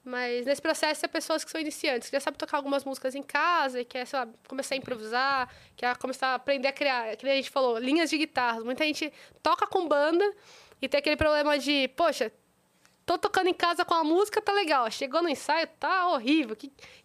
[0.07, 3.21] Mas nesse processo é pessoas que são iniciantes, que já sabem tocar algumas músicas em
[3.21, 7.13] casa e quer, sei lá, começar a improvisar, quer começar a aprender a criar.
[7.17, 8.63] Que a gente falou, linhas de guitarras.
[8.63, 9.11] Muita gente
[9.43, 10.23] toca com banda
[10.81, 12.31] e tem aquele problema de, poxa,
[13.07, 14.91] tô tocando em casa com a música, tá legal.
[14.91, 16.57] Chegou no ensaio, tá horrível.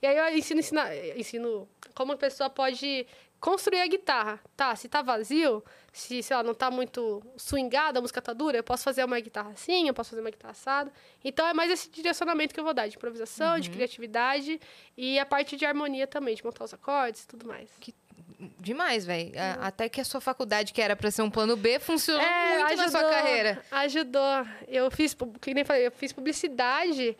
[0.02, 0.80] E aí eu ensino, ensino,
[1.16, 3.06] ensino como a pessoa pode
[3.38, 4.40] construir a guitarra.
[4.56, 8.56] Tá, se tá vazio, se, sei lá, não tá muito swingada, a música tá dura,
[8.56, 10.92] eu posso fazer uma guitarra assim, eu posso fazer uma guitarra assada.
[11.24, 13.60] Então é mais esse direcionamento que eu vou dar, de improvisação, uhum.
[13.60, 14.60] de criatividade
[14.96, 17.70] e a parte de harmonia também, de montar os acordes e tudo mais.
[17.78, 17.94] Que
[18.58, 19.30] demais, velho.
[19.30, 19.64] Uhum.
[19.64, 22.66] Até que a sua faculdade, que era para ser um plano B, funcionou é, muito
[22.66, 23.64] ajudou, na sua carreira.
[23.70, 24.46] Ajudou.
[24.68, 27.16] Eu fiz, que nem falei, eu fiz publicidade.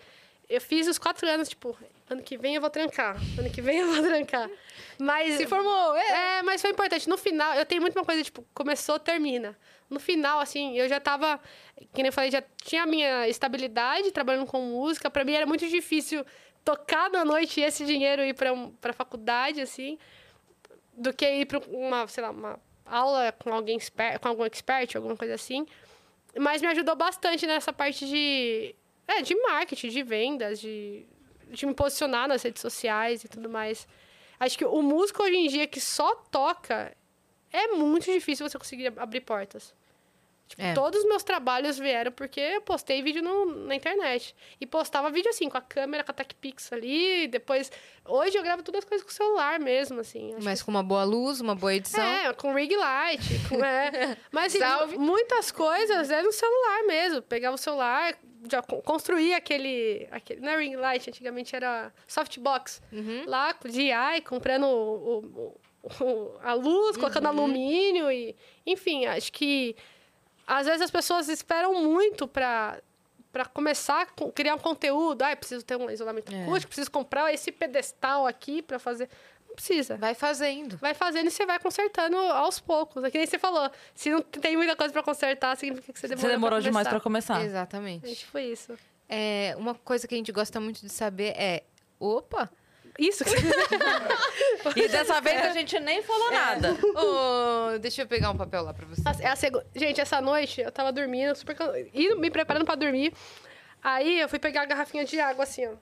[0.48, 1.76] Eu fiz os quatro anos, tipo,
[2.10, 3.16] ano que vem eu vou trancar.
[3.38, 4.50] Ano que vem eu vou trancar.
[4.98, 5.36] Mas.
[5.36, 6.38] Se formou, é.
[6.38, 7.08] É, mas foi importante.
[7.08, 9.56] No final, eu tenho muito uma coisa, tipo, começou, termina.
[9.88, 11.40] No final, assim, eu já tava.
[11.92, 15.10] Que nem eu falei, já tinha a minha estabilidade trabalhando com música.
[15.10, 16.24] Para mim era muito difícil
[16.64, 19.98] tocar na noite e esse dinheiro ir para um, pra faculdade, assim
[20.92, 24.96] do que ir para uma, sei lá, uma aula com alguém expert, com algum expert,
[24.96, 25.66] alguma coisa assim.
[26.38, 28.74] Mas me ajudou bastante nessa parte de
[29.06, 31.04] é, de marketing, de vendas, de,
[31.48, 33.86] de me posicionar nas redes sociais e tudo mais.
[34.38, 36.96] Acho que o músico hoje em dia que só toca
[37.52, 39.74] é muito difícil você conseguir abrir portas.
[40.52, 40.74] Tipo, é.
[40.74, 44.34] todos os meus trabalhos vieram porque eu postei vídeo no, na internet.
[44.60, 47.26] E postava vídeo assim, com a câmera, com a TechPix ali.
[47.26, 47.72] depois.
[48.04, 50.34] Hoje eu gravo todas as coisas com o celular mesmo, assim.
[50.42, 50.66] Mas que...
[50.66, 52.04] com uma boa luz, uma boa edição.
[52.04, 53.22] É, com rig light.
[53.48, 54.14] Com, é...
[54.30, 57.22] Mas assim, muitas coisas é no celular mesmo.
[57.22, 58.14] Pegava o celular,
[58.50, 60.42] já construía aquele, aquele.
[60.42, 62.82] Não é ring light, antigamente era softbox.
[62.92, 63.24] Uhum.
[63.26, 65.60] Lá, com DI, comprando o, o,
[66.04, 67.38] o, a luz, colocando uhum.
[67.38, 68.36] alumínio e.
[68.66, 69.74] Enfim, acho que
[70.46, 72.80] às vezes as pessoas esperam muito para
[73.32, 75.22] para começar a criar um conteúdo.
[75.22, 76.42] Ah, preciso ter um isolamento é.
[76.42, 79.08] acústico, preciso comprar esse pedestal aqui para fazer.
[79.48, 79.96] Não precisa.
[79.96, 80.76] Vai fazendo.
[80.76, 83.02] Vai fazendo e você vai consertando aos poucos.
[83.02, 83.70] É que nem você falou.
[83.94, 86.88] Se não tem muita coisa para consertar, significa que você demorou Você demorou pra demais
[86.88, 87.42] para começar.
[87.42, 88.04] Exatamente.
[88.04, 88.78] Acho que foi isso.
[89.08, 91.64] É, uma coisa que a gente gosta muito de saber é...
[91.98, 92.50] Opa!
[92.98, 93.24] Isso.
[94.76, 96.32] e dessa vez a gente nem falou é.
[96.32, 96.76] nada.
[96.94, 99.02] Oh, deixa eu pegar um papel lá pra você.
[99.20, 99.54] É a seg...
[99.74, 101.56] Gente, essa noite eu tava dormindo, super
[101.94, 103.12] indo, me preparando pra dormir.
[103.82, 105.72] Aí eu fui pegar a garrafinha de água, assim, ó.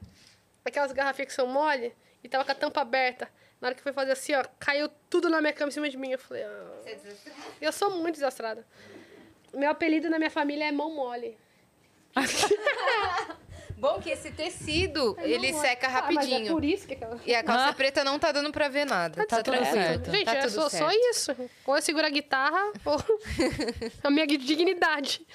[0.65, 1.93] Aquelas garrafinhas que são mole,
[2.23, 3.29] e tava com a tampa aberta.
[3.61, 5.97] Na hora que foi fazer assim, ó, caiu tudo na minha cama em cima de
[5.97, 6.13] mim.
[6.13, 6.71] Eu falei, ah...
[6.83, 7.41] Você é desastrada?
[7.61, 8.67] Eu sou muito desastrada.
[9.53, 11.37] Meu apelido na minha família é mão mole.
[13.81, 16.37] Bom que esse tecido, ele seca rapidinho.
[16.37, 17.19] Ah, mas é por isso que aquela...
[17.25, 17.73] E a calça ah.
[17.73, 19.25] preta não tá dando pra ver nada.
[19.25, 20.11] Tá, tá tudo certo.
[20.11, 21.35] Gente, tá é só, só, isso.
[21.65, 23.03] Ou eu seguro a guitarra, ou
[24.05, 25.27] a minha dignidade.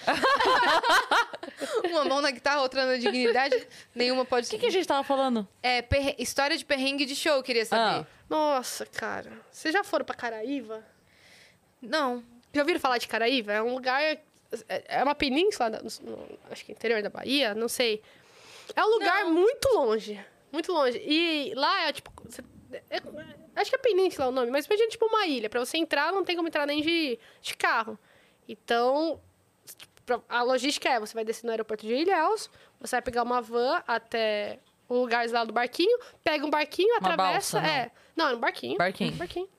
[1.85, 3.67] Uma mão na guitarra, outra na dignidade.
[3.95, 4.45] Nenhuma pode...
[4.45, 5.47] O que, que a gente tava falando?
[5.63, 6.13] É, per...
[6.19, 8.01] história de perrengue de show, queria saber.
[8.01, 8.07] Ah.
[8.29, 9.31] Nossa, cara.
[9.51, 10.85] Vocês já foram pra Caraíva?
[11.81, 12.23] Não.
[12.53, 13.53] Já ouviram falar de Caraíva?
[13.53, 14.03] É um lugar...
[14.87, 18.01] É uma península, no, no, acho que interior da Bahia, não sei.
[18.73, 19.33] É um lugar não.
[19.33, 20.23] muito longe.
[20.51, 20.97] Muito longe.
[21.05, 22.11] E lá é tipo.
[22.89, 23.01] É,
[23.55, 25.49] acho que é Península o nome, mas imagina tipo uma ilha.
[25.49, 27.97] Pra você entrar, não tem como entrar nem de, de carro.
[28.47, 29.21] Então,
[30.29, 32.49] a logística é: você vai descer no aeroporto de Ilhéus,
[32.79, 36.97] você vai pegar uma van até o lugar lá do barquinho, pega um barquinho, uma
[36.97, 37.59] atravessa.
[37.59, 37.91] Balsa, é.
[38.15, 38.77] Não, é um barquinho.
[38.77, 39.13] Barquinho.
[39.13, 39.49] Um barquinho.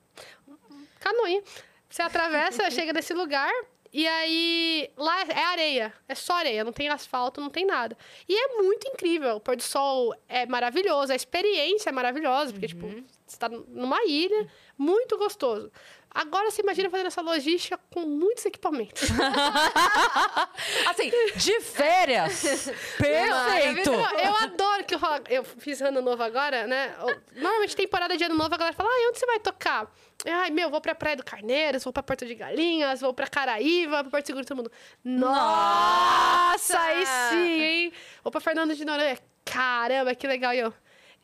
[1.01, 1.43] Canoinha.
[1.89, 3.53] Você atravessa, chega nesse lugar,
[3.99, 7.97] e aí, lá é areia, é só areia, não tem asfalto, não tem nada.
[8.29, 12.69] E é muito incrível, o pôr do sol é maravilhoso, a experiência é maravilhosa, porque,
[12.69, 12.97] tipo, uhum.
[12.97, 15.73] tipo, você tá numa ilha, muito gostoso.
[16.17, 19.03] Agora você imagina fazendo essa logística com muitos equipamentos.
[20.89, 22.43] assim, de férias.
[22.97, 23.91] Perfeito.
[23.91, 26.97] Não, eu adoro que eu, eu fiz ano novo agora, né?
[27.35, 29.93] Normalmente temporada de ano novo a galera fala: "Ah, onde você vai tocar?"
[30.25, 34.03] Ai, meu, vou pra Praia do Carneiros, vou pra Porto de Galinhas, vou pra Caraíva,
[34.03, 34.73] pra Porto Seguro, todo mundo.
[35.05, 37.93] Nossa, aí sim, hein?
[38.25, 39.19] Vou pra Fernando de Noronha.
[39.45, 40.55] Caramba, que legal.
[40.55, 40.73] E eu,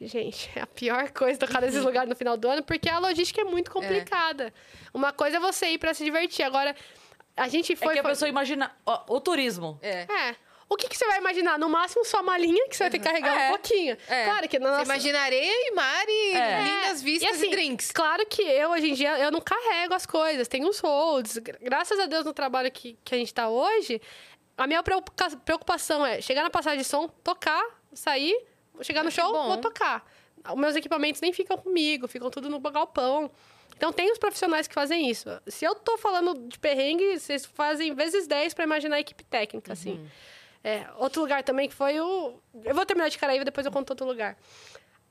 [0.00, 3.40] gente, é a pior coisa tocar nesses lugares no final do ano, porque a logística
[3.40, 4.46] é muito complicada.
[4.46, 4.52] É.
[4.92, 6.44] Uma coisa é você ir pra se divertir.
[6.44, 6.74] Agora,
[7.36, 7.88] a gente foi.
[7.88, 8.10] É que a foi...
[8.12, 9.78] pessoa imagina ó, o turismo.
[9.82, 10.06] É.
[10.10, 10.36] É.
[10.68, 11.58] O que, que, você vai imaginar?
[11.58, 13.46] No máximo, só uma linha que você vai ter que carregar é.
[13.46, 13.94] um pouquinho.
[14.08, 14.24] É.
[14.24, 14.86] Claro que na nossa...
[14.86, 16.62] Você imagina areia e mar e é.
[16.62, 17.92] lindas vistas e, assim, e, drinks.
[17.92, 20.48] Claro que eu, hoje em dia, eu não carrego as coisas.
[20.48, 21.36] Tem os holds.
[21.60, 24.00] Graças a Deus, no trabalho que, que a gente tá hoje,
[24.56, 27.62] a minha preocupação é chegar na passagem de som, tocar,
[27.92, 28.34] sair,
[28.80, 30.04] chegar no show, vou tocar.
[30.50, 33.30] Os meus equipamentos nem ficam comigo, ficam tudo no galpão.
[33.76, 35.28] Então, tem os profissionais que fazem isso.
[35.46, 39.70] Se eu tô falando de perrengue, vocês fazem vezes 10 para imaginar a equipe técnica,
[39.70, 39.72] uhum.
[39.72, 40.08] assim.
[40.62, 42.34] É, outro lugar também que foi o.
[42.64, 44.36] Eu vou terminar de Caraíba, depois eu conto outro lugar.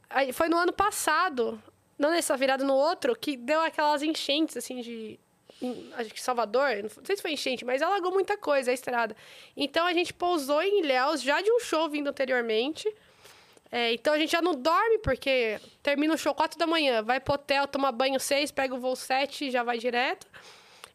[0.10, 1.62] Aí, foi no ano passado,
[1.98, 5.20] não nessa virada no outro, que deu aquelas enchentes, assim, de.
[5.62, 9.16] Em, acho que Salvador, não sei se foi enchente, mas alagou muita coisa a estrada.
[9.56, 12.92] Então a gente pousou em Ilhéus já de um show vindo anteriormente.
[13.72, 17.22] É, então a gente já não dorme, porque termina o show 4 da manhã, vai
[17.22, 20.28] pro hotel, toma banho 6, pega o voo 7 e já vai direto.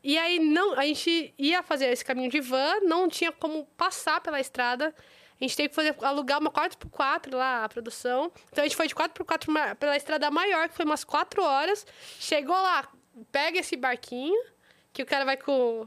[0.05, 4.20] E aí não, a gente ia fazer esse caminho de van, não tinha como passar
[4.20, 4.95] pela estrada.
[5.41, 8.31] A gente teve que fazer, alugar uma 4x4 lá, a produção.
[8.53, 11.87] Então a gente foi de 4x4 pela estrada maior, que foi umas 4 horas.
[12.20, 12.89] Chegou lá,
[13.33, 14.39] pega esse barquinho,
[14.97, 15.87] que o cara vai com.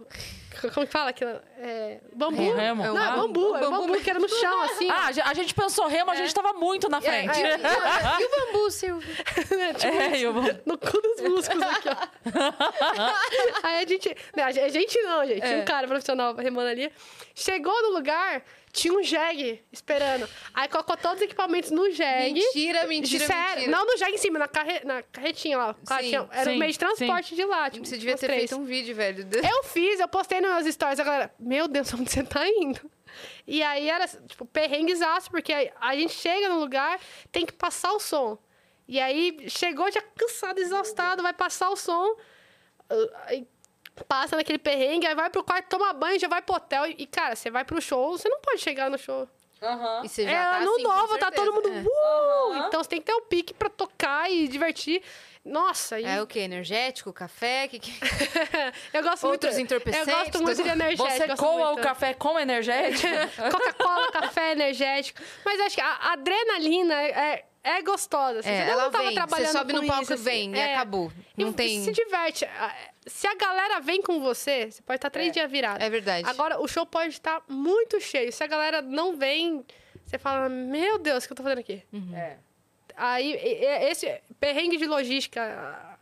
[0.73, 1.31] Como que fala aquilo?
[1.57, 2.53] É, bambu?
[2.53, 2.83] Remo.
[2.83, 3.55] Não, é bambu.
[3.55, 4.87] É bambu, bambu que era no chão, assim.
[4.87, 7.41] Ah, a gente pensou remo, a gente tava muito na é, frente.
[7.41, 9.15] É, é, e o bambu, Silvio?
[9.79, 10.59] tipo, é, e o bambu.
[10.63, 11.95] No cu dos músculos aqui, ó.
[13.63, 14.15] Aí a gente...
[14.35, 15.47] Não, a gente não, gente.
[15.55, 16.91] Um cara profissional remando ali.
[17.33, 20.27] Chegou no lugar, tinha um jegue esperando.
[20.53, 22.33] Aí colocou todos os equipamentos no jegue.
[22.33, 23.55] Mentira, mentira, Sério.
[23.55, 23.71] mentira.
[23.71, 24.81] Não no jegue em cima, na, carre...
[24.83, 25.75] na carretinha lá.
[25.99, 27.35] Sim, era o um meio de transporte sim.
[27.35, 27.69] de lá.
[27.69, 28.49] Tipo, Você devia ter três.
[28.49, 29.27] feito um vídeo, velho.
[29.33, 30.99] Eu fiz, eu postei nos meus stories.
[30.99, 32.79] A galera, meu Deus, onde você tá indo?
[33.45, 36.99] E aí era, tipo, perrenguezaço, porque a gente chega no lugar,
[37.31, 38.37] tem que passar o som.
[38.87, 42.15] E aí chegou já cansado, exaustado, vai passar o som.
[44.07, 46.85] Passa naquele perrengue, aí vai pro quarto, toma banho, já vai pro hotel.
[46.87, 49.27] E, cara, você vai pro show, você não pode chegar no show.
[49.61, 50.05] Uhum.
[50.05, 51.67] E você já é tá ano assim, novo, tá todo mundo.
[51.69, 51.81] É.
[51.81, 52.51] Uh!
[52.51, 52.67] Uhum.
[52.67, 55.01] Então você tem que ter o pique pra tocar e divertir.
[55.43, 56.05] Nossa, e...
[56.05, 56.39] É o que?
[56.39, 57.67] Energético, café?
[57.67, 57.91] Que que...
[58.93, 59.73] eu gosto Outros muito.
[59.73, 60.07] entorpecentes?
[60.07, 61.27] Eu gosto muito de energético.
[61.27, 63.07] Você coa o café com energético?
[63.51, 65.21] Coca-Cola, café energético.
[65.43, 68.39] Mas acho que a adrenalina é, é gostosa.
[68.39, 68.49] Assim.
[68.49, 69.15] É, ela vem.
[69.15, 70.23] Você sobe no palco e assim.
[70.23, 70.57] vem é.
[70.57, 71.11] e acabou.
[71.37, 71.83] Não e tem...
[71.83, 72.45] se diverte
[73.09, 75.81] se a galera vem com você, você pode estar três é, dias virado.
[75.81, 76.29] É verdade.
[76.29, 78.31] Agora, o show pode estar muito cheio.
[78.31, 79.65] Se a galera não vem,
[80.05, 81.83] você fala, meu Deus, o que eu tô fazendo aqui?
[81.91, 82.15] Uhum.
[82.15, 82.37] É.
[82.95, 83.33] Aí,
[83.89, 85.97] esse perrengue de logística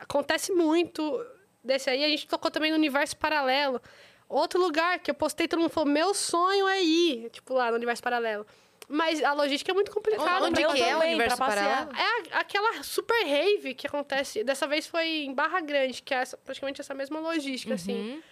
[0.00, 1.24] acontece muito.
[1.62, 3.80] Desse aí, a gente tocou também no Universo Paralelo.
[4.28, 7.30] Outro lugar que eu postei, todo mundo falou, meu sonho é ir.
[7.30, 8.46] Tipo, lá no Universo Paralelo.
[8.92, 10.44] Mas a logística é muito complicada.
[10.44, 11.92] Onde que é o universo paralelo?
[11.96, 14.42] É aquela super rave que acontece.
[14.42, 17.94] Dessa vez foi em Barra Grande, que é praticamente essa mesma logística, assim.
[17.94, 18.14] uhum.
[18.14, 18.22] assim.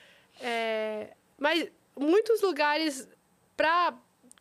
[0.40, 3.08] É, mas muitos lugares
[3.56, 3.94] pra.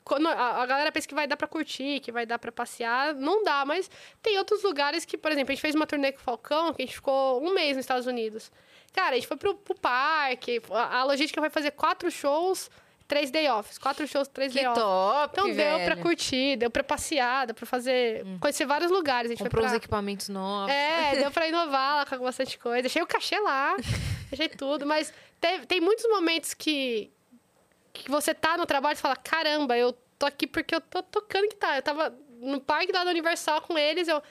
[0.03, 3.13] Quando a, a, galera pensa que vai dar pra curtir, que vai dar pra passear,
[3.13, 3.91] não dá, mas
[4.22, 6.82] tem outros lugares que, por exemplo, a gente fez uma turnê com o Falcão, que
[6.82, 8.49] a gente ficou um mês nos Estados Unidos.
[8.93, 12.72] Cara, a gente foi pro, pro parque, a, a logística vai fazer quatro shows
[13.08, 13.78] três day offs.
[13.78, 14.82] Quatro shows, três que day offs.
[14.84, 15.78] top, Então velho.
[15.78, 18.26] deu pra curtir, deu pra passear, deu pra fazer...
[18.26, 18.38] Hum.
[18.39, 19.32] Conhecer vários lugares.
[19.32, 19.72] A gente Comprou foi pra...
[19.72, 20.72] os equipamentos novos.
[20.74, 22.82] É, deu pra inovar lá com bastante coisa.
[22.82, 23.76] Deixei o cachê lá,
[24.30, 24.86] deixei tudo.
[24.86, 27.12] Mas tem, tem muitos momentos que,
[27.93, 31.47] que você tá no trabalho e fala, caramba, eu tô aqui porque eu tô tocando
[31.47, 31.78] guitarra.
[31.78, 34.22] Eu tava no parque lá do Universal com eles, eu...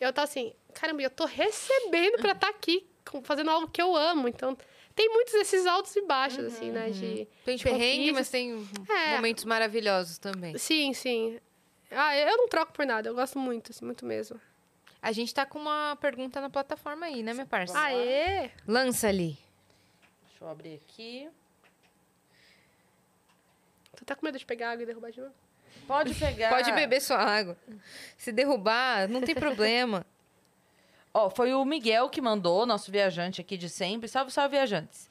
[0.00, 2.86] Eu tava assim, caramba, eu tô recebendo pra estar tá aqui,
[3.24, 4.28] fazendo algo que eu amo.
[4.28, 4.56] Então,
[4.98, 6.90] tem muitos desses altos e baixos, uhum, assim, né?
[6.90, 7.26] De, uhum.
[7.44, 9.14] tem de perrengue, mas tem é.
[9.14, 10.58] momentos maravilhosos também.
[10.58, 11.38] Sim, sim.
[11.88, 14.40] Ah, eu não troco por nada, eu gosto muito, assim, muito mesmo.
[15.00, 17.78] A gente tá com uma pergunta na plataforma aí, né, minha parça?
[17.78, 18.50] Aê!
[18.66, 19.38] Lança ali.
[20.26, 21.30] Deixa eu abrir aqui.
[23.94, 25.34] Tu tá com medo de pegar água e derrubar de novo?
[25.86, 26.50] Pode pegar.
[26.50, 27.56] Pode beber sua água.
[28.16, 30.04] Se derrubar, não tem problema.
[31.18, 34.08] Ó, foi o Miguel que mandou, nosso viajante aqui de sempre.
[34.08, 35.08] Salve, salve, viajantes.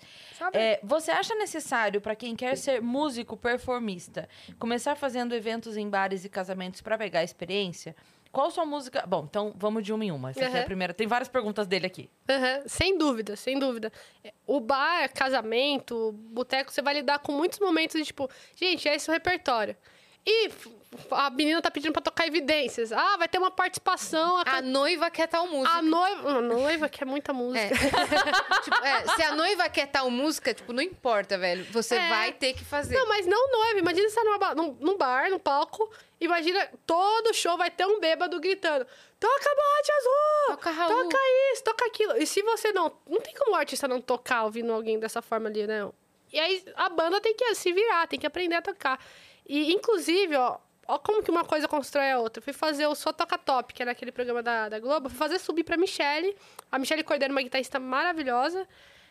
[0.53, 4.29] É, você acha necessário, para quem quer ser músico performista,
[4.59, 7.95] começar fazendo eventos em bares e casamentos para pegar experiência?
[8.31, 9.03] Qual sua música.
[9.07, 10.29] Bom, então vamos de uma em uma.
[10.29, 10.65] Essa aqui é a Uhum.
[10.65, 10.93] primeira.
[10.93, 12.09] Tem várias perguntas dele aqui.
[12.29, 13.91] Aham, Sem dúvida, sem dúvida.
[14.23, 18.95] É, O bar, casamento, boteco, você vai lidar com muitos momentos de tipo, gente, é
[18.95, 19.75] esse o repertório.
[20.25, 20.49] E
[21.11, 22.91] a menina tá pedindo pra tocar evidências.
[22.91, 24.37] Ah, vai ter uma participação.
[24.37, 25.77] A, A noiva quer tal música.
[25.77, 26.29] a noiva.
[26.37, 27.33] A noiva quer muita É.
[27.33, 27.75] música.
[28.63, 31.65] Tipo, é, se a noiva quer tal música, tipo, não importa, velho.
[31.71, 32.09] Você É.
[32.09, 32.95] vai ter que fazer.
[32.95, 33.79] Não, mas não noiva.
[33.79, 35.89] Imagina você numa num, num bar, num palco.
[36.19, 38.85] Imagina, todo show vai ter um bêbado gritando:
[39.19, 40.55] Toca bote azul!
[40.55, 41.03] Toca Raul.
[41.03, 41.17] Toca
[41.53, 42.17] isso, toca aquilo.
[42.17, 42.91] E se você não.
[43.07, 45.87] Não tem como o artista não tocar ouvindo alguém dessa forma ali, né?
[46.33, 48.99] E aí a banda tem que se virar, tem que aprender a tocar.
[49.47, 50.57] E, inclusive, ó.
[50.88, 52.41] Ó como que uma coisa constrói a outra.
[52.41, 55.09] Fui fazer o Só Toca Top, que era aquele programa da, da Globo.
[55.09, 56.35] Fui fazer subir pra Michelle.
[56.71, 58.67] A Michelle Cordeiro, uma guitarrista maravilhosa.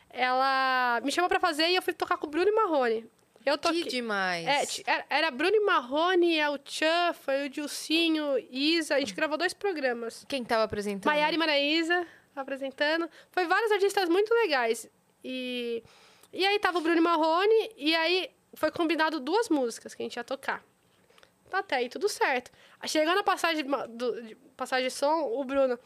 [0.09, 3.07] Ela me chamou pra fazer e eu fui tocar com o Bruno Marrone.
[3.45, 3.85] Eu toquei...
[3.85, 4.83] Que demais.
[4.87, 8.97] É, era, Bruno Marrone, El Chan, foi o Dilcinho, Isa.
[8.97, 10.24] A gente gravou dois programas.
[10.29, 11.12] Quem tava apresentando?
[11.12, 13.09] Maiara e Maraísa apresentando.
[13.31, 14.89] Foi vários artistas muito legais.
[15.22, 15.83] E,
[16.33, 20.16] e aí tava o Bruno Marrone, e aí foi combinado duas músicas que a gente
[20.16, 20.62] ia tocar.
[21.51, 22.51] Tá até aí tudo certo.
[22.86, 25.78] Chegando a passagem, do, de passagem de som, o Bruno.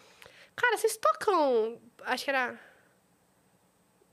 [0.56, 1.80] Cara, vocês tocam.
[2.04, 2.58] Acho que era.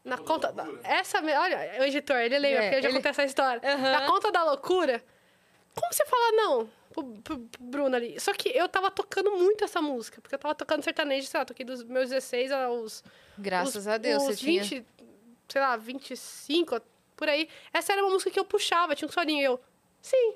[0.04, 0.52] Na conta.
[0.52, 1.20] da- essa.
[1.20, 3.62] Olha, o editor, ele lembra, É, porque eu já ele- contei essa história.
[3.64, 3.92] Aham.
[3.92, 5.04] Na conta da loucura.
[5.76, 8.20] Como você fala não pro, pro- pro Bruno ali?
[8.20, 11.46] Só que eu tava tocando muito essa música, porque eu tava tocando sertanejo, sei lá,
[11.46, 13.04] toquei dos meus 16 aos.
[13.38, 14.64] Graças os- a Deus, os você tinha.
[14.64, 14.86] 20,
[15.50, 16.82] sei lá, 25,
[17.16, 17.48] por aí.
[17.74, 19.42] Essa era uma música que eu puxava, tinha um solinho.
[19.42, 19.60] e Eu,
[20.02, 20.36] sim,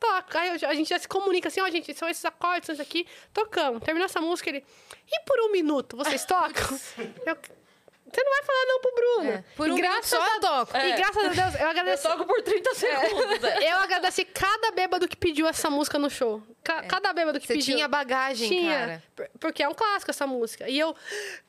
[0.00, 0.40] toca.
[0.40, 3.06] Aí a gente já se comunica assim, ó, gente, são esses acordes, são isso aqui.
[3.32, 3.82] Tocamos.
[3.82, 4.64] Terminou essa música, ele.
[5.06, 6.80] E por um minuto, vocês tocam?
[7.26, 7.36] Eu,
[8.12, 9.30] você não vai falar não pro Bruno.
[9.30, 10.76] É, Por E um minuto só eu toco.
[10.76, 10.96] E É.
[10.96, 12.02] graças a Deus, eu Eu agradeci.
[12.02, 13.44] toco por 30 segundos.
[13.44, 13.72] é.
[13.72, 16.42] Eu agradeci cada bêbado que pediu essa música no show.
[16.64, 17.76] Ca- Cada bêbado que Você pediu.
[17.76, 18.78] tinha bagagem, Tinha.
[18.78, 19.02] cara.
[19.16, 20.68] Por- Porque é um clássico essa música.
[20.68, 20.94] E eu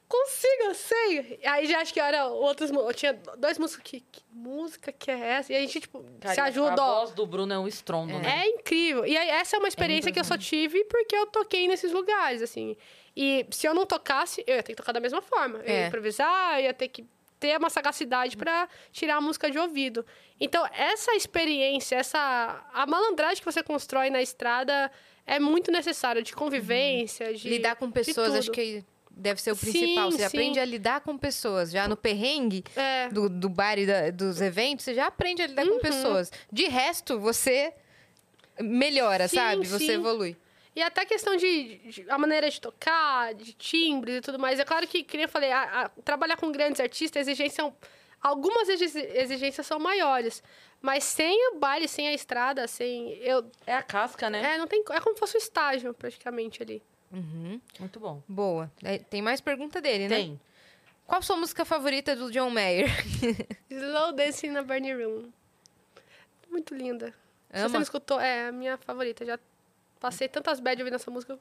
[0.07, 1.39] consigo, eu sei.
[1.45, 5.19] Aí já acho que era outras Eu tinha dois músicos que, que música que é
[5.19, 5.53] essa?
[5.53, 6.99] E a gente, tipo, Cara, se ajuda, A ó.
[7.01, 8.43] voz do Bruno é um estrondo, né?
[8.43, 9.05] É incrível.
[9.05, 12.41] E aí, essa é uma experiência que eu só tive porque eu toquei nesses lugares,
[12.41, 12.75] assim.
[13.15, 15.59] E se eu não tocasse, eu ia ter que tocar da mesma forma.
[15.59, 15.81] Eu É.
[15.81, 17.05] ia improvisar, eu ia ter que
[17.39, 20.05] ter uma sagacidade pra tirar a música de ouvido.
[20.39, 24.91] Então, essa experiência, essa a malandragem que você constrói na estrada
[25.25, 29.71] é muito necessária de convivência, de Lidar com pessoas, acho que deve ser o Sim,
[29.71, 30.11] principal.
[30.11, 30.23] Você sim.
[30.25, 31.71] aprende a lidar com pessoas.
[31.71, 33.09] Já no perrengue É.
[33.09, 35.73] do, do bar e da- dos eventos, você já aprende a lidar Uhum.
[35.73, 36.31] com pessoas.
[36.51, 37.73] De resto, você
[38.59, 39.67] melhora, Sim, sabe?
[39.67, 39.91] Você sim.
[39.93, 40.37] evolui.
[40.75, 44.59] E até a questão de, de- a maneira de tocar, de timbres e tudo mais.
[44.59, 47.75] É claro que, que nem eu falei, a- a- trabalhar com grandes artistas, exigências são,
[48.21, 50.41] algumas exi- exigências são maiores.
[50.81, 53.09] Mas sem o baile, sem a estrada, sem.
[53.17, 54.55] Eu, É a casca, né?
[54.55, 56.81] é, não tem, é como se fosse um estágio, praticamente, ali.
[57.77, 58.23] Muito bom.
[58.27, 58.71] Boa.
[58.83, 60.15] É, Tem mais pergunta dele, né?
[60.15, 60.41] Tem.
[61.05, 62.87] Qual a sua música favorita do John Mayer?
[63.69, 65.29] Slow Dancing na Burning Room.
[66.49, 67.13] Muito linda.
[67.51, 67.73] Se você Ama?
[67.75, 69.25] não escutou, é a minha favorita.
[69.25, 69.37] Já
[70.01, 71.39] passei tantas bad ouvindo essa música.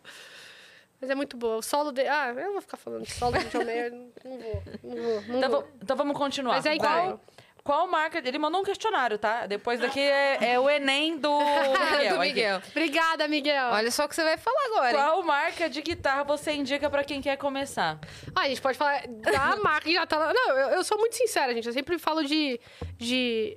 [1.00, 1.56] Mas é muito boa.
[1.56, 2.08] O solo dele.
[2.10, 3.90] Ah, eu vou ficar falando de solo do John Mayer.
[3.90, 4.62] Não não vou.
[4.84, 5.22] Não vou.
[5.28, 5.68] Não Então, vou.
[5.82, 6.56] então vamos continuar.
[6.56, 7.18] Mas é incrível.
[7.64, 8.18] qual marca...
[8.18, 9.46] Ele mandou um questionário, tá?
[9.46, 12.14] Depois daqui é, é o Enem do Miguel.
[12.16, 12.28] do aqui.
[12.34, 12.62] Miguel.
[12.70, 13.66] Obrigada, Miguel.
[13.72, 14.90] Olha só o que você vai falar agora.
[14.90, 14.94] hein?
[14.96, 17.98] Qual marca de guitarra você indica pra quem quer começar?
[18.36, 20.34] Ah, a gente pode falar da marca que já tá lá.
[20.34, 21.66] Não, eu, eu sou muito sincera, gente.
[21.66, 22.60] Eu sempre falo de.
[22.98, 23.56] de...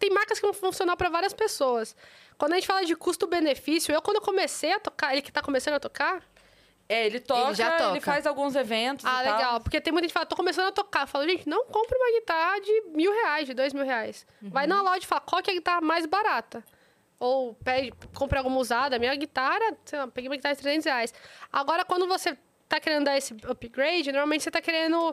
[0.00, 1.94] Tem marcas que vão funcionar para várias pessoas.
[2.38, 5.74] Quando a gente fala de custo-benefício, eu, quando comecei a tocar, ele que tá começando
[5.74, 6.22] a tocar.
[6.88, 8.00] É, ele toca, ele, já toca.
[8.00, 9.36] faz alguns eventos Ah, e tal.
[9.36, 9.60] legal.
[9.60, 11.02] Porque tem muita gente que fala, tô começando a tocar.
[11.02, 14.24] Eu falo, gente, não compre uma guitarra de mil reais, de dois mil reais.
[14.40, 16.62] Vai na loja e fala, qual que é a guitarra mais barata?
[17.18, 18.98] Ou pede, compre alguma usada.
[19.00, 21.14] Minha guitarra, sei lá, peguei uma guitarra de 300 reais.
[21.52, 22.38] Agora, quando você
[22.68, 25.12] tá querendo dar esse upgrade, normalmente você tá querendo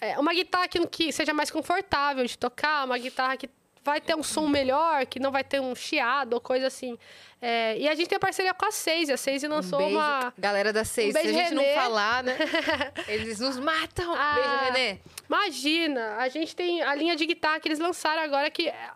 [0.00, 3.50] é, uma guitarra que, que seja mais confortável de tocar, uma guitarra que
[3.86, 6.98] vai ter um som melhor, que não vai ter um chiado ou coisa assim.
[7.40, 9.12] É, e a gente tem parceria com a Seise.
[9.12, 10.34] A Seise lançou um beijo, uma...
[10.36, 11.14] galera da Seis.
[11.14, 11.74] Um Se a gente não Renê.
[11.74, 12.36] falar, né?
[13.08, 14.12] Eles nos matam.
[14.14, 14.34] Ah.
[14.34, 14.98] Beijo, Renê.
[15.28, 18.90] Imagina, a gente tem a linha de guitarra que eles lançaram agora que é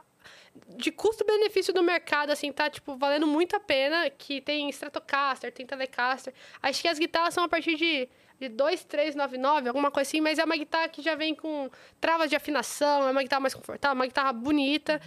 [0.77, 5.67] de custo-benefício do mercado, assim, tá, tipo, valendo muito a pena, que tem Stratocaster, tem
[5.67, 6.33] Telecaster.
[6.63, 8.09] Acho que as guitarras são a partir de,
[8.41, 11.69] de 2,399, alguma coisa assim, mas é uma guitarra que já vem com
[12.01, 15.01] travas de afinação, é uma guitarra mais confortável, uma guitarra bonita.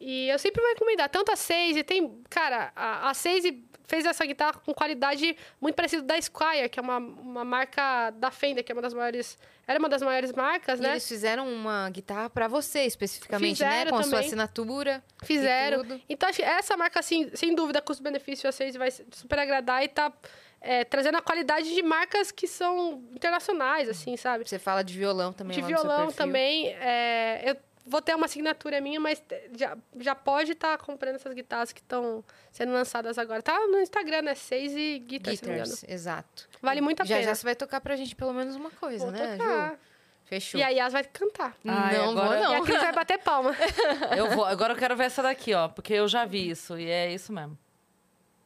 [0.00, 4.24] E eu sempre vou recomendar, tanto a Seise, tem, cara, a, a Seise fez essa
[4.24, 8.70] guitarra com qualidade muito parecida da Squire, que é uma, uma marca da Fender, que
[8.70, 9.36] é uma das maiores,
[9.66, 10.90] era uma das maiores marcas, E né?
[10.90, 13.68] eles fizeram uma guitarra pra você, especificamente, né?
[13.70, 14.26] Fizeram Com a sua também.
[14.26, 15.04] assinatura.
[15.22, 15.84] e Fizeram.
[16.08, 20.12] Então, essa marca, assim, sem dúvida, custo-benefício, vocês vai super agradar e tá.
[20.60, 24.46] É, trazendo a qualidade de marcas que são internacionais, assim, sabe?
[24.48, 26.68] Você fala de violão também De lá no seu violão também.
[26.68, 27.56] é, eu
[27.86, 29.22] vou ter uma assinatura minha, mas
[29.56, 32.22] já, já pode estar comprando essas guitarras que estão
[32.52, 33.42] sendo lançadas agora.
[33.42, 34.34] Tá no Instagram, né?
[34.34, 35.54] Seis e Guitars, não
[35.88, 36.48] exato.
[36.62, 37.28] Vale muito a já pena.
[37.28, 39.70] já você vai tocar pra gente pelo menos uma coisa, Vou né, tocar.
[39.70, 39.78] Ju?
[40.26, 40.60] Fechou.
[40.60, 41.56] E a Yas vai cantar.
[41.66, 42.64] Ai, não agora- vou, E a não.
[42.64, 43.50] Cris vai bater palma.
[44.16, 44.44] Eu vou.
[44.44, 45.66] Agora eu quero ver essa daqui, ó.
[45.66, 46.78] Porque eu já vi isso.
[46.78, 47.58] E é isso mesmo.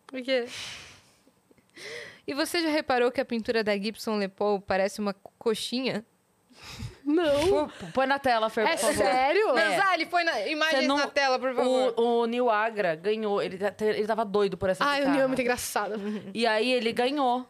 [0.07, 0.47] Porque
[2.27, 6.05] E você já reparou que a pintura da Gibson Les Paul parece uma coxinha?
[7.05, 7.69] Não.
[7.69, 8.95] Pô, Põe na tela, Fer, É por favor.
[8.97, 9.59] sério?
[9.59, 9.69] É.
[9.69, 11.95] Nanzali, põe na, imagens não- na tela, por favor.
[11.99, 13.43] O, o Neil Agra ganhou.
[13.43, 15.13] Ele, tá- ele tava doido por essa Ai, o guitarra.
[15.15, 15.95] Neil é muito engraçado.
[16.33, 17.47] E aí ele ganhou.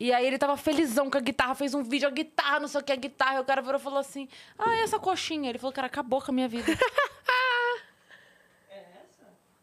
[0.00, 2.80] E aí ele tava felizão com a guitarra, fez um vídeo, a guitarra, não sei
[2.80, 3.36] o que, a guitarra.
[3.36, 4.26] E o cara virou e falou assim:
[4.58, 5.50] Ah, e essa coxinha?
[5.50, 6.72] Ele falou, cara, acabou com a minha vida.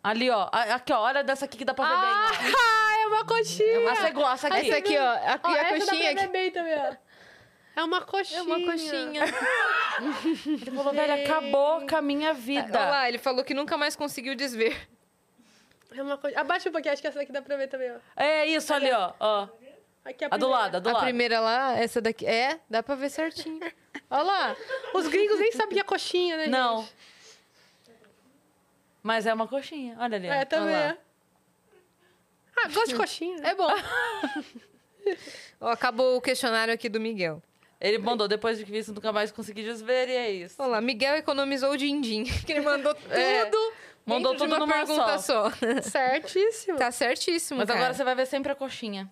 [0.04, 0.48] Ali, ó.
[0.52, 1.02] Aqui, ó.
[1.02, 2.38] Olha dessa aqui que dá pra ver Ah, é
[3.08, 3.80] uma coxinha.
[3.80, 3.88] bem.
[3.88, 3.92] ó.
[3.92, 4.58] A segunda, essa aqui.
[4.70, 5.14] Essa aqui, ó.
[5.34, 5.88] Aqui Ó, a essa dá coxinha.
[5.88, 6.28] pra ver aqui.
[6.28, 6.96] bem também, ó.
[7.76, 8.40] É uma coxinha.
[8.40, 9.24] É uma coxinha.
[10.46, 12.78] Ele falou, velho, acabou com a minha vida.
[12.80, 14.88] Olha lá, ele falou que nunca mais conseguiu desver.
[15.92, 16.42] É uma coxinha.
[16.42, 17.96] Abaixa um pouquinho, acho que essa daqui dá pra ver também, ó.
[18.16, 19.14] É isso ali, ó.
[19.20, 19.48] ó.
[20.06, 21.04] Aqui é A do lado, a do a lado.
[21.04, 22.26] primeira lá, essa daqui.
[22.26, 23.60] É, dá pra ver certinho.
[24.10, 24.56] Olha lá.
[24.94, 26.82] Os gringos nem sabem que é coxinha, né, Não.
[26.82, 26.96] gente?
[29.04, 29.96] Mas é uma coxinha.
[30.00, 30.30] Olha ali.
[30.30, 30.34] ó.
[30.34, 30.92] É, também Olha lá.
[30.94, 30.98] é.
[32.58, 33.38] Ah, gosto de coxinha.
[33.44, 33.70] É bom.
[35.62, 37.42] Ó, acabou o questionário aqui do Miguel.
[37.80, 40.56] Ele mandou, depois de que isso, nunca mais consegui desver, e é isso.
[40.60, 43.14] Olha lá, Miguel economizou o din-din, que ele mandou tudo.
[43.14, 43.50] É,
[44.06, 45.52] mandou dentro de tudo uma numa pergunta só.
[45.84, 46.78] Certíssimo.
[46.78, 47.80] tá certíssimo, Mas cara.
[47.80, 49.10] agora você vai ver sempre a coxinha.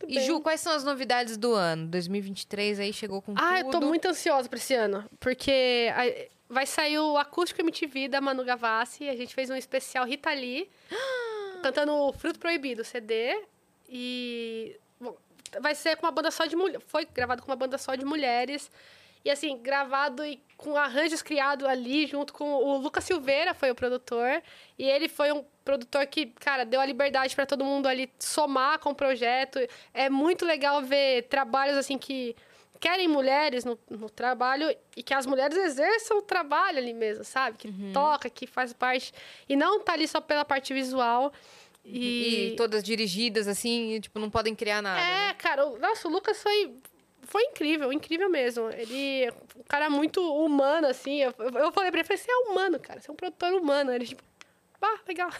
[0.00, 0.26] Muito E bem.
[0.26, 1.88] Ju, quais são as novidades do ano?
[1.88, 3.66] 2023 aí chegou com Ah, tudo.
[3.66, 5.04] eu tô muito ansiosa pra esse ano.
[5.18, 9.08] Porque a- vai sair o Acústico MTV da Manu Gavassi.
[9.08, 10.70] A gente fez um especial Rita Lee.
[11.62, 13.44] cantando Fruto Proibido, CD.
[13.88, 15.16] E bom,
[15.60, 16.82] vai ser com uma banda só de mulheres.
[16.86, 18.70] Foi gravado com uma banda só de mulheres.
[19.24, 23.74] E assim, gravado e com arranjos criados ali, junto com o Lucas Silveira, foi o
[23.74, 24.42] produtor.
[24.78, 28.78] E ele foi um produtor que, cara, deu a liberdade para todo mundo ali somar
[28.78, 29.58] com o projeto.
[29.92, 32.36] É muito legal ver trabalhos assim que
[32.80, 37.58] querem mulheres no, no trabalho e que as mulheres exerçam o trabalho ali mesmo, sabe?
[37.58, 39.12] Que toca, que faz parte.
[39.48, 41.32] E não tá ali só pela parte visual.
[41.84, 42.54] E...
[42.56, 45.00] todas dirigidas, assim, e, tipo, não podem criar nada.
[45.00, 45.34] É, né?
[45.34, 46.74] cara, o, nossa, o Lucas foi,
[47.22, 48.68] foi incrível, incrível mesmo.
[48.70, 51.22] Ele é um cara muito humano, assim.
[51.22, 53.90] Eu, eu falei pra ele, você é humano, cara, você é um produtor humano.
[53.90, 54.22] Ele, tipo,
[54.82, 55.30] ah, legal.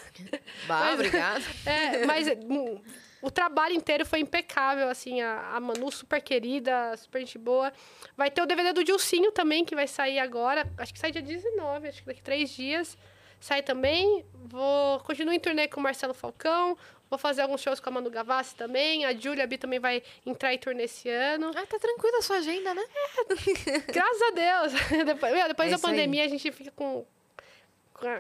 [0.67, 1.45] Bah, Mas- obrigada.
[1.67, 2.81] É, mas hum,
[3.23, 7.73] o trabalho inteiro foi impecável, assim, a, a Manu super querida, super gente boa.
[8.17, 11.23] Vai ter o DVD do Dilcinho também, que vai sair agora, acho que sai dia
[11.23, 12.97] 19, acho que daqui três dias.
[13.41, 14.25] Sai também.
[14.35, 16.77] Vou continuar em turnê com o Marcelo Falcão.
[17.09, 19.05] Vou fazer alguns shows com a Manu Gavassi também.
[19.05, 21.53] A Julia B também vai entrar em turnê esse ano.
[21.55, 22.83] Ah, tá tranquila a sua agenda, né?
[23.93, 24.73] Graças a Deus.
[25.07, 25.93] depois meu, depois É da isso aí.
[25.93, 27.07] pandemia, a gente fica com.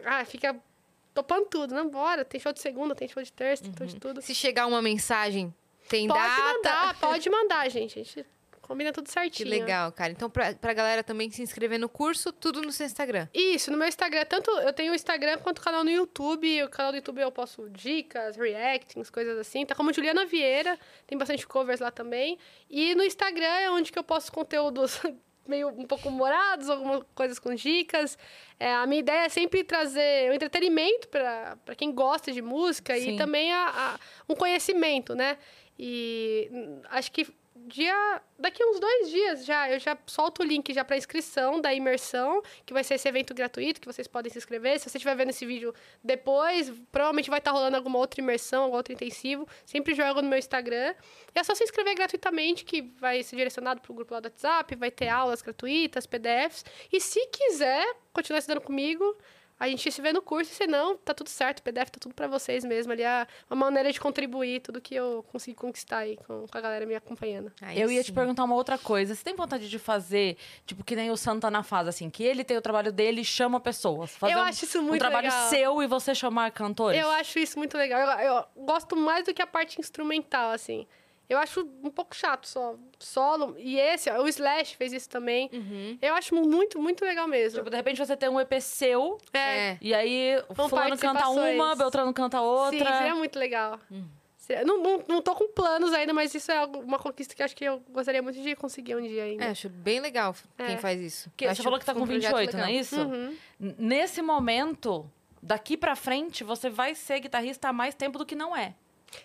[0.06, 0.56] ah, fica
[1.23, 1.74] topando tudo.
[1.74, 2.24] Não, bora.
[2.24, 4.20] Tem show de segunda, tem show de terça, tem show de tudo.
[4.23, 5.55] Se chegar uma mensagem,
[5.89, 6.43] tem Pode data.
[6.43, 7.99] mandar, pode mandar, gente.
[7.99, 8.27] A gente
[8.61, 9.49] combina tudo Que certinho.
[9.49, 10.12] legal, cara.
[10.12, 13.27] Então, pra, pra galera também se inscrever no curso, tudo no seu Instagram.
[13.32, 16.62] Isso, no meu Instagram, tanto eu tenho o Instagram quanto o canal no YouTube.
[16.65, 19.65] O canal do YouTube eu posto dicas, reactings, coisas assim.
[19.65, 22.39] Tá como Juliana Vieira, tem bastante covers lá também.
[22.69, 25.01] E no Instagram é onde que eu posto conteúdos
[25.48, 28.16] meio um pouco humorados, algumas coisas com dicas.
[28.60, 33.14] É, a minha ideia é sempre trazer o entretenimento para quem gosta de música Sim.
[33.14, 33.98] e também a, a-
[34.28, 35.38] um conhecimento, né?
[35.78, 37.26] E hum, acho que
[37.66, 41.74] dia daqui uns dois dias já eu já solto o link já para inscrição da
[41.74, 44.78] imersão que vai ser esse evento gratuito que vocês podem se inscrever.
[44.78, 48.76] Se você estiver vendo esse vídeo depois provavelmente vai estar rolando alguma outra imersão algum
[48.76, 49.47] outro intensivo.
[49.64, 50.94] Sempre jogo no meu Instagram.
[51.35, 54.26] E é só se inscrever gratuitamente que vai ser direcionado para o grupo lá do
[54.26, 59.16] WhatsApp vai ter aulas gratuitas PDFs e se quiser continuar estudando comigo
[59.59, 61.59] a gente se vê no curso, e se não, tá tudo certo.
[61.59, 62.93] O PDF tá tudo pra vocês mesmo.
[62.93, 66.60] Ali é uma maneira de contribuir tudo que eu consegui conquistar aí com, com a
[66.60, 67.52] galera me acompanhando.
[67.60, 68.14] Aí eu ia te sim.
[68.14, 69.14] perguntar uma outra coisa.
[69.14, 72.44] Você tem vontade de fazer, tipo, que nem o Santa na fase, assim, que ele
[72.44, 74.14] tem o trabalho dele e chama pessoas?
[74.14, 75.48] Fazer Eu um, acho isso um muito trabalho legal.
[75.48, 77.01] seu e você chamar cantores?
[77.01, 78.01] Eu acho isso muito legal.
[78.01, 80.86] Eu, eu gosto mais do que a parte instrumental, assim.
[81.28, 82.74] Eu acho um pouco chato só.
[82.98, 83.55] Solo.
[83.59, 85.50] E esse, ó, o Slash fez isso também.
[85.52, 85.98] Uhum.
[86.00, 87.59] Eu acho muito, muito legal mesmo.
[87.59, 89.38] Tipo, de repente você tem um EP seu, é.
[89.72, 89.78] É.
[89.80, 92.78] e aí Com fulano canta uma, Beltrano canta outra.
[92.78, 93.78] Sim, seria muito legal.
[94.38, 97.44] Seria- Não, não, não tô com planos ainda, mas isso é uma conquista que eu
[97.44, 99.44] acho que eu gostaria muito de conseguir um dia ainda.
[99.44, 100.78] É, acho bem legal quem É.
[100.78, 101.28] faz isso.
[101.28, 102.98] Porque Acho você falou que tá com um projeto 28, não é isso?
[102.98, 103.36] Uhum.
[103.60, 105.05] Nesse momento,
[105.42, 108.74] daqui pra frente, você vai ser guitarrista há mais tempo do que não é.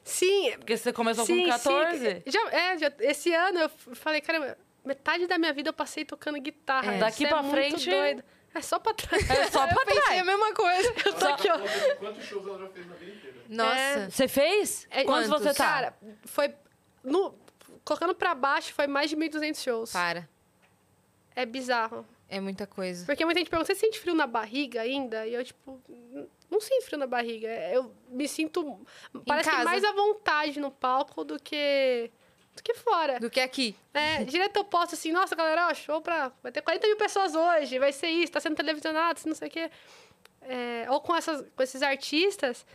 [0.04, 1.98] Sim, Porque você começou sim, com 14.
[2.16, 2.24] sim.
[2.26, 6.40] Já, é, já- esse ano eu falei, cara, metade da minha vida eu passei tocando
[6.40, 6.94] guitarra.
[6.94, 6.98] É.
[7.00, 8.24] Daqui Isso pra muito frente- doido.
[8.56, 9.30] É só pra trás.
[9.30, 10.20] É só pra trás.
[10.20, 10.94] a mesma coisa.
[11.06, 11.58] Eu tô aqui, ó.
[11.98, 13.38] Quantos, shows ela já fez na vida inteira?
[13.50, 14.10] Nossa.
[14.12, 14.88] Você fez?
[14.92, 15.44] É, Quantos quantos?
[15.48, 15.66] você tá?
[15.66, 16.54] Cara, foi.
[17.04, 17.34] No,
[17.84, 19.92] colocando pra baixo, foi mais de 1.200 shows.
[19.92, 20.30] Para.
[21.36, 22.06] É bizarro.
[22.34, 23.06] É muita coisa.
[23.06, 25.28] Porque muita gente pergunta, você sente frio na barriga ainda?
[25.28, 25.80] E eu, tipo,
[26.50, 27.48] não sinto frio na barriga.
[27.72, 28.80] Eu me sinto,
[29.24, 32.10] parece que mais à vontade no palco do que,
[32.56, 33.20] do que fora.
[33.20, 33.76] Do que aqui.
[33.94, 36.32] É, direto eu posto assim, nossa, galera, ó, show pra...
[36.42, 39.52] Vai ter 40 mil pessoas hoje, vai ser isso, tá sendo televisionado, não sei o
[39.52, 39.70] quê.
[40.42, 42.66] É, ou com, essas, com esses artistas.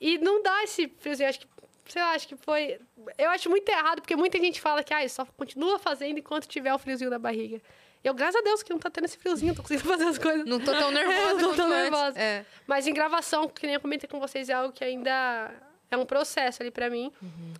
[0.00, 1.46] E não dá esse friozinho, acho que...
[1.88, 2.80] Sei lá, acho que foi...
[3.16, 6.74] Eu acho muito errado, porque muita gente fala que, ah, só continua fazendo enquanto tiver
[6.74, 7.62] o friozinho na barriga.
[8.04, 10.46] Eu, graças a Deus, que não tá tendo esse friozinho, tô conseguindo fazer as coisas.
[10.46, 11.82] Não tô tão nervosa Eu não tô tão antes.
[11.90, 12.18] nervosa.
[12.18, 12.44] É.
[12.66, 15.52] Mas em gravação, que nem eu comentei com vocês, é algo que ainda
[15.90, 17.12] é um processo ali pra mim.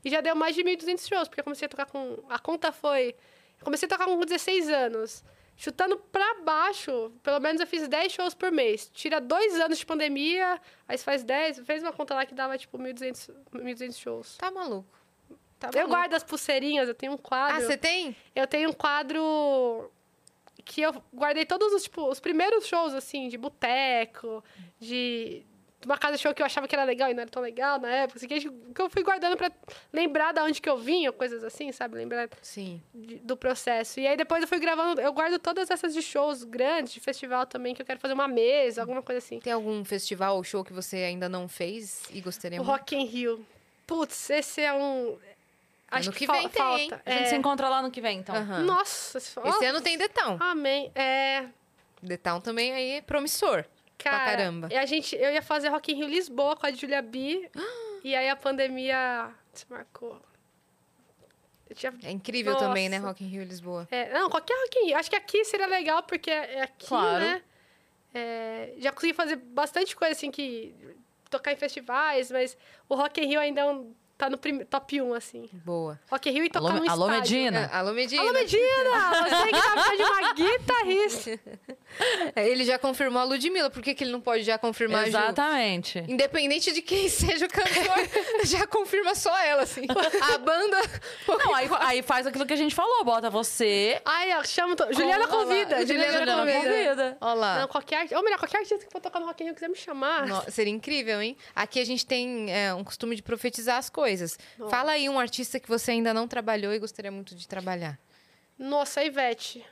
[0.05, 2.19] E já deu mais de 1.200 shows, porque eu comecei a tocar com...
[2.29, 3.15] A conta foi...
[3.59, 5.25] Eu comecei a tocar com 16 anos.
[5.57, 8.91] Chutando pra baixo, pelo menos eu fiz 10 shows por mês.
[8.93, 11.61] Tira dois anos de pandemia, aí você faz 10.
[11.61, 14.37] Fez uma conta lá que dava, tipo, 1.200 1.200 shows.
[14.37, 14.87] Tá maluco.
[15.59, 15.89] Tá Eu maluco.
[15.95, 17.57] guardo as pulseirinhas, eu tenho um quadro...
[17.57, 18.15] Ah, você tem?
[18.35, 19.91] Eu tenho um quadro
[20.67, 24.43] que eu guardei todos os, tipo, os primeiros shows, assim, de boteco,
[24.79, 25.43] de
[25.85, 27.79] uma casa de show que eu achava que era legal e não era tão legal
[27.81, 29.53] na época, assim, que eu fui guardando pra
[29.93, 30.77] lembrar da onde que eu
[31.07, 31.95] ou coisas assim, sabe?
[31.97, 32.83] Lembrar Sim.
[32.93, 34.01] de- do processo.
[34.01, 37.47] E aí depois eu fui gravando, eu guardo todas essas de shows grandes, de festival
[37.47, 39.39] também, que eu quero fazer uma mesa, alguma coisa assim.
[39.39, 42.77] Tem algum festival ou show que você ainda não fez e gostaria O muito?
[42.79, 43.47] Rock in Rio.
[43.87, 45.17] Putz, esse é um...
[45.91, 46.91] Acho Ano que, que vem tem, hein?
[47.07, 47.27] A gente É.
[47.27, 48.35] se encontra lá no que vem, então.
[48.35, 48.63] Aham.
[48.65, 50.37] Nossa, Esse ó, ano tem Town.
[50.41, 50.91] amém.
[50.95, 51.47] É...
[52.23, 53.65] Town também aí é promissor.
[53.99, 54.69] Cara, Pra caramba.
[54.71, 57.49] e a gente, eu ia fazer Rock in Rio Lisboa com a Julia B.
[58.05, 60.21] e aí a pandemia desmarcou.
[61.69, 62.67] Eu tinha, É incrível Nossa.
[62.67, 62.99] também, né?
[62.99, 63.89] Rock in Rio Lisboa.
[63.91, 64.97] é, não, qualquer Rock in Rio.
[64.99, 67.25] Acho que aqui seria legal, porque é aqui, Claro.
[67.25, 67.43] né?
[68.15, 70.75] É, já consegui fazer bastante coisa, assim, que...
[71.29, 72.57] Tocar em festivais, mas
[72.89, 75.49] o Rock in Rio ainda é um- tá no prim- top 1, assim.
[75.53, 75.99] Boa.
[76.11, 77.37] Rock Rio e tocar Alô, no alô estádio.
[77.39, 77.71] Medina.
[77.73, 78.23] É, Alô, Medina.
[78.23, 79.11] Alô, Medina!
[79.29, 81.41] Você que tá de uma guitarrista.
[82.37, 83.71] Ele já confirmou a Ludmilla.
[83.71, 85.09] Por que, que ele não pode já confirmar a Ju?
[85.17, 85.99] Exatamente.
[86.09, 88.09] Independente de quem seja o cantor,
[88.45, 89.83] já confirma só ela, assim.
[90.35, 90.77] A banda.
[91.29, 94.01] Não, aí, aí faz aquilo que a gente falou, bota você.
[94.05, 94.75] Ai, ó, chama...
[94.77, 95.87] to- Juliana Olha lá, convida.
[95.87, 96.59] Juliana Juliana, convida.
[96.59, 97.19] convida.
[97.21, 97.59] Olha lá.
[97.61, 98.07] Não, qualquer.
[98.15, 100.27] Ou melhor, qualquer artista que for tocar no Rock Rio quiser me chamar.
[100.27, 101.37] No- seria incrível, hein?
[101.55, 104.06] Aqui a gente tem é, um costume de profetizar as coisas.
[104.59, 104.71] Nossa.
[104.71, 107.99] Fala aí um artista que você ainda não trabalhou e gostaria muito de trabalhar.
[108.59, 109.65] Nossa, a Ivete.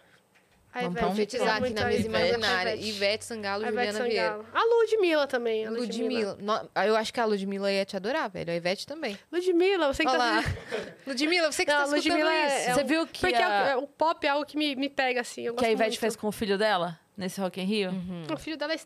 [0.73, 1.07] A Vamos Ivete.
[1.07, 2.71] Profetizar aqui na a mesa imaginária.
[2.75, 2.89] Ivete.
[2.89, 4.29] Ivete Sangalo, Ivete Juliana Vieira.
[4.31, 4.47] Sangalo.
[4.53, 5.67] A Ludmilla também.
[5.67, 6.37] A Ludmilla.
[6.41, 8.51] No- ah, Eu acho que a Ludmilla ia te adorar, velho.
[8.53, 9.17] A Ivete também.
[9.31, 10.25] Ludmilla, você que Olha tá...
[10.25, 10.45] lá.
[11.07, 12.71] Ludmilla, você que Não, tá escutando Ludmilla é- isso.
[12.71, 14.57] é Você um- viu que Porque é o- a- é o pop é algo que
[14.59, 15.43] me, me pega, assim.
[15.43, 16.01] Eu Que a Ivete muito.
[16.01, 17.93] fez com o filho dela, nesse Rock in Rio?
[18.33, 18.79] O filho dela é...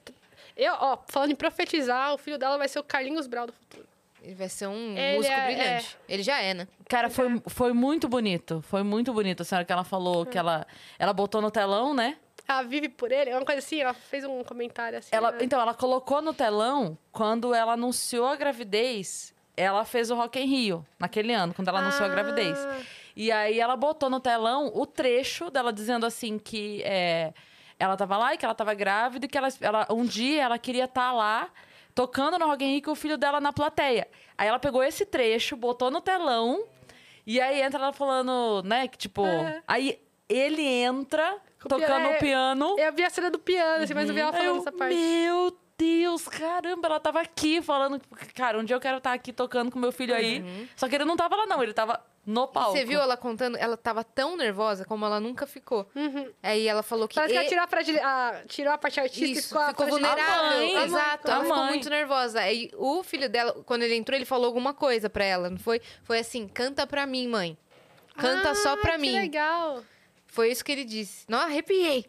[0.56, 3.86] Eu, ó, falando em profetizar, o filho dela vai ser o Carlinhos Brau do futuro.
[4.22, 5.96] Ele vai ser um Ele músico é- brilhante.
[6.08, 6.68] Ele já é, né?
[6.88, 8.62] Cara, foi, foi muito bonito.
[8.68, 9.42] Foi muito bonito.
[9.42, 10.66] A senhora que ela falou que ela,
[10.98, 12.16] ela botou no telão, né?
[12.46, 15.10] Ela vive por ele, é uma coisa assim, ela fez um comentário assim.
[15.12, 15.38] Ela, né?
[15.42, 20.46] então, ela colocou no telão, quando ela anunciou a gravidez, ela fez o Rock in
[20.46, 22.58] Rio, naquele ano, quando ela anunciou a gravidez.
[22.58, 22.80] Ah.
[23.14, 27.34] E aí ela botou no telão o trecho dela dizendo assim que é,
[27.78, 30.58] ela tava lá e que ela tava grávida e que ela, ela- um dia ela
[30.58, 31.50] queria estar lá
[31.98, 34.06] tocando no Rock in Rio com o filho dela na plateia.
[34.36, 36.62] Aí ela pegou esse trecho, botou no telão
[37.26, 39.26] e aí entra ela falando, né, que tipo...
[39.26, 39.60] É.
[39.66, 42.76] Aí ele entra o tocando piano, o é, piano...
[42.78, 44.70] Eu vi a cena do piano, assim, mas não vi ela Aí falando eu, essa
[44.70, 44.94] parte.
[44.94, 48.00] Meu Deus, caramba, ela tava aqui falando.
[48.34, 50.68] Cara, um dia eu quero estar aqui tocando com meu filho aí.
[50.74, 52.72] Só que ele não tava lá, não, ele tava no palco.
[52.72, 53.56] Você viu ela contando?
[53.56, 55.88] Ela tava tão nervosa como ela nunca ficou.
[55.94, 56.30] Uhum.
[56.42, 57.14] Aí ela falou que.
[57.14, 57.98] Parece que ela e- tirou a, fragil...
[58.02, 60.40] a, tirou a parte artística e Isso, ficou, a ficou fragil- vulnerável.
[60.42, 62.40] A mãe, Exato, a ela ficou muito nervosa.
[62.40, 65.80] Aí o filho dela, quando ele entrou, ele falou alguma coisa pra ela, não foi?
[66.02, 67.56] Foi assim: canta pra mim, mãe.
[68.16, 69.12] Canta Ah, só pra que mim.
[69.12, 69.84] legal.
[70.26, 71.24] Foi isso que ele disse.
[71.28, 72.04] Não, arrepiei.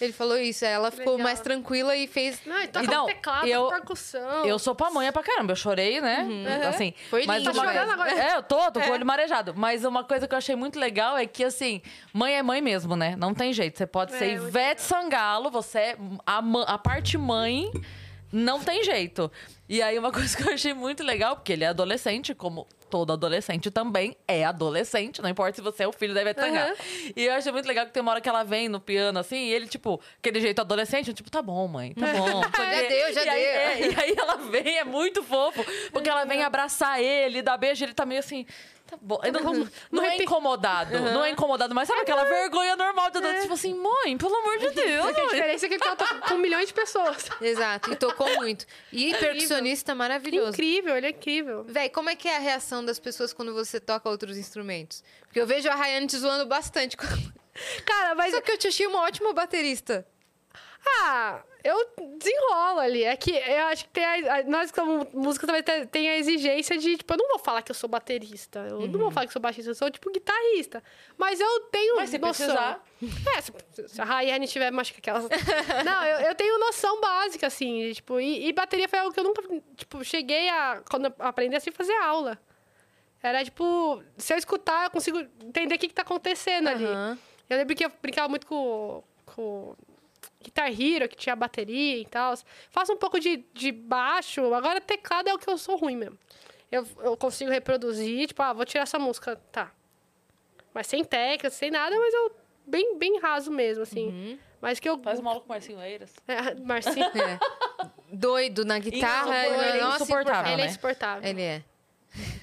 [0.00, 1.24] Ele falou isso, ela Que ficou legal.
[1.24, 2.40] mais tranquila e fez.
[2.44, 4.44] Não, e toca E não, teclado, eu- percussão.
[4.44, 6.26] Eu sou pamonha pra caramba, eu chorei, né?
[6.68, 7.54] Assim, Foi mas lindo.
[7.54, 8.10] Tá chorando agora?
[8.12, 9.54] É, eu tô, tô com o olho marejado.
[9.56, 11.80] Mas uma coisa que eu achei muito legal é que, assim,
[12.12, 13.14] mãe é mãe mesmo, né?
[13.16, 13.78] Não tem jeito.
[13.78, 15.96] Você pode É, ser Ivete Sangalo, você é
[16.26, 17.70] a, a parte mãe
[18.36, 19.32] Não tem jeito.
[19.66, 23.12] E aí, uma coisa que eu achei muito legal, porque ele é adolescente, como todo
[23.12, 26.76] adolescente também é adolescente, não importa se você é o filho da Ivete Sangalo.
[27.16, 29.36] E eu achei muito legal que tem uma hora que ela vem no piano, assim,
[29.46, 32.42] e ele, tipo, aquele jeito adolescente, eu, tipo, tá bom, mãe, tá bom.
[32.56, 33.50] Já deu, já e aí, deu.
[33.50, 37.84] é, e aí ela vem, é muito fofo, porque ela vem abraçar ele, dar beijo,
[37.84, 38.46] ele tá meio assim.
[38.86, 39.18] Tá bom.
[39.32, 43.54] Não, não, não é incomodado, não é incomodado, mas sabe aquela vergonha normal de tipo
[43.54, 45.04] assim, mãe, pelo amor de Deus.
[45.04, 47.28] Só que a diferença é que ele tá com milhões de pessoas.
[47.40, 48.64] Exato, e tocou muito.
[48.92, 50.50] E percussionista maravilhoso.
[50.50, 51.64] Incrível, ele é incrível.
[51.64, 55.02] Véi, como é que é a reação das pessoas quando você toca outros instrumentos?
[55.22, 56.96] Porque eu vejo a Rayane te zoando bastante.
[57.84, 60.06] Cara, mas Só que eu te achei uma ótima baterista.
[60.88, 61.76] Ah, eu
[62.18, 63.02] desenrolo ali.
[63.04, 66.78] É que eu acho que tem a, a- nós, como músicos, também tem- a exigência
[66.78, 68.60] de, tipo, eu não vou falar que eu sou baterista.
[68.60, 68.98] Eu não Uhum.
[68.98, 70.82] vou falar que eu sou baixista, eu sou, tipo, guitarrista.
[71.18, 72.46] Mas eu tenho Mas se noção.
[72.46, 72.84] precisar.
[73.36, 73.52] É, se,
[73.88, 75.24] se a Rayane tiver mais que aquelas.
[75.84, 79.18] não, eu, eu tenho noção básica, assim, de, tipo, e, e bateria foi algo que
[79.20, 79.42] eu nunca,
[79.76, 82.38] tipo, cheguei a, quando eu aprendi assim, fazer aula.
[83.22, 86.84] Era, tipo, se eu escutar, eu consigo entender o que, que tá acontecendo ali.
[86.84, 87.18] Aham.
[87.50, 89.74] Eu lembro que eu brincava muito com, com
[90.46, 92.34] Guitar Hero, que tinha bateria e tal.
[92.70, 94.54] Faço um pouco de, de baixo.
[94.54, 96.16] Agora, teclado é o que eu sou ruim mesmo.
[96.70, 99.72] Eu, eu consigo reproduzir, tipo, ah, vou tirar essa música, tá.
[100.72, 102.36] Mas sem teclas, sem nada, mas eu...
[102.64, 104.38] Bem, bem raso mesmo, assim.
[104.60, 104.98] Mas que eu...
[105.00, 106.14] Faz uma aula com o Marcinho Eiras.
[106.26, 107.38] É, Marcinho, É.
[108.12, 109.46] Doido na guitarra.
[109.46, 110.70] Ele, é nossa, insuportável, ele é né?
[110.70, 111.28] insuportável.
[111.28, 111.64] Ele é.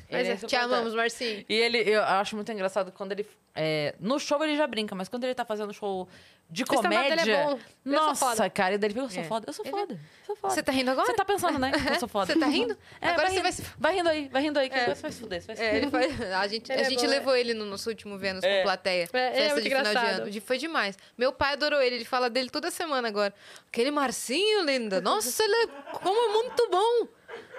[0.10, 0.36] Ele Ele é é.
[0.36, 1.46] Te amamos, Marcinho.
[1.48, 3.26] E ele, eu acho muito engraçado quando ele.
[3.56, 6.08] É, no show ele já brinca, mas quando ele tá fazendo show
[6.50, 7.32] de dele comédia.
[7.36, 7.60] é bom.
[7.86, 8.50] Nossa, foda.
[8.50, 9.26] cara, e daí ele fica, eu sou É.
[9.26, 10.54] foda, eu sou foda, eu sou foda.
[10.54, 11.08] Você tá rindo agora?
[11.08, 11.72] Você tá pensando, né?
[11.96, 12.34] Eu sou foda.
[12.34, 12.78] Você tá rindo?
[13.02, 14.94] É, Agora vai você vai se- vai rindo aí, vai rindo aí, que É.
[14.94, 15.90] você vai se fuder, você vai se É, fuder.
[16.18, 18.58] foi, a gente, Ele a é gente bom, levou ele no nosso último Vênus É.
[18.58, 19.04] com plateia.
[19.04, 20.22] É, é festa muito de final de engraçado.
[20.28, 20.42] ano.
[20.42, 20.98] Foi demais.
[21.18, 23.34] Meu pai adorou ele, ele fala dele toda semana agora.
[23.68, 25.00] Aquele Marcinho, linda.
[25.02, 25.68] Nossa, ele é
[26.00, 27.08] como é muito bom.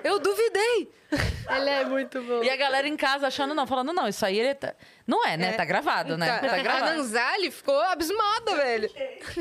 [0.05, 0.93] Eu duvidei.
[1.49, 2.43] Ele é muito bom.
[2.43, 4.75] E a galera em casa achando, não, falando, não, isso aí ele tá.
[5.07, 5.53] Não é, né?
[5.53, 6.39] Tá gravado, né?
[6.39, 6.97] Tá, A gravado.
[6.97, 8.91] Nanzali ficou abismada, velho.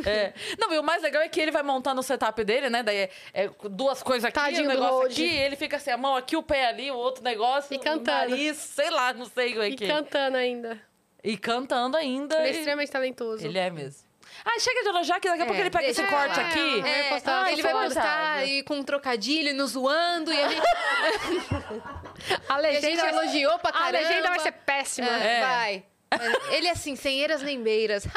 [0.05, 0.33] É.
[0.59, 2.83] Não, e o mais legal é que ele vai montando o setup dele, né?
[2.83, 5.97] Daí é, é duas coisas aqui, Tadinho um negócio aqui, e ele fica assim, a
[5.97, 8.31] mão aqui, o pé ali, o outro negócio, E o cantando.
[8.31, 9.87] nariz, sei lá, não sei o que E que é.
[9.87, 10.81] cantando ainda.
[11.23, 12.35] E cantando ainda.
[12.39, 13.45] Ele é e- extremamente talentoso.
[13.45, 14.03] Ele é mesmo.
[14.45, 16.47] Ah, chega de elogiar que daqui a pouco ele pega esse deixa corte lá.
[16.47, 16.81] aqui.
[16.81, 20.31] vai É, postar, ah, ele vai postar e com um trocadilho e nos zoando.
[20.33, 20.61] E a gente,
[22.49, 23.99] A e a gente legenda, elogiou pra a caramba.
[23.99, 25.09] legenda vai ser péssima.
[25.09, 25.41] É, É.
[25.41, 25.83] Vai.
[26.51, 28.05] Ele é assim, sem eiras nem beiras.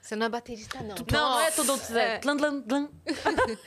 [0.00, 0.94] Você não é baterista, não.
[1.10, 1.80] Não, não é tudo.
[1.96, 2.14] É.
[2.14, 2.18] É.
[2.18, 2.88] Tlan, tlan, tlan.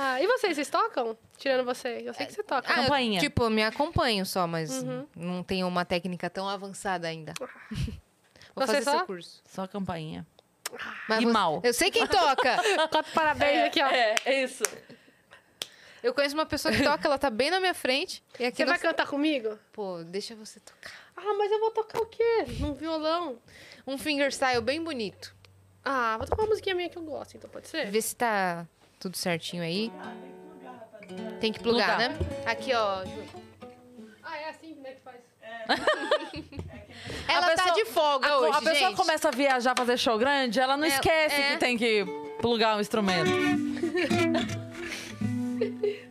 [0.00, 1.18] Ah, e vocês, vocês tocam?
[1.38, 2.02] Tirando você.
[2.04, 2.72] Eu sei que você toca.
[2.72, 3.18] Ah, eu, Campainha.
[3.18, 4.70] tipo, eu me acompanho só, mas
[5.16, 7.32] não tenho uma técnica tão avançada ainda.
[8.54, 8.98] Vou Você fazer só?
[8.98, 9.42] seu curso.
[9.48, 10.24] Só a campainha.
[11.08, 11.60] Mas E você- mal.
[11.64, 12.56] Eu sei quem toca.
[12.90, 13.86] Quatro parabéns aqui, ó.
[13.88, 14.62] É, é isso.
[16.00, 18.22] Eu conheço uma pessoa que toca, ela tá bem na minha frente.
[18.38, 18.82] E aqui Você vai nós...
[18.82, 19.58] cantar comigo?
[19.72, 20.92] Pô, deixa você tocar.
[21.16, 22.44] Ah, mas eu vou tocar o quê?
[22.60, 23.36] Num violão.
[23.84, 25.34] Um fingerstyle bem bonito.
[25.84, 27.90] Ah, vou tocar uma musiquinha minha que eu gosto, então pode ser?
[27.90, 28.64] Vê se tá
[28.98, 29.92] tudo certinho aí.
[31.40, 32.10] Tem que plugar, Plugar.
[32.10, 32.18] né?
[32.46, 33.04] Aqui, ó.
[33.04, 33.10] Ju.
[34.22, 35.16] Ah, é assim como é que faz?
[37.28, 38.96] Ela tá pessoa- de folga A, hoje, a pessoa gente.
[38.96, 41.52] começa a viajar, fazer show grande, ela não É, esquece é.
[41.52, 42.04] que tem que
[42.40, 43.30] plugar um instrumento.
[45.58, 46.08] Ver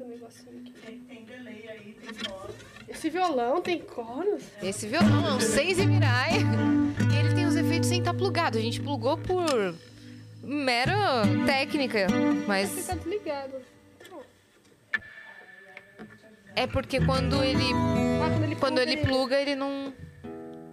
[0.00, 0.72] um negocinho aqui.
[0.84, 2.54] Tem, tem delay aí, tem voz.
[2.88, 4.42] Esse violão tem coros?
[4.62, 6.32] Esse violão é um 6 e mirai.
[7.12, 8.58] E ele tem os efeitos sem estar plugado.
[8.58, 9.74] A gente plugou por
[10.48, 12.06] mera técnica.
[12.08, 13.60] Você Mas tá desligado.
[16.56, 19.92] é porque quando ele, Ah, quando ele, quando ele pluga, ele não...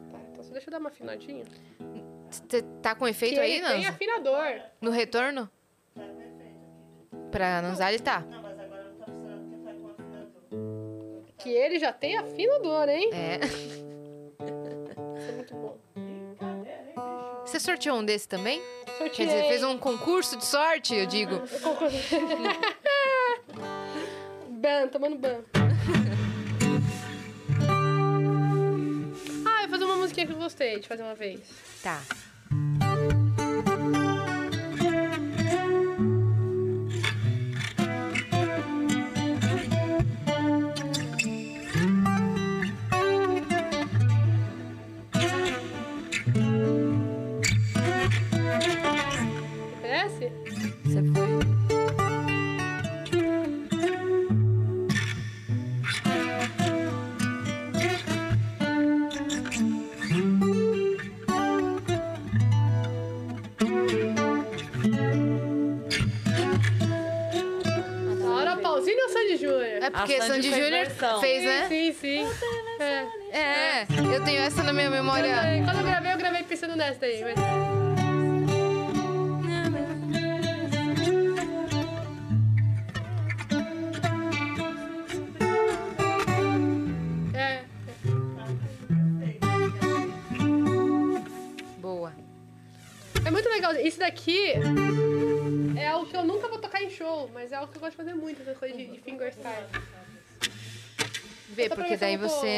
[0.10, 1.44] Tá, então só deixa eu dar uma afinadinha.
[2.50, 4.62] Cê tá com efeito que aí, ele tem afinador.
[4.82, 5.50] No retorno?
[7.32, 8.22] Pra Nanzali tá.
[8.22, 11.24] Não, mas agora não tá funcionando porque tá com afinador.
[11.38, 13.10] Que ele já tem afinador, hein?
[13.14, 13.40] É.
[15.28, 15.78] É muito bom.
[17.46, 18.62] Você sorteou um desse também?
[18.98, 19.10] Sorteei.
[19.10, 21.42] Quer dizer, fez um concurso de sorte, eu digo.
[24.50, 25.44] ban, tomando ban.
[29.46, 31.42] ah, eu vou fazer uma musiquinha que eu gostei de fazer uma vez.
[31.84, 32.02] Tá.
[70.06, 71.65] Porque A Sandy Sandy Júnior fez, né?
[71.68, 72.27] Sim, sim.
[72.80, 73.06] É.
[73.32, 75.36] É, eu tenho essa na minha memória.
[75.65, 77.22] Quando eu gravei, eu gravei pensando nessa daí.
[77.23, 77.75] Mas...
[101.68, 102.56] Pra porque eu daí você.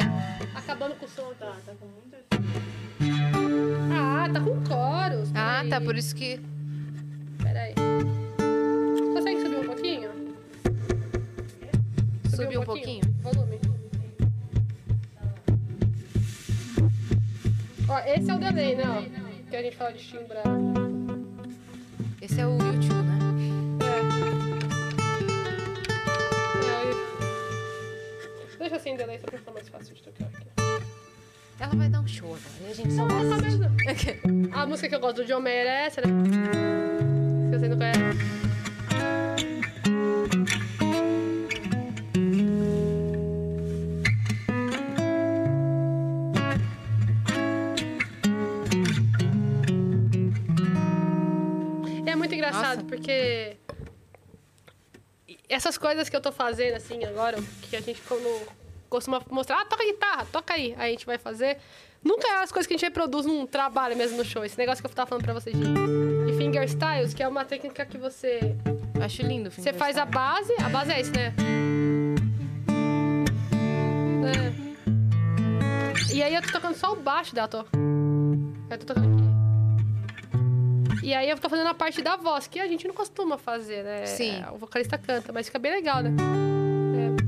[0.54, 1.32] Acabando com o som.
[1.38, 2.16] Tá, Tá com muito
[3.92, 5.30] Ah, tá com coros.
[5.34, 5.70] Ah, peraí.
[5.70, 6.40] tá, por isso que.
[7.42, 7.74] Peraí.
[9.14, 10.10] Consegue subir um pouquinho?
[12.34, 13.02] Subir um pouquinho?
[13.22, 13.58] Volume.
[17.88, 19.10] Ó, esse é o delay, né?
[19.48, 20.44] Que a gente fala de timbrar.
[22.20, 23.27] Esse é o YouTube, né?
[28.58, 30.46] Deixa assim delay só pra ficar mais fácil de tocar aqui.
[31.60, 32.70] Ela vai dar um show agora.
[32.70, 33.58] A gente só vai assistir.
[34.24, 34.54] mesmo.
[34.54, 36.06] A música que eu gosto do John Mayer é essa, né?
[37.50, 37.98] Se você não conhece.
[52.06, 52.88] É muito engraçado, Nossa.
[52.88, 53.57] porque
[55.48, 58.46] essas coisas que eu tô fazendo, assim, agora, que a gente quando
[58.88, 60.74] costuma mostrar, ah, toca guitarra, toca aí.
[60.76, 61.58] Aí a gente vai fazer.
[62.02, 64.44] Nunca é as coisas que a gente reproduz num trabalho mesmo no show.
[64.44, 67.84] Esse negócio que eu tava falando pra vocês de, de fingerstyles, que é uma técnica
[67.84, 68.56] que você.
[69.00, 70.52] Acho lindo Você faz a base.
[70.60, 71.32] A base é isso, né?
[74.34, 74.68] É.
[76.12, 77.58] E aí eu tô tocando só o baixo dela, tô.
[77.58, 79.37] Eu tô tocando aqui.
[81.02, 83.82] E aí eu tô fazendo a parte da voz, que a gente não costuma fazer,
[83.84, 84.06] né?
[84.06, 84.42] Sim.
[84.52, 86.10] O vocalista canta, mas fica bem legal, né?
[87.24, 87.27] É.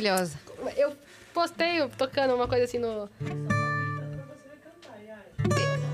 [0.00, 0.38] Maravilhosa.
[0.76, 0.96] Eu
[1.34, 3.08] postei tocando uma coisa assim no.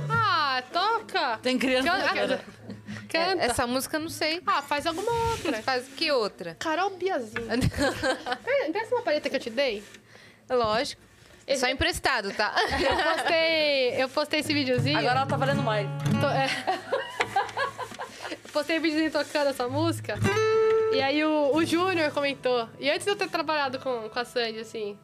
[0.09, 1.39] Ah, toca!
[1.43, 2.45] Tem criança na Canta.
[3.09, 3.43] Canta.
[3.43, 4.41] É, Essa música eu não sei.
[4.47, 5.61] Ah, faz alguma outra.
[5.63, 6.57] Faz que outra?
[6.59, 7.47] Carol Biazinho.
[8.73, 9.83] Pensa uma palheta que eu te dei.
[10.49, 11.03] Lógico.
[11.47, 12.53] Esse- Só emprestado, tá?
[12.81, 14.99] Eu postei, eu postei esse videozinho.
[14.99, 15.87] Agora ela tá valendo mais.
[16.21, 16.49] To- é.
[18.53, 20.15] Postei um videozinho tocando essa música.
[20.93, 22.69] E aí o, o Júnior comentou.
[22.79, 24.99] E antes de eu ter trabalhado com, com a Sandy, assim.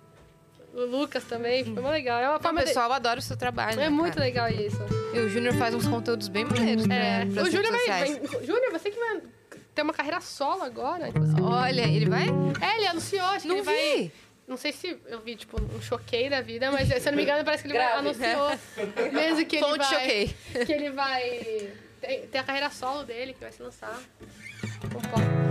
[0.75, 2.19] O Lucas também, foi muito legal.
[2.21, 3.75] É uma O forma de- pessoal adora o seu trabalho.
[3.75, 4.25] É né, muito cara?
[4.25, 4.79] legal isso.
[5.13, 7.25] E o Júnior faz uns conteúdos bem maneiros pra, É.
[7.25, 8.07] O Júnior vai, vai-
[8.45, 9.21] Júnior, você que vai
[9.75, 11.07] ter uma carreira solo agora.
[11.09, 11.41] tipo assim.
[11.43, 12.27] Olha, ele vai?
[12.61, 13.75] É, ele anunciou, acho que Não ele vai.
[13.99, 14.13] vi.
[14.49, 17.23] Não sei se eu vi, tipo, um choquei da vida, mas se eu não me
[17.23, 18.09] engano, parece que ele vai, Grave.
[18.09, 18.59] anunciou
[19.13, 19.89] mesmo que ele Fonte vai.
[19.89, 20.37] choquei.
[20.67, 21.71] Que ele vai.
[22.01, 23.97] Tem, tem a carreira solo dele que vai se lançar.
[24.85, 25.42] Um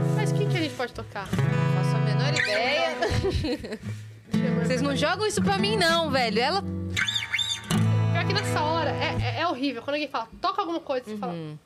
[0.62, 1.28] a gente pode tocar?
[1.28, 3.80] Faço a menor ideia.
[4.64, 6.40] Vocês não jogam isso pra mim, não, velho.
[6.40, 6.62] Ela.
[6.62, 9.82] Pior que nessa hora é, é, é horrível.
[9.82, 11.58] Quando alguém fala, toca alguma coisa, você fala, hum,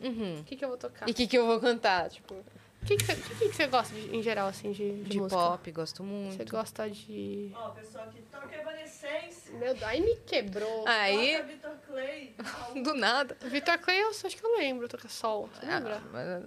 [0.00, 0.40] Uhum.
[0.40, 1.08] o que, que eu vou tocar?
[1.08, 2.10] E o que, que eu vou cantar?
[2.10, 5.04] Tipo, O que, que, você, que, que você gosta de- em geral, assim, de, de,
[5.04, 5.40] de música?
[5.40, 6.50] pop, gosto Você muito.
[6.50, 7.50] gosta de.
[7.54, 9.50] Ó, o pessoal aqui toca Evanescence.
[9.52, 10.84] Meu Deus, aí me quebrou.
[10.86, 12.34] Aí, Vitor Clay.
[12.84, 13.34] do nada.
[13.44, 15.48] Vitor Clay, eu acho que eu lembro, toca sol.
[15.54, 16.02] Você lembra?
[16.04, 16.44] Ah, mas-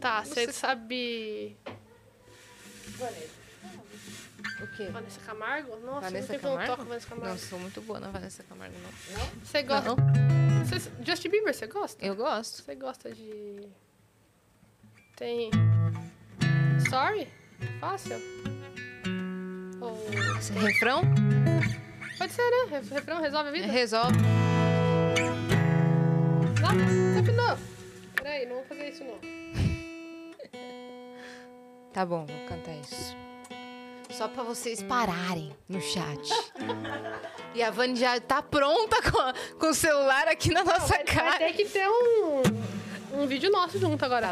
[0.00, 1.56] Tá, você sabe.
[4.60, 4.86] O quê?
[4.92, 5.76] Vanessa Camargo?
[5.84, 6.72] Nossa, Vanessa eu não Camargo?
[6.76, 7.30] toco Vanessa Camargo.
[7.30, 8.90] Não sou muito boa na Vanessa Camargo, não.
[9.44, 9.94] Você gosta?
[9.96, 12.04] Não, Você- Justin Bieber, você gosta?
[12.04, 12.62] eu gosto.
[12.62, 13.68] Você gosta de.
[15.16, 15.50] Tem.
[16.90, 17.28] Sorry?
[17.80, 18.16] Fácil?
[19.80, 20.06] Ou.
[20.60, 21.02] Refrão
[22.18, 22.78] Pode ser, né?
[22.80, 23.66] Re- Refrão resolve a vida?
[23.68, 24.16] resolve.
[26.60, 26.70] Não,
[27.12, 27.58] step não.
[28.16, 29.18] Peraí, não vou fazer isso não.
[31.98, 33.16] Tá bom, vou cantar isso.
[34.08, 36.30] Só pra vocês pararem no chat.
[37.54, 41.04] E a Vani já tá pronta com, com o celular aqui na nossa Vai, vai
[41.04, 41.38] cara.
[41.38, 44.30] ter que ter um, um vídeo nosso junto agora.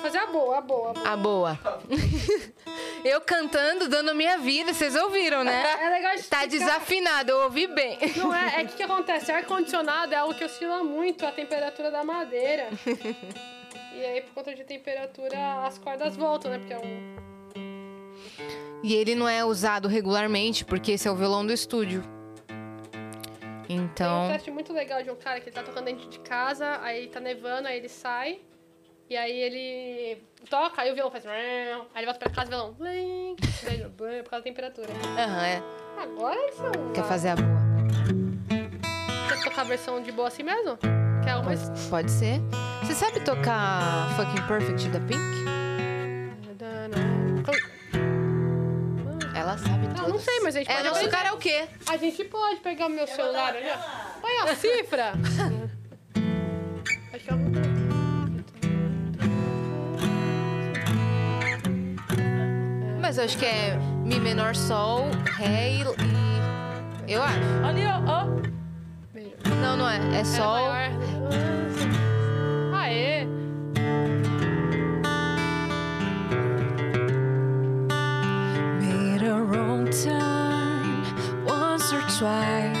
[0.00, 1.08] Fazer a boa, a boa, a boa.
[1.08, 1.58] A boa.
[3.04, 5.62] Eu cantando, dando a minha vida, vocês ouviram, né?
[5.80, 6.46] É legal de Tá explicar.
[6.48, 7.98] desafinado, eu ouvi bem.
[8.16, 9.32] Não é, é que o que acontece?
[9.32, 12.68] Ar-condicionado é algo que oscila muito a temperatura da madeira.
[13.96, 16.58] e aí, por conta de temperatura, as cordas voltam, né?
[16.58, 17.16] Porque é um.
[18.82, 22.02] E ele não é usado regularmente, porque esse é o violão do estúdio.
[23.66, 26.18] Tem um Então, teste muito legal de um cara que ele tá tocando dentro de
[26.20, 28.40] casa, aí tá nevando, aí ele sai.
[29.10, 31.26] E aí ele toca, aí o violão faz.
[31.26, 32.76] Aí ele volta pra casa e o violão.
[33.66, 34.88] ele, blim, Por causa da temperatura.
[35.18, 35.62] aham, é.
[36.00, 36.70] Agora eles são.
[36.94, 37.60] Quer fazer a boa?
[39.28, 40.76] Quer tocar a versão de boa assim mesmo?
[40.76, 41.68] Que é uma mais.
[41.90, 42.40] Pode ser.
[42.84, 45.40] Você sabe tocar Fucking Perfect da Pink?
[49.34, 50.08] Ela sabe Não, tudo.
[50.10, 51.16] não sei, mas a gente É pode nosso aprender.
[51.16, 51.68] karaokê.
[51.88, 54.20] A gente pode pegar o meu celular ali, ó.
[54.20, 55.12] Põe a cifra.
[63.10, 67.12] Mas eu acho que é Mi menor, Sol, Ré e...
[67.12, 67.40] Eu acho.
[67.64, 68.24] Ali, ó, ó.
[69.60, 70.20] Não, não é.
[70.20, 70.46] É Sol...
[70.46, 70.90] maior.
[72.72, 73.26] Aê!
[78.78, 81.02] Made a wrong turn
[81.48, 82.79] once or twice.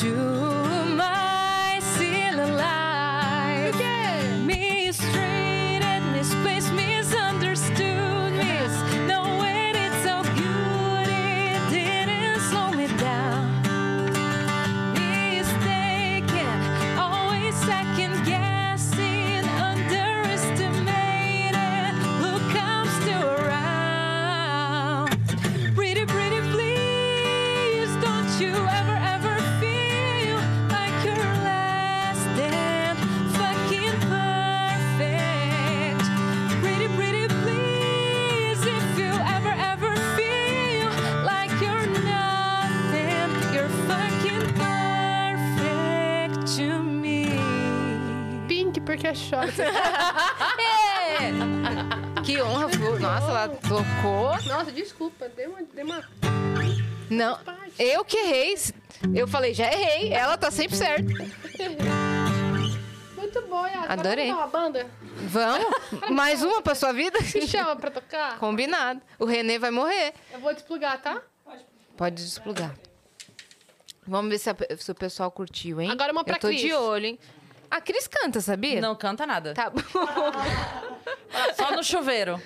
[0.00, 0.31] you
[51.18, 52.22] É.
[52.22, 52.68] Que honra.
[53.00, 54.30] Nossa, ela tocou.
[54.46, 55.28] Nossa, desculpa.
[55.28, 55.62] Dei uma...
[55.62, 56.02] Dei uma...
[57.10, 57.38] Não,
[57.78, 58.54] eu que errei.
[59.14, 60.12] Eu falei, já errei.
[60.12, 61.02] Ela tá sempre certa.
[63.16, 63.80] Muito bom, Yas.
[63.80, 64.26] Bora Adorei.
[64.28, 64.86] tocar uma banda?
[65.28, 65.74] Vamos?
[66.10, 67.18] Mais uma pra sua vida?
[67.20, 68.38] Me chama pra tocar?
[68.38, 69.00] Combinado.
[69.18, 70.14] O Renê vai morrer.
[70.32, 71.20] Eu vou desplugar, tá?
[71.96, 72.74] Pode desplugar.
[74.06, 75.90] Vamos ver se, a- se o pessoal curtiu, hein?
[75.90, 76.60] Agora uma pra Eu tô Cris.
[76.60, 77.18] de olho, hein?
[77.74, 78.80] A Cris canta, sabia?
[78.82, 79.54] Não canta nada.
[79.54, 79.80] Tá bom.
[81.56, 82.40] Só no chuveiro.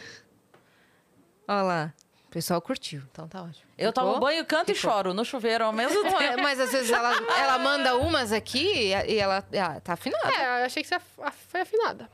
[1.48, 1.94] Olha lá.
[2.26, 3.64] O pessoal curtiu, então tá ótimo.
[3.76, 4.04] Eu Ficou?
[4.12, 4.90] tomo banho, canto e Ficou.
[4.92, 6.16] choro no chuveiro ao mesmo tempo.
[6.16, 10.28] Ué, Mas às vezes ela, ela manda umas aqui e e ela, ela tá afinada.
[10.32, 11.00] É, eu achei que você
[11.48, 12.08] foi afinada.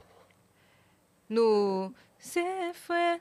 [1.29, 1.93] No.
[2.19, 3.21] Cê foi.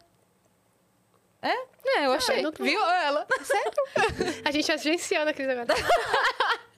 [1.41, 1.53] É?
[1.99, 2.43] É, eu achei.
[2.49, 3.25] tô- Viu ela?
[4.45, 5.65] A gente agenciando a Cris agora.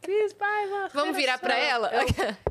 [0.00, 0.88] Cris Paiva.
[0.94, 1.90] Vamos virar pra ela?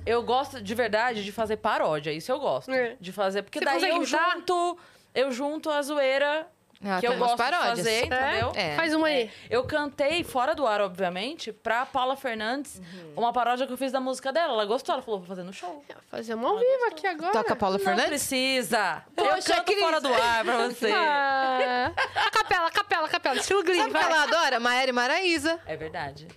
[0.05, 2.71] Eu gosto de verdade de fazer paródia, isso eu gosto.
[2.71, 2.95] É.
[2.99, 4.35] De fazer, porque Você daí eu imitar?
[4.35, 4.77] junto,
[5.15, 6.47] eu junto a zoeira
[6.83, 7.77] Ah, que eu tem umas gosto paródias.
[7.77, 8.51] de fazer, entendeu?
[8.55, 8.75] É.
[8.75, 9.31] Faz uma aí.
[9.49, 12.79] Eu cantei fora do ar, obviamente, pra Paula Fernandes,
[13.15, 14.53] uma paródia que eu fiz da música dela.
[14.53, 15.83] Ela gostou, ela falou, vou fazer no show.
[16.09, 17.31] Fazer uma ao vivo aqui agora.
[17.33, 18.09] Toca Paula Não Fernandes?
[18.09, 19.03] precisa.
[19.17, 19.79] eu Poxa, canto Cris.
[19.79, 20.91] fora do ar pra você.
[20.97, 21.91] Ah,
[22.27, 23.35] a capela, a capela, a capela.
[23.39, 24.11] Estilo Glee, Sabe o que vai.
[24.11, 24.59] ela adora?
[24.59, 25.59] Maera e Maraísa.
[25.65, 26.27] É verdade.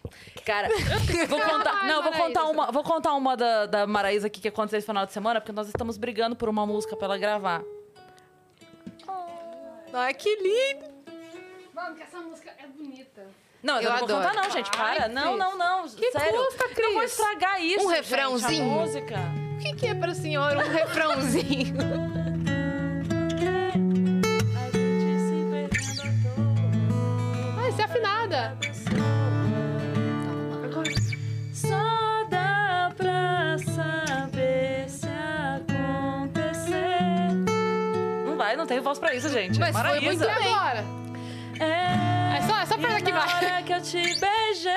[0.45, 0.69] Cara,
[1.29, 1.85] vou contar.
[1.87, 5.05] Não, vou contar uma, vou contar uma da, da Maraísa aqui que aconteceu esse final
[5.07, 7.63] de semana, porque nós estamos brigando por uma música pra ela gravar.
[9.93, 10.87] Ai, que lindo.
[11.75, 13.27] Vamos, que essa música é bonita.
[13.63, 14.29] Não, Eu eu, não vou adoro.
[14.29, 14.71] cantar, não, gente.
[14.71, 15.03] Para.
[15.05, 15.39] Ai, não, Cris.
[15.39, 15.89] não, não.
[15.89, 16.11] Sério.
[16.45, 17.11] custa, Não vou Cris?
[17.13, 17.87] estragar isso.
[17.87, 18.65] Um gente, refrãozinho?
[18.65, 19.17] a música.
[19.55, 21.75] O que, que é pra senhora um refrãozinho?
[38.71, 39.59] Não não tem voz pra isso, gente.
[39.59, 40.07] Mas foi Maraísa.
[40.07, 40.85] muito E agora?
[41.59, 43.45] É, É só, é só apertar aqui, e na vai.
[43.45, 44.71] hora que eu te beijei.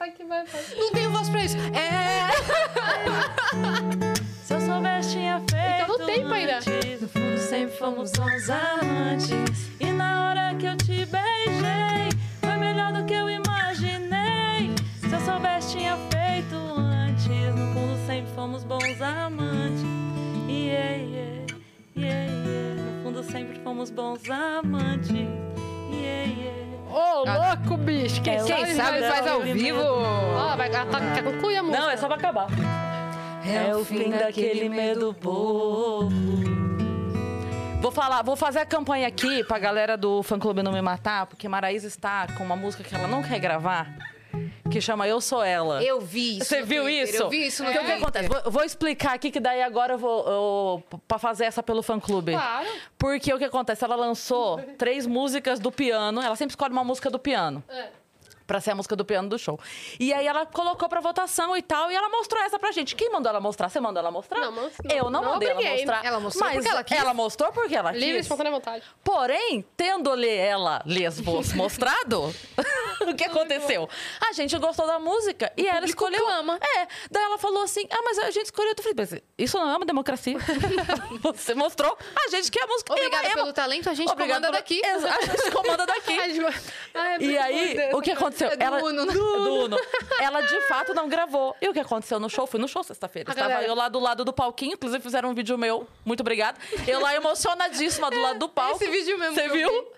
[0.00, 0.44] Aqui, vai.
[0.44, 0.62] vai.
[0.76, 1.56] Não tenho voz pra isso.
[1.72, 2.28] É.
[4.44, 5.82] Se eu soubesse, tinha feito.
[5.82, 6.56] Então no tempo ainda.
[6.56, 7.00] antes.
[7.00, 9.70] No fundo, sempre fomos bons amantes.
[9.80, 12.08] E na hora que eu te beijei,
[12.40, 14.74] foi melhor do que eu imaginei.
[15.00, 17.26] Se eu soubesse, tinha feito antes.
[17.54, 19.82] No fundo, sempre fomos bons amantes.
[20.48, 21.46] Yeah, yeah,
[21.96, 22.47] yeah,
[23.22, 25.10] sempre fomos bons amantes.
[25.10, 26.58] Yeah, yeah.
[26.90, 28.22] Ô, louco, bicho.
[28.22, 29.80] Quem, É, sabe, Quem sabe faz ao vivo.
[29.80, 31.82] Ó, vai, ela tá, quer concluir a música.
[31.82, 32.46] Não, é só pra acabar.
[33.46, 36.08] É o fim daquele medo bobo.
[37.80, 41.26] Vou falar, vou fazer a campanha aqui pra galera do fã clube não me matar,
[41.26, 43.86] porque Maraísa está com uma música que ela não quer gravar,
[44.70, 45.82] que chama Eu Sou Ela.
[45.82, 46.46] Eu vi isso.
[46.46, 47.22] Você viu Twitter, isso?
[47.22, 48.28] Eu vi isso no Porque o que acontece?
[48.28, 51.98] Vou, vou explicar aqui que daí agora eu vou eu, pra fazer essa pelo fã
[51.98, 52.32] clube.
[52.32, 52.68] Claro.
[52.98, 53.84] Porque o que acontece?
[53.84, 56.20] Ela lançou três músicas do piano.
[56.20, 57.62] Ela sempre escolhe uma música do piano.
[57.68, 57.88] É.
[58.48, 59.60] Pra ser a música do piano do show.
[60.00, 62.96] E aí ela colocou pra votação e tal, e ela mostrou essa pra gente.
[62.96, 63.68] Quem mandou ela mostrar?
[63.68, 64.40] Você mandou ela mostrar?
[64.40, 65.76] Não, mos- Eu não, não mandei ela obriguei.
[65.84, 66.04] mostrar.
[66.04, 66.98] Ela mostrou mas porque ela quis.
[66.98, 68.22] Ela mostrou porque ela Livre e quis.
[68.22, 68.82] espontânea vontade.
[69.04, 72.34] Porém, tendo-lhe ela lesbos mostrado,
[73.06, 73.86] o que aconteceu?
[74.26, 76.24] A gente gostou da música e ela público escolheu.
[76.24, 76.58] clama.
[76.78, 76.86] É.
[77.10, 78.72] Daí ela falou assim: ah, mas a gente escolheu.
[78.78, 80.38] Eu falei, isso não é uma democracia.
[81.20, 81.96] Você mostrou.
[82.26, 82.94] A gente quer a música.
[82.94, 83.42] Obrigada Ema, Ema.
[83.42, 84.80] pelo talento, a gente comanda daqui.
[84.84, 86.18] A gente comanda daqui.
[86.94, 88.37] Ai, é E aí, o que aconteceu?
[88.44, 89.12] É do ela, Uno, né?
[89.12, 89.76] do Uno.
[90.20, 91.56] Ela de fato não gravou.
[91.60, 92.46] E o que aconteceu no show?
[92.46, 93.30] Fui no show sexta-feira.
[93.30, 95.86] A Estava galera- eu lá do lado do palquinho, inclusive fizeram um vídeo meu.
[96.04, 96.58] Muito obrigada.
[96.86, 98.76] Eu lá emocionadíssima do lado do palco.
[98.82, 99.88] Esse vídeo mesmo Você viu?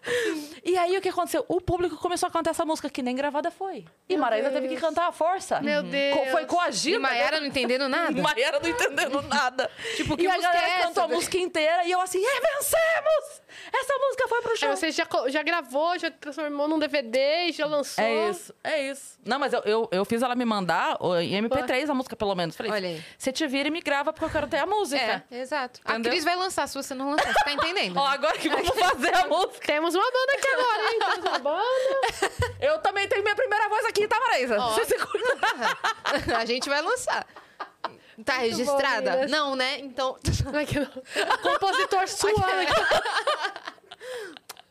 [0.65, 1.45] E aí o que aconteceu?
[1.49, 3.85] O público começou a cantar essa música que nem gravada foi.
[4.09, 5.61] E Maraísa teve que cantar à força.
[5.61, 6.19] Meu Deus.
[6.19, 6.97] Co- Foi coagida.
[6.97, 8.21] E Maiara não entendendo nada?
[8.23, 9.71] Maiara não entendendo nada.
[9.97, 10.87] Tipo, que e a galera é essa?
[10.89, 13.43] cantou a música inteira e eu assim, é, vencemos!
[13.73, 14.77] Essa música foi pro Aí show.
[14.77, 18.03] você já, já gravou, já transformou num DVD, já lançou.
[18.03, 19.19] É isso, é isso.
[19.25, 22.57] Não, mas eu, eu, eu fiz ela me mandar em MP3 a música, pelo menos.
[22.57, 23.05] Falei, Olha aí.
[23.19, 25.25] você te vira e me grava porque eu quero ter a música.
[25.31, 25.81] É, exato.
[25.81, 26.11] Entendeu?
[26.11, 27.33] A Cris vai lançar, se você não lançar.
[27.33, 27.97] Você tá entendendo?
[28.01, 29.67] Ó, agora que vamos fazer a música.
[29.67, 30.99] Temos uma banda aqui agora, hein?
[30.99, 32.55] Temos uma banda.
[32.61, 34.59] Eu também tenho minha primeira voz aqui, tá, Maraísa?
[34.59, 34.75] Ó.
[34.75, 36.37] Você se cuida.
[36.39, 37.27] a gente vai lançar.
[38.25, 39.11] Tá bom, registrada?
[39.13, 39.31] meninas.
[39.31, 39.79] não, né?
[39.79, 40.17] Então.
[41.43, 42.41] Compositor suando.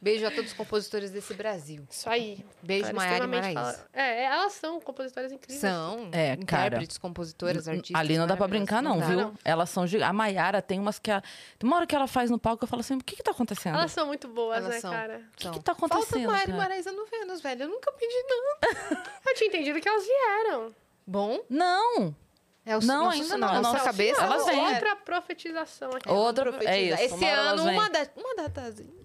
[0.02, 1.86] Beijo a todos os compositores desse Brasil.
[1.90, 2.46] Isso aí.
[2.64, 3.60] Beijo, Maiara e Maraísa.
[3.60, 5.60] fala- É, elas são compositoras incríveis.
[5.60, 6.68] São É, cara.
[6.68, 8.00] intérpretes, compositoras, artistas.
[8.00, 9.32] Ali não dá pra brincar, não, maravilhosas.
[9.34, 9.40] viu?
[9.44, 10.10] dá, Elas são gigantes.
[10.10, 11.12] A Maiara tem umas que.
[11.12, 11.22] A...
[11.22, 13.32] Tem uma hora que ela faz no palco, eu falo assim: o que que tá
[13.32, 13.76] acontecendo?
[13.76, 14.92] Elas são muito boas, Elas né, são.
[14.92, 15.18] cara?
[15.18, 15.52] O que, São.
[15.52, 16.28] que tá Falta acontecendo?
[16.32, 16.54] Maiara e?
[16.54, 17.64] Maraísa no Vênus, velho.
[17.64, 19.04] Eu nunca pedi nada.
[19.28, 20.74] Eu tinha entendido que elas vieram.
[21.06, 22.16] Bom, Não!
[22.66, 23.62] é o Não, ainda na não.
[23.64, 24.22] nossa Nossa, cabeça.
[24.22, 24.60] elas vêm.
[24.74, 26.08] Outra profetização aqui.
[26.10, 26.50] Outra.
[26.50, 27.04] É Profetizar.
[27.04, 27.16] isso.
[27.16, 29.00] Esse uma ano, uma, da, uma datazinha.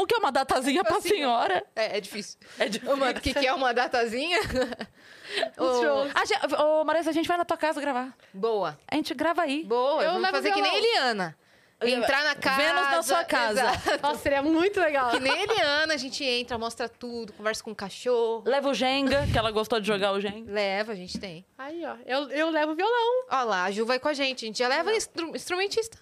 [0.00, 1.64] O que é uma datazinha pra Assim, senhora?
[1.74, 2.38] É, é difícil.
[2.58, 2.94] É difícil.
[2.94, 4.38] Uma, que, que é uma datazinha?
[5.58, 6.12] Ô, shows.
[6.14, 8.14] A gente, ô, Marisa, a gente vai na tua casa gravar.
[8.32, 8.78] boa.
[8.90, 9.64] A gente grava aí.
[9.64, 10.76] Boa, Eu levo fazer que nem.
[10.76, 11.36] Eliana.
[11.80, 12.56] Entrar na casa.
[12.56, 13.60] Vênus na sua casa.
[13.60, 14.02] Exato.
[14.02, 15.10] Nossa, seria muito legal.
[15.10, 18.42] Que nem Eliana, a gente entra, mostra tudo, conversa com o cachorro.
[18.46, 20.50] Leva o Jenga, que ela gostou de jogar o Jenga.
[20.50, 21.44] Leva, a gente tem.
[21.56, 21.94] Aí, ó.
[22.04, 23.26] Eu, eu levo violão.
[23.30, 24.44] Ó lá, a Ju vai com a gente.
[24.44, 25.98] A gente já leva instru- instrumentista.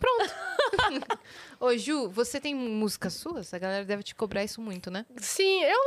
[0.00, 0.34] Pronto.
[1.60, 3.52] Ô, Ju, você tem músicas suas?
[3.54, 5.04] A galera deve te cobrar isso muito, né?
[5.18, 5.78] Sim, eu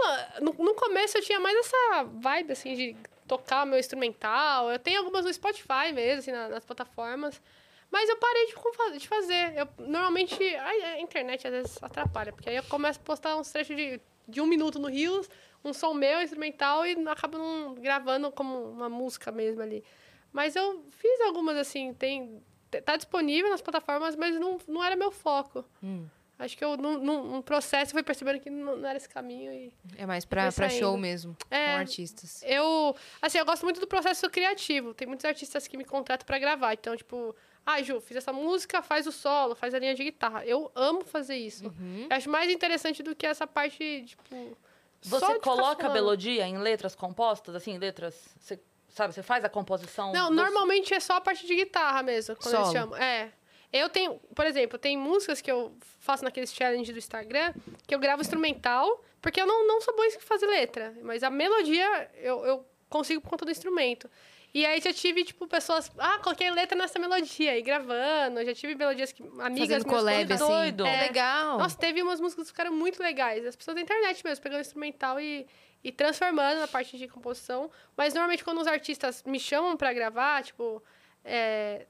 [0.42, 2.96] no, no começo eu tinha mais essa vibe assim de
[3.28, 4.70] tocar meu instrumental.
[4.72, 7.42] Eu tenho algumas no Spotify mesmo, assim, na- nas plataformas.
[7.90, 9.54] Mas eu parei de, de fazer.
[9.58, 13.52] Eu, normalmente, a, a internet às vezes atrapalha, porque aí eu começo a postar uns
[13.52, 15.30] trechos de, de um minuto no Rios,
[15.64, 19.84] um som meu, instrumental, e acabo não gravando como uma música mesmo ali.
[20.32, 22.42] Mas eu fiz algumas assim, tem.
[22.82, 25.66] Tá disponível nas plataformas, mas não, não era meu foco.
[25.82, 26.06] Hum.
[26.40, 29.72] Acho que eu, num, num processo, fui percebendo que não, não era esse caminho e
[29.98, 31.68] É mais pra, pra show mesmo, É.
[31.68, 32.44] com artistas.
[32.46, 34.94] eu, assim, eu gosto muito do processo criativo.
[34.94, 36.74] Tem muitos artistas que me contratam pra gravar.
[36.74, 37.36] Então, tipo,
[37.66, 40.44] ah, Ju, fiz essa música, faz o solo, faz a linha de guitarra.
[40.46, 41.66] Eu amo fazer isso.
[41.66, 42.08] Uhum.
[42.10, 44.58] Eu acho mais interessante do que essa parte, tipo.
[45.02, 48.36] só Você coloca a melodia em letras compostas, assim, letras.
[48.40, 48.60] Você,
[48.94, 50.12] sabe, você faz a composição.
[50.14, 52.74] Não, dos- normalmente é só a parte de guitarra mesmo, quando eles Solo.
[52.80, 52.98] chamam.
[52.98, 53.32] É.
[53.72, 57.54] Eu tenho, por exemplo, tem músicas que eu faço naqueles challenge do Instagram,
[57.88, 61.30] que eu gravo instrumental, porque eu não, não sou boa em fazer letra, mas a
[61.32, 64.08] melodia eu, eu consigo por conta do instrumento.
[64.54, 68.76] E aí já tive, tipo, pessoas, ah, coloquei letra nessa melodia, e gravando, já tive
[68.76, 70.46] melodias que amigas Fazendo collab, assim.
[70.46, 70.86] doido.
[70.86, 71.02] É.
[71.08, 71.58] Legal.
[71.58, 73.44] Nossa, teve umas músicas que ficaram muito legais.
[73.46, 75.48] As pessoas da internet mesmo, pegando o instrumental e,
[75.84, 77.72] e transformando na parte de composição.
[77.98, 80.84] Mas normalmente quando os artistas me chamam pra gravar, tipo.
[81.26, 81.88] é,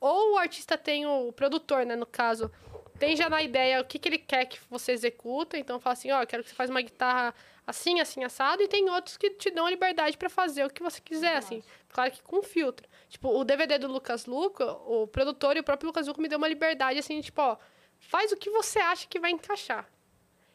[0.00, 2.50] ou o artista tem o, o produtor, né, no caso,
[2.98, 5.58] tem já na ideia o que, que ele quer que você executa.
[5.58, 7.34] Então fala assim, ó, eu quero que você faça uma guitarra
[7.66, 8.62] assim, assim, assado.
[8.62, 11.62] E tem outros que te dão a liberdade pra fazer o que você quiser, assim.
[11.96, 12.86] Claro que com filtro.
[13.08, 16.36] Tipo, o DVD do Lucas Luco, o produtor e o próprio Lucas Luco me deu
[16.36, 17.56] uma liberdade, assim, tipo, ó,
[17.98, 19.88] faz o que você acha que vai encaixar.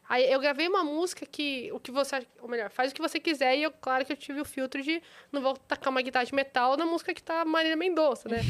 [0.08, 3.20] Aí eu gravei uma música que o que você, ou melhor, faz o que você
[3.20, 5.02] quiser e eu, claro que eu tive o filtro de
[5.32, 8.42] não vou tacar uma guitarra de metal na música que tá Marília Mendonça, né?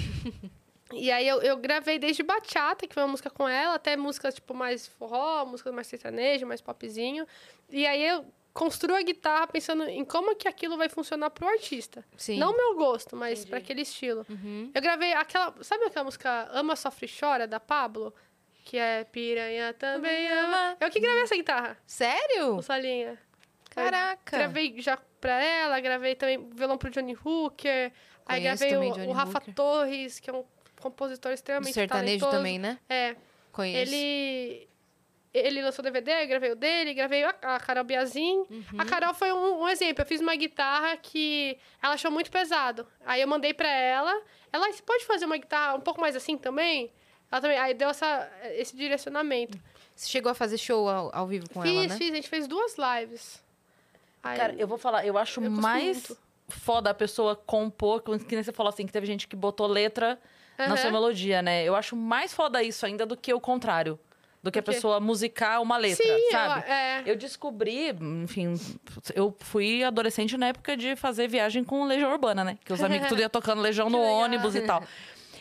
[0.91, 4.35] e aí eu, eu gravei desde bachata, que foi uma música com ela, até músicas
[4.35, 7.26] tipo mais forró, músicas mais sertanejo, mais popzinho.
[7.69, 12.03] E aí eu construo a guitarra pensando em como que aquilo vai funcionar pro artista.
[12.18, 12.38] Sim.
[12.38, 14.26] Não o meu gosto, mas para aquele estilo.
[14.30, 14.72] Uhum.
[14.73, 15.53] Eu gravei aquela.
[15.61, 18.14] Sabe aquela música Ama, Sofre e Chora, da Pablo?
[18.64, 20.78] Que é Piranha também ama.
[20.80, 22.57] Eu que gravei essa guitarra, Sério?
[22.57, 23.18] o Salinha.
[23.72, 24.38] Caraca.
[24.38, 27.91] Gravei já pra ela, gravei também violão pro Johnny Hooker.
[28.26, 29.53] aí Conheço gravei também o, o Rafa Hooker.
[29.56, 30.45] Torres, que é um
[30.80, 32.32] compositor extremamente sertanejo talentoso.
[32.32, 32.78] também, né?
[32.90, 33.15] É.
[33.52, 33.94] Conheço.
[33.94, 34.68] Ele.
[35.34, 38.40] Ele lançou DVD, eu gravei o dele, gravei a, a Carol Biazin.
[38.49, 38.64] Uhum.
[38.78, 40.02] A Carol foi um, um exemplo.
[40.02, 42.86] Eu fiz uma guitarra que ela achou muito pesado.
[43.06, 44.12] Aí eu mandei pra ela.
[44.52, 46.91] Ela, "Ah, você pode fazer uma guitarra um pouco mais assim também?
[47.32, 47.58] Ela também.
[47.58, 49.58] Aí deu essa, esse direcionamento.
[49.95, 51.98] Você chegou a fazer show ao, ao vivo com fiz, ela, né?
[51.98, 52.12] fiz.
[52.12, 53.41] A gente fez duas lives.
[54.22, 56.18] Aí- Cara, eu vou falar, eu acho Eu mais muito.
[56.49, 60.20] foda a pessoa compor, que nem você falou assim, que teve gente que botou letra
[60.58, 60.78] na Aham.
[60.78, 61.64] sua melodia, né?
[61.64, 63.98] Eu acho mais foda isso ainda do que o contrário.
[64.43, 66.68] Do que a pessoa musicar uma letra, Sim, eu- sabe?
[66.69, 67.03] é.
[67.05, 67.89] Eu descobri,
[68.23, 68.53] enfim,
[69.13, 72.57] eu fui adolescente na época de fazer viagem com Legião Urbana, né?
[72.65, 74.84] Que os amigos tudo ia tocando Legião no ônibus e tal.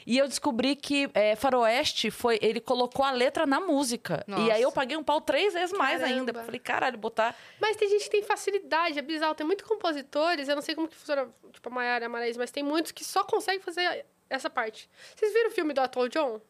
[0.07, 2.39] E eu descobri que é, Faroeste foi.
[2.43, 4.25] Ele colocou a letra na música.
[4.27, 4.75] E aí eu Nossa.
[4.75, 6.19] paguei um pau três vezes mais Caramba.
[6.19, 6.45] ainda.
[6.45, 7.35] Falei, caralho, botar.
[7.61, 9.35] Mas tem gente que tem facilidade, é bizarro.
[9.35, 12.37] Tem muitos compositores, eu não sei como que funciona, tipo, a Maiara e a Maraís,
[12.37, 14.89] mas tem muitos que só conseguem fazer essa parte.
[15.15, 16.41] Vocês viram o filme do Elton John?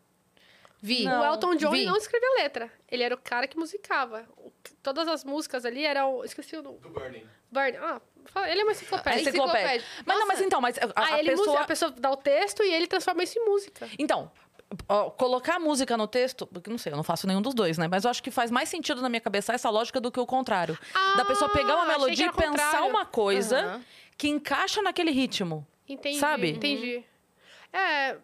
[0.83, 1.07] Vi.
[1.07, 1.85] O Elton John vi.
[1.85, 2.71] não escreveu letra.
[2.91, 4.27] Ele era o cara que musicava.
[4.37, 4.51] O-
[4.83, 6.25] todas as músicas ali eram...
[6.25, 6.79] Esqueci o nome.
[6.79, 7.27] Do Burning.
[7.51, 7.77] Burn.
[7.79, 8.01] Ah,
[8.49, 9.21] ele é uma É enciclopédia.
[9.21, 9.87] Enciclopédia.
[10.07, 11.61] Mas não, mas então, mas a, Ah, a ele pessoa...
[11.61, 13.89] a pessoa dá o texto e ele transforma isso em música.
[13.99, 14.31] Então,
[14.89, 17.77] ó, colocar a música no texto, porque não sei, eu não faço nenhum dos dois,
[17.77, 17.89] né?
[17.89, 20.27] Mas eu acho que faz mais sentido na minha cabeça essa lógica do que o
[20.27, 20.79] contrário.
[21.17, 22.87] da pessoa pegar uma Ah, melodia e pensar contrário.
[22.89, 23.85] uma coisa Aham.
[24.17, 25.67] que encaixa naquele ritmo.
[25.89, 26.19] Entendi.
[26.19, 26.51] Sabe?
[26.53, 27.05] Entendi.
[27.73, 28.17] É,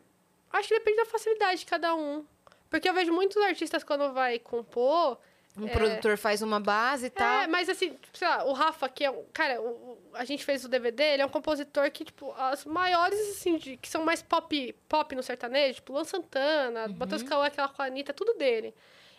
[0.53, 2.25] acho que depende da facilidade de cada um.
[2.71, 5.19] Porque eu vejo muitos artistas quando vai compor...
[5.59, 7.41] Um produtor faz uma base e tal.
[7.45, 9.25] É, mas assim, sei lá, o Rafa, que é um.
[9.33, 13.19] Cara, o- a gente fez o DVD, ele é um compositor que, tipo, as maiores,
[13.31, 16.97] assim, de- que são mais pop, pop no sertanejo, tipo, Luan Santana, Uhum.
[16.99, 18.75] Matheus Cauã, aquela com a Anitta, tudo dele.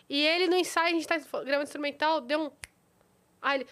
[0.08, 2.50] E ele no ensaio, a gente tá gravando instrumental, deu um.
[3.40, 3.66] Aí ele.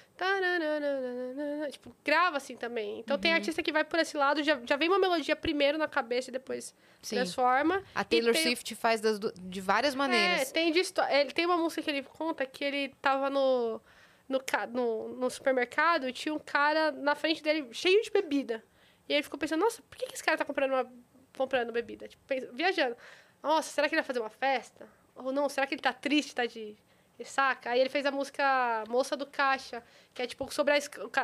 [1.70, 3.00] Tipo, grava assim também.
[3.00, 3.20] Então Uhum.
[3.20, 6.30] tem artista que vai por esse lado, já, já vem uma melodia primeiro na cabeça
[6.30, 7.16] e depois Sim.
[7.16, 7.82] transforma.
[7.94, 10.52] A Taylor tem- Swift faz das de várias é, maneiras.
[10.52, 10.80] tem de
[11.10, 13.80] ele tem uma música que ele conta que ele tava no,
[14.28, 14.40] no,
[14.72, 18.62] no, no supermercado e tinha um cara na frente dele cheio de bebida.
[19.08, 20.92] E ele ficou pensando, nossa, por que, que esse cara tá comprando, uma,
[21.36, 22.08] comprando bebida?
[22.08, 22.22] Tipo,
[22.52, 22.96] viajando.
[23.42, 24.88] Nossa, será que ele vai fazer uma festa?
[25.14, 26.76] Ou não, será que ele tá triste, tá de
[27.18, 27.70] ressaca?
[27.70, 29.82] Aí ele fez a música Moça do Caixa,
[30.14, 30.78] que é tipo sobre a,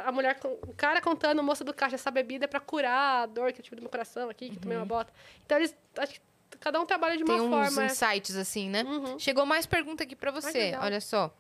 [0.07, 3.53] a mulher, o cara contando Moça do Caixa, essa bebida é pra curar a dor
[3.53, 5.13] que eu tive no meu coração aqui, que eu tomei uma bota.
[5.45, 6.21] Então eles, acho que
[6.61, 7.83] cada um trabalha de uma Tem uns forma.
[7.83, 7.87] é.
[7.87, 8.83] insights assim, né?
[8.83, 9.19] Uhum.
[9.19, 10.75] Chegou mais pergunta aqui pra você.
[10.81, 11.35] Olha só.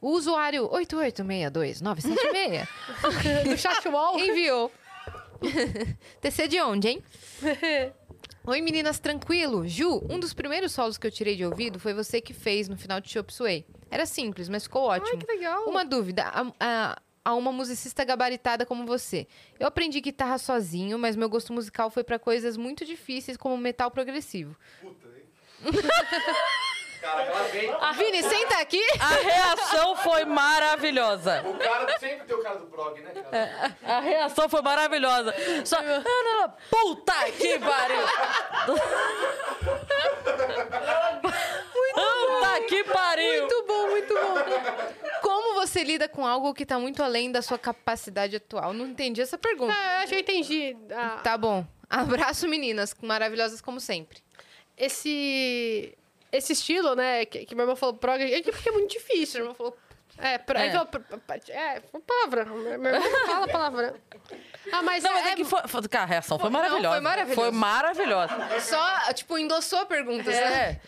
[0.00, 2.68] O usuário 8862976
[3.44, 4.18] do chat wall.
[4.18, 4.70] enviou.
[6.20, 7.02] TC de onde, hein?
[8.48, 9.68] Oi, meninas, tranquilo?
[9.68, 12.78] Ju, um dos primeiros solos que eu tirei de ouvido foi você que fez no
[12.78, 13.66] final de Chop Suey.
[13.90, 15.18] Era simples, mas ficou ótimo.
[15.20, 15.64] Ai, que legal.
[15.68, 16.24] Uma dúvida.
[16.24, 19.26] A, a- a uma musicista gabaritada como você.
[19.60, 23.90] Eu aprendi guitarra sozinho, mas meu gosto musical foi pra coisas muito difíceis, como metal
[23.90, 24.56] progressivo.
[24.80, 25.24] Puta, hein?
[27.00, 27.70] Cara, ela vem.
[27.94, 28.82] Vini, senta aqui!
[29.00, 31.42] A reação foi maravilhosa.
[31.46, 33.76] O cara sempre tem o cara do prog, né, cara?
[33.96, 35.34] A reação foi maravilhosa.
[35.64, 35.80] Só.
[35.82, 36.54] Não, não, não.
[36.70, 38.06] Puta que pariu!
[41.94, 43.40] Puta que pariu!
[43.42, 44.34] Muito bom, muito bom.
[45.22, 48.72] Como você lida com algo que tá muito além da sua capacidade atual?
[48.72, 49.72] Não entendi essa pergunta.
[49.74, 50.76] Ah, acho que eu entendi.
[50.90, 51.66] Ah, Tá bom.
[51.90, 54.18] Abraço, meninas, maravilhosas como sempre.
[54.76, 55.96] esse,
[56.32, 59.40] esse estilo, né, que, que meu irmão falou prog, é que porque é muito difícil.
[59.40, 59.76] Meu irmão falou.
[60.20, 60.66] É, pro, É.
[60.66, 61.76] é.
[61.76, 62.56] é, palavrão.
[62.56, 63.94] Meu irmão fala palavrão.
[64.72, 66.94] Ah, mas Não, é, mas é que foi, foi- cara, a reação foi maravilhosa.
[66.96, 67.40] foi maravilhoso.
[67.40, 68.60] Foi maravilhosa.
[68.60, 70.28] Só, tipo, endossou a pergunta.
[70.30, 70.80] né?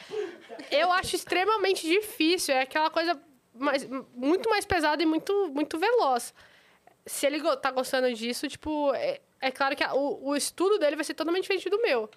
[0.71, 0.83] É.
[0.83, 2.55] eu acho extremamente difícil.
[2.55, 3.21] É aquela coisa
[3.55, 6.35] mais, muito mais pesada e muito, muito veloz.
[7.07, 10.97] Se ele tá gostando disso, tipo, é, é claro que a- o, o estudo dele
[10.97, 12.11] vai ser totalmente diferente do meu.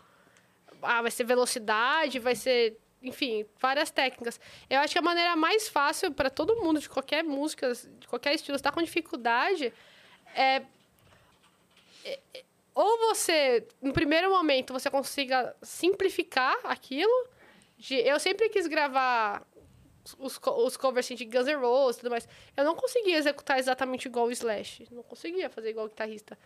[0.81, 4.39] Ah, vai ser velocidade, vai ser, enfim, várias técnicas.
[4.69, 8.33] Eu acho que a maneira mais fácil para todo mundo, de qualquer música, de qualquer
[8.33, 9.73] estilo, estar com dificuldade,
[10.35, 10.63] é
[12.05, 12.19] é-
[12.75, 17.27] ou você, no primeiro momento, você consiga simplificar aquilo.
[17.77, 19.45] De, eu sempre quis gravar
[20.19, 22.27] os, os covers assim, de Guns N' Roses e tudo mais.
[22.57, 24.87] Eu não conseguia executar exatamente igual o Slash.
[24.91, 26.37] Não conseguia fazer igual o guitarrista.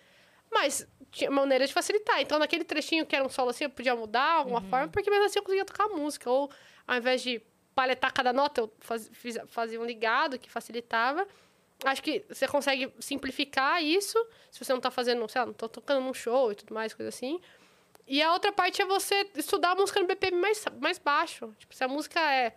[0.51, 2.19] Mas tinha maneira de facilitar.
[2.21, 5.09] Então, naquele trechinho que era um solo assim, eu podia mudar de alguma forma, porque
[5.09, 6.29] mesmo assim eu conseguia tocar a música.
[6.29, 6.49] Ou,
[6.87, 7.41] ao invés de
[7.75, 11.27] paletar cada nota, eu faz, fiz- fazia um ligado que facilitava.
[11.83, 14.17] Acho que você consegue simplificar isso,
[14.49, 16.93] se você não tá fazendo, sei lá, não tô tocando num show e tudo mais,
[16.93, 17.39] coisa assim.
[18.07, 21.53] E a outra parte é você estudar a música no BPM mais, mais baixo.
[21.59, 22.55] Tipo, se a música é.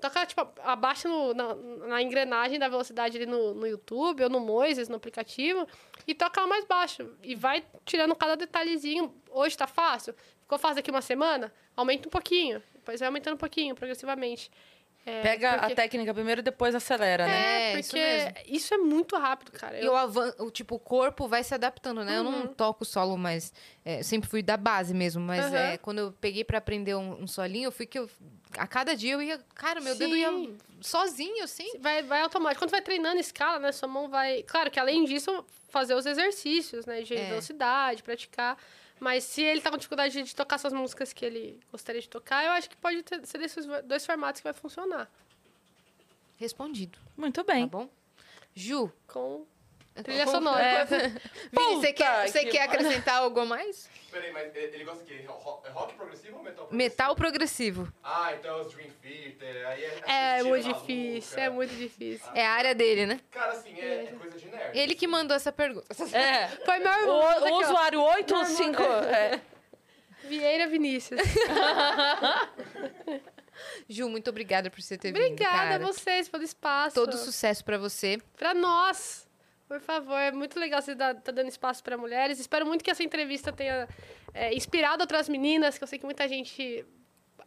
[0.00, 4.40] Toca, tipo, abaixa no- na, na engrenagem da velocidade ali no, no YouTube ou no
[4.40, 5.66] Moises, no aplicativo,
[6.06, 7.14] e toca mais baixo.
[7.22, 9.12] E vai tirando cada detalhezinho.
[9.30, 10.14] Hoje tá fácil.
[10.42, 11.52] Ficou fácil daqui uma semana?
[11.76, 12.62] Aumenta um pouquinho.
[12.74, 14.50] Depois vai aumentando um pouquinho, progressivamente.
[15.08, 17.32] É, Pega porque- a técnica primeiro e depois acelera, né?
[17.32, 18.34] É, É, isso porque mesmo.
[18.46, 19.78] isso, é muito rápido, cara.
[19.80, 22.18] E Eu- o, avan- o tipo, o corpo vai se adaptando, né?
[22.18, 23.52] Eu não toco solo, mas
[23.84, 25.22] é, sempre fui da base mesmo.
[25.22, 25.56] Mas Aham.
[25.56, 28.08] é, quando eu peguei pra aprender um, um solinho, eu fui que eu.
[28.56, 29.38] A cada dia eu ia.
[29.54, 30.56] Cara, meu dedo ia Sim.
[30.80, 31.78] sozinho, assim.
[31.80, 32.60] Vai, vai automático.
[32.62, 33.72] Quando vai treinando escala, né?
[33.72, 34.42] Sua mão vai.
[34.44, 37.02] Claro que além disso, fazer os exercícios, né?
[37.02, 37.28] De É.
[37.28, 38.56] velocidade, praticar.
[39.00, 42.44] Mas se ele tá com dificuldade de, tocar essas músicas que ele gostaria de tocar,
[42.44, 45.10] eu acho que pode ter, ser desses dois formatos que vai funcionar.
[46.36, 47.66] Respondido, Muito tá bem.
[47.66, 47.88] bom?
[48.54, 49.46] Ju, Com
[50.02, 50.62] trilha sonora.
[50.64, 50.84] É.
[51.52, 53.88] Vini, você quer, você que quer acrescentar algo a mais?
[54.10, 55.24] Peraí, mas ele gosta de quê?
[55.24, 56.76] É rock progressivo ou metal progressivo?
[56.76, 57.92] Metal progressivo.
[58.02, 60.02] Ah, então é os Dream Theater, aí é...
[60.06, 62.26] É essa muito difícil, é muito difícil.
[62.34, 63.20] É a área dele, né?
[63.30, 64.78] Cara, assim, é, é coisa de nerd.
[64.78, 65.86] Ele que mandou essa pergunta.
[66.16, 66.48] É.
[66.64, 67.20] Foi meu O, irmão.
[67.20, 68.82] tá aqui, o usuário 855.
[68.82, 69.40] É.
[70.24, 71.20] Vieira Vinícius.
[73.88, 75.22] Ju, muito obrigada por você ter vindo.
[75.22, 76.94] Obrigada a vocês pelo espaço.
[76.94, 78.18] Todo sucesso pra você.
[78.36, 79.27] Pra nós.
[79.68, 82.40] Por favor, é muito legal você estar dando espaço para mulheres.
[82.40, 83.86] Espero muito que essa entrevista tenha
[84.32, 86.84] é, inspirado outras meninas, que eu sei que muita gente.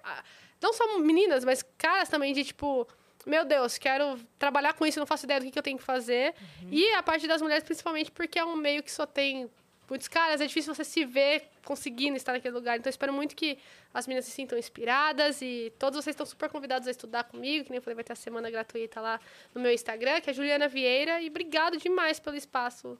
[0.04, 0.24] ah,
[0.62, 2.88] Não só meninas, mas caras também de tipo.
[3.26, 5.84] Meu Deus, quero trabalhar com isso, não faço ideia do que, que eu tenho que
[5.84, 6.34] fazer.
[6.72, 9.50] E a parte das mulheres, principalmente, porque é um meio que só tem
[9.92, 12.78] muitos caras, é difícil você se ver conseguindo estar naquele lugar.
[12.78, 13.58] Então, eu espero muito que
[13.94, 17.72] as meninas se sintam inspiradas e todos vocês estão super convidados a estudar comigo, que
[17.72, 19.20] nem eu falei, vai ter a semana gratuita lá
[19.54, 21.22] no meu Instagram, que é Juliana Vieira.
[21.22, 22.98] E obrigado demais pelo espaço.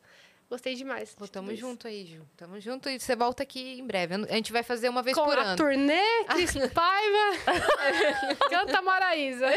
[0.52, 1.16] Gostei demais.
[1.18, 2.28] Pô, de tamo junto aí, Ju.
[2.36, 4.16] Tamo junto e você volta aqui em breve.
[4.16, 5.56] A gente vai fazer uma vez Com por a ano.
[5.56, 7.38] turnê, Cris Paiva,
[8.50, 9.48] canta Maraísa.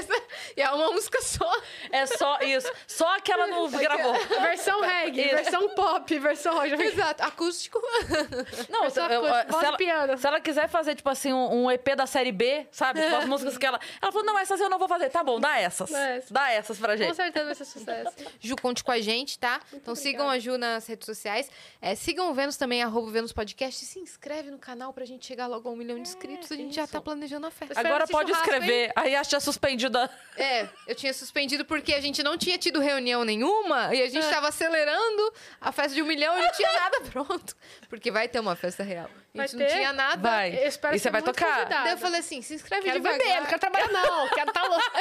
[0.57, 1.51] E é uma música só.
[1.91, 2.71] É só isso.
[2.87, 4.15] Só que ela não gravou.
[4.41, 5.35] Versão reggae, Isso.
[5.35, 6.73] versão pop, versão rock.
[6.81, 7.25] Exato.
[7.25, 7.81] Acústico.
[8.71, 10.19] Não, eu- acústica, voz se, ela, piano.
[10.19, 13.03] se ela quiser fazer, tipo assim, um, um EP da série B, sabe?
[13.03, 13.81] Tipo, as músicas que ela.
[14.01, 15.11] Ela falou, não, essas eu não vou fazer.
[15.11, 15.91] Tá bom, dá essas.
[15.91, 16.31] Dá essas.
[16.31, 17.17] Dá essas pra Com gente.
[17.17, 18.13] certeza vai ser sucesso.
[18.41, 19.61] Ju, conte com a gente, tá?
[19.73, 21.51] então sigam a Ju nas redes sociais.
[21.81, 23.83] É, sigam o Vênus também, arroba Vênus Podcast.
[23.85, 26.51] E se inscreve no canal pra gente chegar logo a um milhão de inscritos.
[26.51, 27.79] a gente já tá planejando a festa.
[27.79, 28.93] Agora pode escrever.
[28.97, 29.99] Aí acha suspendido.
[29.99, 34.09] a- É, eu tinha suspendido porque a gente não tinha tido reunião nenhuma e a
[34.09, 37.57] gente tava acelerando a festa de um milhão e não tinha nada pronto.
[37.89, 39.07] Porque vai ter uma festa real.
[39.35, 39.73] A Vai gente não ter?
[39.75, 40.17] tinha nada.
[40.31, 40.57] Vai.
[40.63, 41.55] Eu espero E você vai tocar?
[41.61, 41.83] convidada.
[41.85, 43.19] Daí eu falei assim, se inscreve Quero devagar.
[43.19, 44.93] beber, não quero trabalhar não, quero estar louco.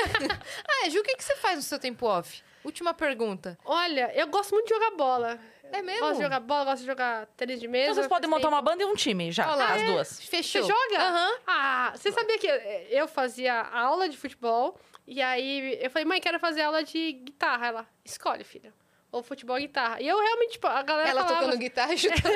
[0.67, 2.41] Ah, Ju, o que, que você faz no seu tempo off?
[2.63, 3.57] Última pergunta.
[3.65, 5.39] Olha, eu gosto muito de jogar bola.
[5.71, 6.01] É mesmo?
[6.01, 7.85] Gosto de jogar bola, gosto de jogar tênis de mesa.
[7.85, 9.73] Então vocês podem montar uma banda e um time já, Olha lá.
[9.73, 9.85] as É.
[9.87, 10.07] duas.
[10.07, 10.61] Você Fechou.
[10.61, 10.99] joga?
[10.99, 11.31] Aham.
[11.47, 12.47] Ah, você sabia que
[12.91, 17.67] eu fazia aula de futebol e aí eu falei, mãe, quero fazer aula de guitarra.
[17.67, 18.71] Ela, escolhe, filha.
[19.13, 20.01] Ou futebol guitarra.
[20.01, 21.45] E eu realmente, tipo, a galera Ela falava...
[21.45, 22.35] tocando guitarra e chutando.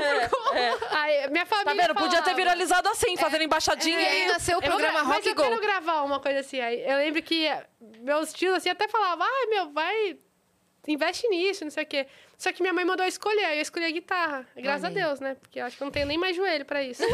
[0.91, 1.95] Aí, minha Tá família vendo?
[1.95, 3.99] Podia ter falava- viralizado assim, fazendo embaixadinha.
[3.99, 5.41] E aí nasceu o Eu vou programa Rock eu Go.
[5.41, 6.62] quero gravar uma coisa assim.
[6.62, 7.49] Aí eu lembro que
[7.99, 10.18] meus tios assim até falavam, ai meu, vai,
[10.88, 12.06] investe nisso, não sei o quê.
[12.38, 14.48] Só que minha mãe mandou eu escolher, aí eu escolhi a guitarra.
[14.56, 15.08] Graças Olha a.
[15.08, 15.36] Deus, né?
[15.41, 17.02] Porque eu acho que eu não tenho nem mais joelho pra isso.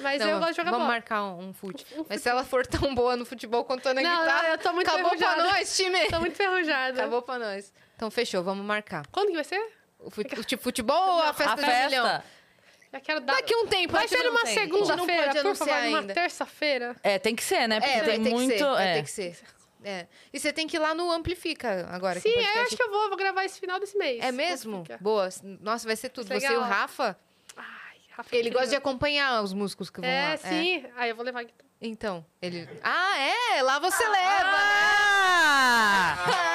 [0.00, 0.98] Mas Não, eu gosto de jogar vamos bola.
[0.98, 1.84] marcar um, um fute.
[2.08, 4.72] Mas se ela for tão boa no futebol quanto na Não, guitarra, não, eu tô
[4.72, 5.42] muito acabou pra enferrujada.
[5.52, 6.06] nós, time.
[6.06, 7.00] Tô muito ferrujada.
[7.00, 7.72] Acabou pra nós.
[8.00, 9.06] Então fechou, vamos marcar.
[9.12, 9.62] Quando que vai ser?
[9.98, 10.10] O,
[10.42, 12.06] tipo futebol ou a festa A do milhão?
[12.06, 12.24] festa.
[12.90, 13.34] Já quero dar.
[13.34, 14.54] Daqui um tempo, Vai ser numa tem.
[14.54, 16.14] Segunda-feira, pode por favor, numa ainda.
[16.14, 16.96] terça-feira.
[17.02, 17.78] É, tem que ser, né?
[17.78, 18.52] Porque É, vai tem ter muito.
[18.52, 18.94] que ser, vai é.
[18.94, 19.38] ter que ser.
[19.84, 20.06] É.
[20.32, 22.18] E você tem que ir lá no Amplifica agora.
[22.20, 24.24] Sim, eu podcast- acho que eu vou, vou gravar esse final desse mês.
[24.24, 24.80] É mesmo?
[24.82, 24.96] Fica.
[24.98, 25.28] Boa.
[25.60, 26.26] Nossa, vai ser tudo.
[26.26, 26.68] Ser Você e o legal.
[26.70, 27.18] Rafa,
[27.54, 27.64] Ai,
[28.16, 30.16] Rafa, ele gosta de acompanhar os músicos que vão lá.
[30.16, 30.86] É, sim.
[30.96, 31.68] Aí eu vou levar a guitarra.
[31.82, 32.66] Então, ele...
[32.82, 33.62] Ah, é?
[33.62, 34.58] Lá você leva, né?
[35.42, 36.46] Ah!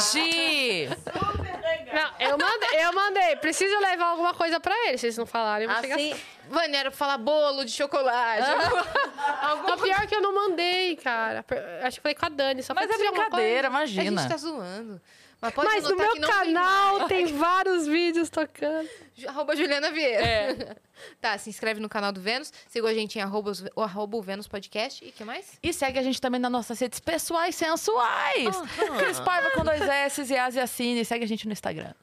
[0.00, 0.88] Entendi!
[1.92, 3.36] Não, eu mandei, eu mandei.
[3.36, 4.96] Preciso levar alguma coisa pra ele.
[4.98, 6.14] Se eles não falarem, eu vou chegar Assim,
[6.48, 8.46] Vânia, era pra falar bolo de chocolate.
[9.66, 11.44] Não, pior que eu não mandei, cara.
[11.82, 12.62] Acho que falei com a Dani.
[12.62, 14.28] Só Mas é pra dizer alguma brincadeira, A gente imagina.
[14.28, 15.00] tá zoando.
[15.40, 18.88] Mas pode Mas no meu que não tem canal tem vários vídeos tocando.
[19.26, 20.26] Arroba Juliana Vieira.
[20.26, 20.76] É.
[21.20, 22.52] tá, se inscreve no canal do Vênus.
[22.68, 25.04] Siga a gente em arroba, arroba o Vênus Podcast.
[25.04, 25.58] E o que mais?
[25.62, 28.56] E segue a gente também nas nossas redes pessoais sensuais.
[28.98, 31.04] Cris Paiva com dois S e Asiacine.
[31.04, 31.94] Segue a gente no Instagram.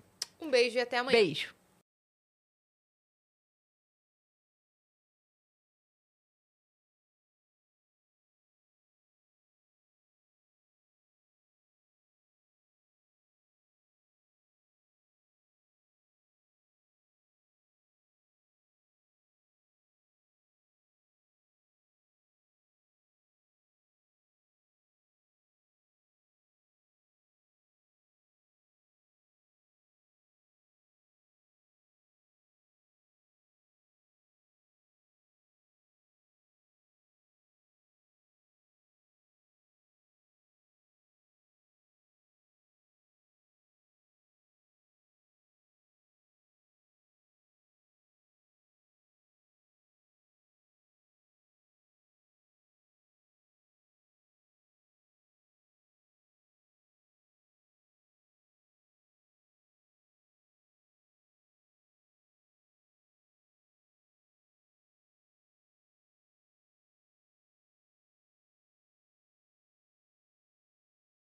[0.42, 1.18] Um beijo e até amanhã.
[1.18, 1.57] Beijo.